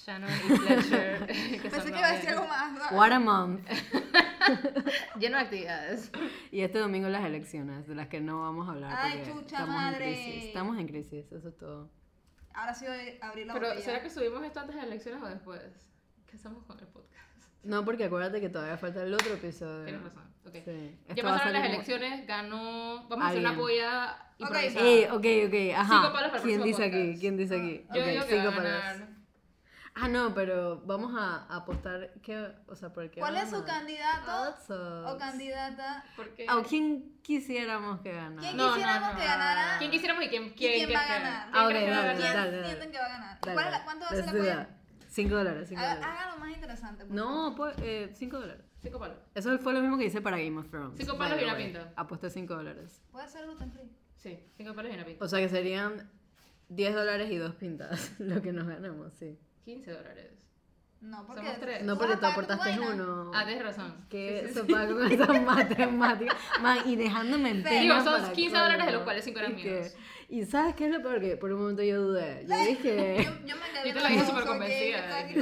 Shannon 0.05 0.29
y 0.29 0.57
Fletcher. 0.57 1.27
que 1.27 1.59
Pensé 1.69 1.81
son 1.81 1.91
que 1.91 1.97
iba 1.99 2.07
a 2.07 2.11
decir 2.13 2.29
algo 2.29 2.47
más. 2.47 2.91
¿no? 2.91 2.97
What 2.97 3.11
a 3.11 3.19
month. 3.19 3.67
Lleno 5.19 5.37
de 5.37 5.43
actividades. 5.43 6.11
Y 6.51 6.61
este 6.61 6.79
domingo 6.79 7.09
las 7.09 7.23
elecciones, 7.25 7.87
de 7.87 7.95
las 7.95 8.07
que 8.07 8.21
no 8.21 8.41
vamos 8.41 8.67
a 8.67 8.71
hablar. 8.71 8.93
Ay, 8.97 9.19
porque 9.25 9.31
chucha 9.33 9.57
estamos 9.57 9.75
madre. 9.75 10.07
en 10.07 10.13
crisis. 10.31 10.43
Estamos 10.45 10.77
en 10.79 10.87
crisis, 10.87 11.31
eso 11.31 11.49
es 11.49 11.57
todo. 11.57 11.89
Ahora 12.53 12.73
sí 12.73 12.85
voy 12.87 13.19
a 13.21 13.27
abrir 13.27 13.47
la 13.47 13.53
Pero, 13.53 13.67
botella. 13.67 13.85
¿será 13.85 14.01
que 14.01 14.09
subimos 14.09 14.43
esto 14.43 14.59
antes 14.59 14.75
de 14.75 14.81
las 14.81 14.89
elecciones 14.91 15.21
o 15.21 15.27
después? 15.27 15.61
¿Qué 16.27 16.35
hacemos 16.35 16.63
con 16.65 16.79
el 16.79 16.87
podcast? 16.87 17.09
No, 17.63 17.83
porque 17.85 18.05
acuérdate 18.05 18.39
que 18.41 18.49
todavía 18.49 18.77
falta 18.77 19.03
el 19.03 19.13
otro 19.13 19.33
episodio. 19.33 19.83
Tienes 19.85 20.03
razón. 20.03 20.23
Ok. 20.45 20.55
Sí. 20.65 20.97
Ya 21.15 21.23
a 21.23 21.25
pasaron 21.31 21.53
las 21.53 21.61
como- 21.61 21.73
elecciones, 21.73 22.25
ganó. 22.27 23.07
Vamos 23.09 23.25
a 23.25 23.27
hacer 23.29 23.39
una 23.39 23.55
polla 23.55 24.25
Ok. 24.41 24.55
Eh, 24.55 25.07
ok, 25.11 25.25
ok, 25.47 25.77
ajá. 25.77 25.99
Cinco 26.01 26.13
palos 26.13 26.31
para 26.31 26.43
¿Quién 26.43 26.63
dice 26.63 26.83
aquí? 26.85 26.97
podcast. 27.01 27.19
¿Quién 27.19 27.37
dice 27.37 27.55
aquí? 27.57 27.85
Yo 27.93 28.01
Ok, 28.01 28.07
digo 28.07 28.25
que 28.25 28.29
cinco 28.35 28.43
va 28.45 28.49
a 28.53 28.55
palos. 28.55 28.71
ganar. 28.71 29.08
Ah, 30.01 30.07
no, 30.07 30.33
pero 30.33 30.81
vamos 30.85 31.13
a 31.17 31.45
apostar 31.53 32.13
que, 32.21 32.51
o 32.67 32.75
sea, 32.75 32.93
por 32.93 33.09
qué 33.11 33.19
¿Cuál 33.19 33.35
es 33.37 33.49
su 33.49 33.63
candidato 33.63 34.55
o 35.05 35.17
candidata? 35.17 36.03
Porque... 36.15 36.47
¿O 36.51 36.63
quién 36.63 37.19
quisiéramos 37.21 37.99
que 38.01 38.11
ganara? 38.13 38.41
¿Quién 38.41 38.57
No, 38.57 38.73
quisiéramos 38.73 39.01
no, 39.09 39.13
no. 39.13 39.19
que 39.19 39.25
ganara? 39.25 39.77
¿Quién 39.79 39.91
quisiéramos 39.91 40.23
y 40.23 40.29
quién, 40.29 40.43
¿Y 40.45 40.51
quién, 40.51 40.85
quién 40.87 40.97
va 40.97 41.01
a 41.03 41.07
que- 41.07 41.13
ganar? 41.13 41.43
¿Quién 41.43 41.55
Ah, 41.55 41.59
va 41.59 41.63
a 41.63 41.73
dale, 41.73 41.79
¿Quién 42.19 42.33
ganar? 42.33 42.51
dale. 42.51 42.65
sienten 42.67 42.91
que 42.91 42.97
va 42.99 43.05
a 43.05 43.09
ganar? 43.09 43.39
Dale, 43.41 43.53
¿Cuál 43.53 43.65
es 43.65 43.71
la- 43.71 43.83
¿Cuánto 43.83 44.05
va 44.05 44.11
a 44.11 44.15
ser 44.15 44.33
la 44.43 44.55
that. 44.55 44.67
5 45.09 45.35
dólares, 45.35 45.67
5 45.69 45.81
Haga- 45.81 45.95
dólares. 45.95 46.15
Hágalo 46.19 46.39
más 46.39 46.51
interesante. 46.55 47.05
No, 47.09 47.53
pues, 47.57 47.75
5 48.17 48.39
dólares. 48.39 48.63
Cinco 48.81 48.97
palos. 48.99 49.17
Eso 49.35 49.57
fue 49.59 49.73
lo 49.73 49.81
mismo 49.81 49.97
que 49.97 50.05
hice 50.05 50.21
para 50.21 50.37
Game 50.37 50.57
of 50.57 50.69
Thrones. 50.69 50.93
Cinco 50.97 51.17
palos 51.17 51.37
y 51.41 51.43
una 51.43 51.57
pinta. 51.57 51.91
Aposté 51.97 52.29
5 52.29 52.55
dólares. 52.55 53.01
Puede 53.11 53.27
ser 53.27 53.43
gluten 53.45 53.71
free. 53.73 53.91
Sí, 54.15 54.39
cinco 54.55 54.73
palos 54.73 54.91
y 54.91 54.95
una 54.95 55.05
pinta. 55.05 55.25
O 55.25 55.27
sea 55.27 55.39
que 55.39 55.49
serían 55.49 56.09
10 56.69 56.93
dólares 56.95 57.29
y 57.31 57.35
dos 57.37 57.55
pintas 57.55 58.11
lo 58.19 58.41
que 58.41 58.53
nos 58.53 58.67
ganamos, 58.67 59.11
sí. 59.13 59.37
15 59.75 59.91
dólares. 59.91 60.31
No, 61.01 61.25
porque. 61.25 61.41
Somos 61.41 61.59
tres. 61.59 61.83
No, 61.83 61.97
porque 61.97 62.17
tú 62.17 62.25
aportaste 62.25 62.69
vaina. 62.77 62.93
uno. 62.93 63.31
Ah, 63.33 63.45
tienes 63.45 63.63
razón. 63.63 64.05
Que 64.09 64.41
Sí, 64.41 64.47
sí, 64.49 64.53
se 64.55 64.65
sí. 64.65 64.73
paga 64.73 64.91
con 64.93 65.11
esas 65.11 65.41
matemáticas. 65.45 66.37
Man, 66.61 66.79
y 66.85 66.95
dejándome 66.97 67.49
en 67.51 67.63
pena. 67.63 67.81
Digo, 67.81 67.95
son 68.03 68.21
para 68.21 68.33
15 68.33 68.51
colmo. 68.51 68.63
dólares, 68.65 68.85
de 68.85 68.91
los 68.91 69.03
cuales 69.03 69.23
cinco 69.25 69.39
eran 69.39 69.51
Y 69.57 69.63
que- 69.63 69.71
míos. 69.71 69.95
Y 70.27 70.45
¿sabes 70.45 70.75
qué 70.75 70.85
es 70.85 70.91
lo 70.91 71.01
peor? 71.01 71.19
Que 71.21 71.37
por 71.37 71.51
un 71.53 71.59
momento 71.61 71.81
yo 71.83 72.01
dudé. 72.01 72.45
Yo 72.47 72.55
dije... 72.65 73.23
Yo, 73.23 73.31
yo 73.47 73.55
me 73.55 73.65
quedé. 73.71 73.87
Yo 73.87 73.93
te 73.95 73.99
la 74.01 74.09
dije 74.09 74.25
súper 74.25 74.43
convencida 74.45 75.27
que 75.27 75.33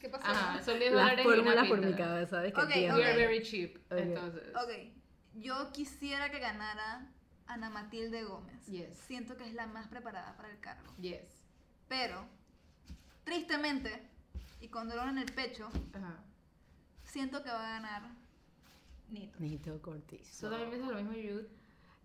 ¿Qué 0.00 0.08
pasó? 0.08 0.26
Ajá, 0.26 0.62
son 0.62 0.78
10 0.78 0.92
Las 0.92 1.02
dólares 1.10 1.26
una 1.26 1.34
fórmulas 1.36 1.68
por 1.68 1.80
mi 1.80 1.92
cabeza, 1.94 2.30
¿sabes? 2.36 2.54
Ok, 2.56 2.68
que 2.68 2.78
10 2.80 2.92
ok. 2.92 2.98
We 2.98 3.04
are 3.04 3.16
very 3.16 3.42
cheap. 3.42 3.76
Ok. 3.90 3.98
Entonces. 3.98 4.42
Ok, 4.56 4.70
yo 5.34 5.72
quisiera 5.72 6.30
que 6.30 6.38
ganara 6.38 7.06
Ana 7.46 7.68
Matilde 7.70 8.22
Gómez. 8.24 8.64
Yes. 8.66 8.96
Siento 9.06 9.36
que 9.36 9.44
es 9.46 9.54
la 9.54 9.66
más 9.66 9.88
preparada 9.88 10.36
para 10.36 10.48
el 10.50 10.58
cargo. 10.60 10.94
Yes. 10.98 11.44
Pero, 11.88 12.26
tristemente, 13.24 14.02
y 14.60 14.68
con 14.68 14.88
dolor 14.88 15.08
en 15.08 15.18
el 15.18 15.32
pecho, 15.32 15.68
Ajá. 15.92 16.22
siento 17.04 17.42
que 17.42 17.50
va 17.50 17.66
a 17.66 17.80
ganar 17.80 18.02
Nito. 19.10 19.38
Nito 19.40 19.82
Cortizo. 19.82 20.46
¿Tú 20.46 20.50
también 20.50 20.70
piensas 20.70 20.90
lo 20.90 20.96
mismo, 20.96 21.12
Jude? 21.12 21.48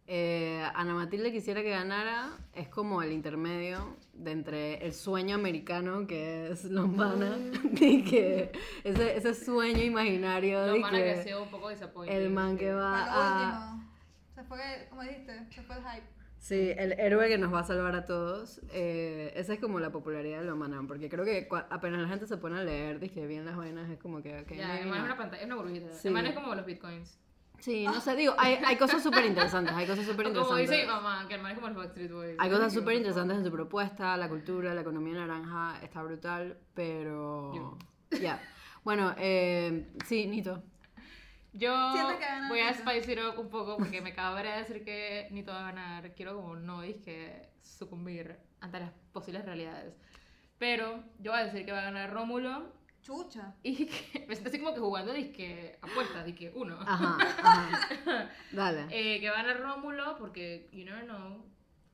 Eh, 0.10 0.64
Ana 0.74 0.94
Matilde 0.94 1.34
quisiera 1.34 1.62
que 1.62 1.70
ganara, 1.70 2.30
es 2.54 2.70
como 2.70 3.02
el 3.02 3.12
intermedio 3.12 3.98
de 4.14 4.32
entre 4.32 4.86
el 4.86 4.94
sueño 4.94 5.36
americano 5.36 6.08
que 6.08 6.50
es 6.50 6.64
Lombana 6.64 7.38
y 7.82 8.04
que 8.06 8.54
ese, 8.86 9.18
ese 9.18 9.34
sueño 9.34 9.84
imaginario 9.84 10.62
de 10.62 10.68
Lo 10.68 10.82
van 10.82 10.96
a 10.96 10.98
que 10.98 11.04
que 11.04 11.24
sea 11.24 11.42
un 11.42 11.50
poco 11.50 11.70
el 12.06 12.30
man 12.30 12.58
que 12.58 12.72
va 12.72 13.74
a... 13.74 13.86
se 14.34 14.44
fue, 14.46 14.88
como 14.90 15.02
dijiste, 15.02 15.46
se 15.52 15.62
fue 15.64 15.76
el 15.76 15.84
hype. 15.84 16.17
Sí, 16.40 16.72
el 16.78 16.94
héroe 16.94 17.28
que 17.28 17.38
nos 17.38 17.54
va 17.54 17.60
a 17.60 17.64
salvar 17.64 17.96
a 17.96 18.06
todos. 18.06 18.62
eh, 18.72 19.34
esa 19.36 19.54
es 19.54 19.60
como 19.60 19.80
la 19.80 19.92
popularidad 19.92 20.40
de 20.40 20.46
Lombana, 20.46 20.82
porque 20.88 21.10
creo 21.10 21.26
que 21.26 21.48
apenas 21.70 22.02
la 22.02 22.08
gente 22.08 22.28
se 22.28 22.38
pone 22.38 22.60
a 22.60 22.64
leer, 22.64 23.00
dije 23.00 23.26
bien 23.28 23.46
las 23.46 23.58
vainas, 23.58 23.90
es 23.90 24.00
como 24.00 24.22
que... 24.22 24.40
ok, 24.42 24.52
Ya, 24.54 24.80
el 24.80 24.88
man 24.88 25.00
es 25.00 25.04
not. 25.04 25.06
una 25.06 25.18
pantalla, 25.18 25.42
es 25.42 25.46
una 25.48 25.56
burbujita. 25.56 25.92
Sí. 25.94 26.08
El 26.08 26.14
man 26.14 26.26
es 26.28 26.34
como 26.36 26.54
los 26.56 26.66
bitcoins. 26.66 27.20
Sí, 27.60 27.86
no 27.86 28.00
sé, 28.00 28.16
digo, 28.16 28.36
hay, 28.38 28.60
hay 28.64 28.78
cosas 28.78 29.02
súper 29.02 29.26
interesantes, 29.26 29.74
hay 29.76 29.88
cosas 29.88 30.06
súper 30.06 30.28
O 30.28 30.34
como 30.34 30.60
interesantes. 30.60 30.70
dice 30.70 30.84
mi 30.84 30.88
mamá, 30.92 31.26
que 31.28 31.34
el 31.36 31.42
man 31.42 31.52
es 31.52 31.56
como 31.58 31.68
los 31.70 31.78
Backstreet 31.78 32.12
Boys. 32.12 32.36
Hay 32.38 32.50
cosas 32.52 32.72
súper 32.72 32.96
interesantes 32.96 33.38
en 33.40 33.44
su 33.44 33.52
propuesta, 33.52 34.16
la 34.16 34.30
cultura, 34.30 34.76
la 34.76 34.82
economía 34.82 35.16
naranja 35.16 35.80
está 35.82 36.04
brutal, 36.04 36.60
pero... 36.76 37.78
Ya. 38.22 38.40
Bueno, 38.84 39.14
eh, 39.18 39.88
sí, 40.06 40.28
Nito. 40.28 40.62
Yo 41.58 41.74
voy 42.50 42.60
a 42.60 42.70
it 42.98 43.20
up 43.20 43.40
un 43.40 43.50
poco 43.50 43.78
porque 43.78 44.00
me 44.00 44.14
cabré 44.14 44.52
de 44.52 44.58
decir 44.60 44.86
que 44.86 45.28
Nito 45.32 45.52
va 45.52 45.62
a 45.62 45.72
ganar. 45.72 46.14
Quiero 46.14 46.36
como 46.36 46.56
no 46.56 46.82
que 46.82 47.50
sucumbir 47.62 48.38
ante 48.62 48.80
las 48.80 48.92
posibles 49.12 49.44
realidades. 49.44 49.96
Pero 50.60 51.04
yo 51.20 51.32
voy 51.32 51.42
a 51.42 51.46
decir 51.46 51.66
que 51.66 51.72
va 51.72 51.80
a 51.80 51.86
ganar 51.86 52.14
Rómulo 52.14 52.74
Chucha. 53.02 53.56
y 53.64 53.86
que 53.88 54.26
me 54.28 54.36
siento 54.36 54.50
así 54.50 54.60
como 54.60 54.74
que 54.74 54.80
jugando 54.80 55.14
disque 55.14 55.80
apuestas, 55.82 56.26
disque 56.26 56.52
uno. 56.54 56.78
Ajá, 56.82 57.18
ajá. 57.20 58.30
Dale. 58.52 58.86
Eh, 58.92 59.20
que 59.20 59.30
va 59.30 59.40
a 59.40 59.44
ganar 59.44 59.62
Rómulo 59.62 60.18
porque 60.18 60.70
you 60.72 60.86
never 60.86 61.06
know. 61.06 61.44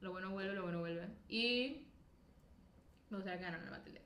Lo 0.01 0.11
bueno 0.11 0.32
vuelve, 0.32 0.53
lo 0.55 0.64
bueno 0.64 0.80
vuelve. 0.80 1.07
Y 1.30 1.88
me 3.09 3.18
gustaría 3.18 3.39
que 3.39 3.45
ganara 3.45 3.72
Matilde. 3.72 4.03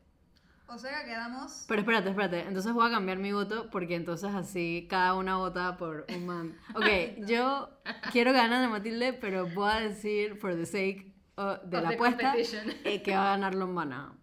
O 0.69 0.77
sea 0.77 0.99
que 1.01 1.05
quedamos. 1.09 1.65
Pero 1.67 1.79
espérate, 1.81 2.09
espérate. 2.09 2.41
Entonces 2.41 2.73
voy 2.73 2.87
a 2.87 2.91
cambiar 2.91 3.17
mi 3.19 3.31
voto 3.31 3.69
porque 3.71 3.95
entonces 3.95 4.33
así 4.35 4.85
cada 4.89 5.13
una 5.13 5.37
vota 5.37 5.77
por 5.77 6.05
un 6.13 6.25
man. 6.25 6.57
Ok, 6.75 6.85
yo 7.27 7.69
quiero 8.11 8.33
ganar 8.33 8.63
a 8.63 8.67
Matilde, 8.67 9.13
pero 9.13 9.47
voy 9.47 9.71
a 9.71 9.79
decir, 9.79 10.35
for 10.37 10.55
the 10.55 10.65
sake 10.65 11.13
uh, 11.37 11.55
de 11.67 11.77
Of 11.77 11.83
la 11.83 11.89
the 11.89 11.95
apuesta, 11.95 12.33
eh, 12.83 13.01
que 13.01 13.15
va 13.15 13.27
a 13.27 13.29
ganar 13.37 13.55
Lombana. 13.55 14.13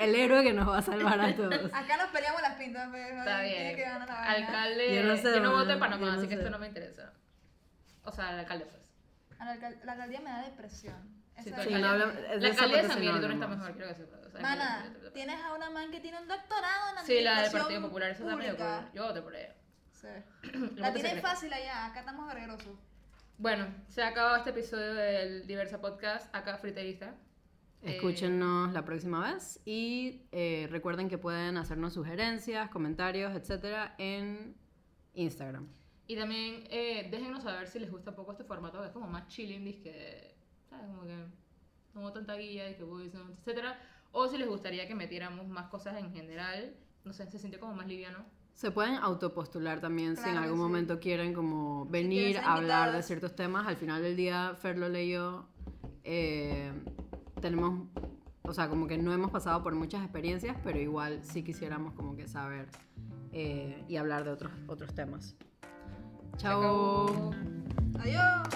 El 0.00 0.14
héroe 0.16 0.42
que 0.42 0.52
nos 0.52 0.68
va 0.68 0.78
a 0.78 0.82
salvar 0.82 1.20
a 1.20 1.34
todos. 1.36 1.72
Acá 1.72 1.96
nos 1.96 2.08
peleamos 2.10 2.42
las 2.42 2.54
pintas, 2.56 2.88
pero 2.90 3.18
Está 3.18 3.40
tiene 3.42 3.62
bien. 3.64 3.76
que 3.76 3.82
ganar 3.82 4.08
la 4.08 4.14
vaina. 4.14 4.46
Alcalde. 4.46 4.94
Yo 4.96 5.02
no 5.04 5.16
sé, 5.16 5.22
yo 5.34 5.40
no 5.40 5.52
voto 5.52 5.70
en 5.70 5.78
Panamá, 5.78 6.06
no 6.06 6.12
así 6.18 6.26
que 6.28 6.34
sé. 6.34 6.40
esto 6.40 6.50
no 6.50 6.58
me 6.58 6.66
interesa. 6.66 7.12
O 8.02 8.10
sea, 8.12 8.32
el 8.32 8.40
alcalde, 8.40 8.66
pues. 8.66 8.82
La, 9.38 9.52
alcal- 9.54 9.78
la 9.84 9.92
alcaldía 9.92 10.20
me 10.20 10.30
da 10.30 10.42
depresión. 10.42 11.23
Sí, 11.42 11.50
la 11.50 11.56
esa 11.56 12.64
alcaldía 12.64 12.82
de 12.82 12.88
San 12.88 13.04
no 13.04 13.12
hablamos. 13.12 13.48
mejor, 13.58 13.72
quiero 13.72 13.88
que 13.88 13.94
sepas. 13.94 14.26
O 14.26 14.30
sea, 14.30 14.40
Mana, 14.40 14.94
tienes 15.12 15.40
a 15.40 15.52
una 15.54 15.70
man 15.70 15.90
que 15.90 16.00
tiene 16.00 16.20
un 16.20 16.28
doctorado 16.28 16.98
en 16.98 17.04
Sí, 17.04 17.20
la 17.20 17.30
del 17.30 17.38
administración 17.38 17.62
Partido 17.62 17.82
Popular, 17.82 18.10
eso 18.10 18.22
está 18.24 18.36
medio. 18.36 18.56
Yo 18.94 19.04
voté 19.04 19.22
por 19.22 19.34
ella. 19.34 19.54
Sí. 19.92 20.08
La 20.76 20.92
tienen 20.92 21.12
secreto. 21.12 21.26
fácil 21.28 21.52
allá, 21.52 21.86
acá 21.86 22.00
estamos 22.00 22.26
verguerosos. 22.26 22.78
Bueno, 23.38 23.66
se 23.88 24.02
ha 24.02 24.08
acabado 24.08 24.36
este 24.36 24.50
episodio 24.50 24.94
del 24.94 25.46
Diversa 25.46 25.80
Podcast, 25.80 26.34
acá 26.34 26.56
Friterista. 26.58 27.14
Eh, 27.82 27.96
Escúchenos 27.96 28.72
la 28.72 28.84
próxima 28.84 29.32
vez 29.32 29.60
y 29.66 30.22
eh, 30.32 30.68
recuerden 30.70 31.08
que 31.08 31.18
pueden 31.18 31.56
hacernos 31.58 31.92
sugerencias, 31.94 32.70
comentarios, 32.70 33.34
etcétera, 33.34 33.94
en 33.98 34.56
Instagram. 35.14 35.68
y 36.06 36.16
también 36.16 36.64
eh, 36.70 37.08
déjenos 37.10 37.42
saber 37.42 37.66
si 37.68 37.78
les 37.78 37.90
gusta 37.90 38.10
un 38.10 38.16
poco 38.16 38.32
este 38.32 38.44
formato, 38.44 38.80
que 38.80 38.86
es 38.86 38.92
como 38.92 39.06
más 39.08 39.26
chilling, 39.28 39.82
que, 39.82 40.33
¿sabes? 40.76 40.86
Como 40.94 41.02
que 41.06 41.16
no 41.94 42.00
hubo 42.00 42.12
tanta 42.12 42.34
guía, 42.36 42.76
que 42.76 42.82
voice 42.84 43.16
notes, 43.16 43.38
etcétera. 43.38 43.78
O 44.12 44.28
si 44.28 44.38
les 44.38 44.48
gustaría 44.48 44.86
que 44.86 44.94
metiéramos 44.94 45.46
más 45.48 45.66
cosas 45.68 45.96
en 45.98 46.12
general, 46.12 46.74
no 47.04 47.12
sé, 47.12 47.26
se 47.30 47.38
siente 47.38 47.58
como 47.58 47.74
más 47.74 47.86
liviano. 47.86 48.18
Se 48.54 48.70
pueden 48.70 48.94
autopostular 48.94 49.80
también 49.80 50.14
si 50.16 50.22
en 50.22 50.30
Claro 50.30 50.38
que 50.40 50.44
algún 50.44 50.58
sí. 50.58 50.62
momento 50.62 51.00
quieren 51.00 51.34
como 51.34 51.86
venir 51.86 52.38
a 52.38 52.54
hablar 52.54 52.92
de 52.92 53.02
ciertos 53.02 53.34
temas. 53.34 53.66
Al 53.66 53.76
final 53.76 54.00
del 54.02 54.14
día, 54.16 54.54
Fer 54.56 54.78
lo 54.78 54.88
leyó. 54.88 55.46
eh, 56.04 56.70
tenemos, 57.40 57.88
o 58.42 58.52
sea, 58.52 58.68
como 58.68 58.86
que 58.86 58.96
no 58.96 59.12
hemos 59.12 59.30
pasado 59.30 59.62
por 59.62 59.74
muchas 59.74 60.02
experiencias, 60.02 60.56
pero 60.62 60.78
igual 60.78 61.20
sí 61.24 61.42
quisiéramos 61.42 61.94
como 61.94 62.14
que 62.16 62.28
saber 62.28 62.68
eh, 63.32 63.84
y 63.88 63.96
hablar 63.96 64.22
de 64.24 64.30
otros, 64.30 64.52
otros 64.68 64.94
temas. 64.94 65.34
Chao. 66.36 67.32
Adiós. 67.98 68.48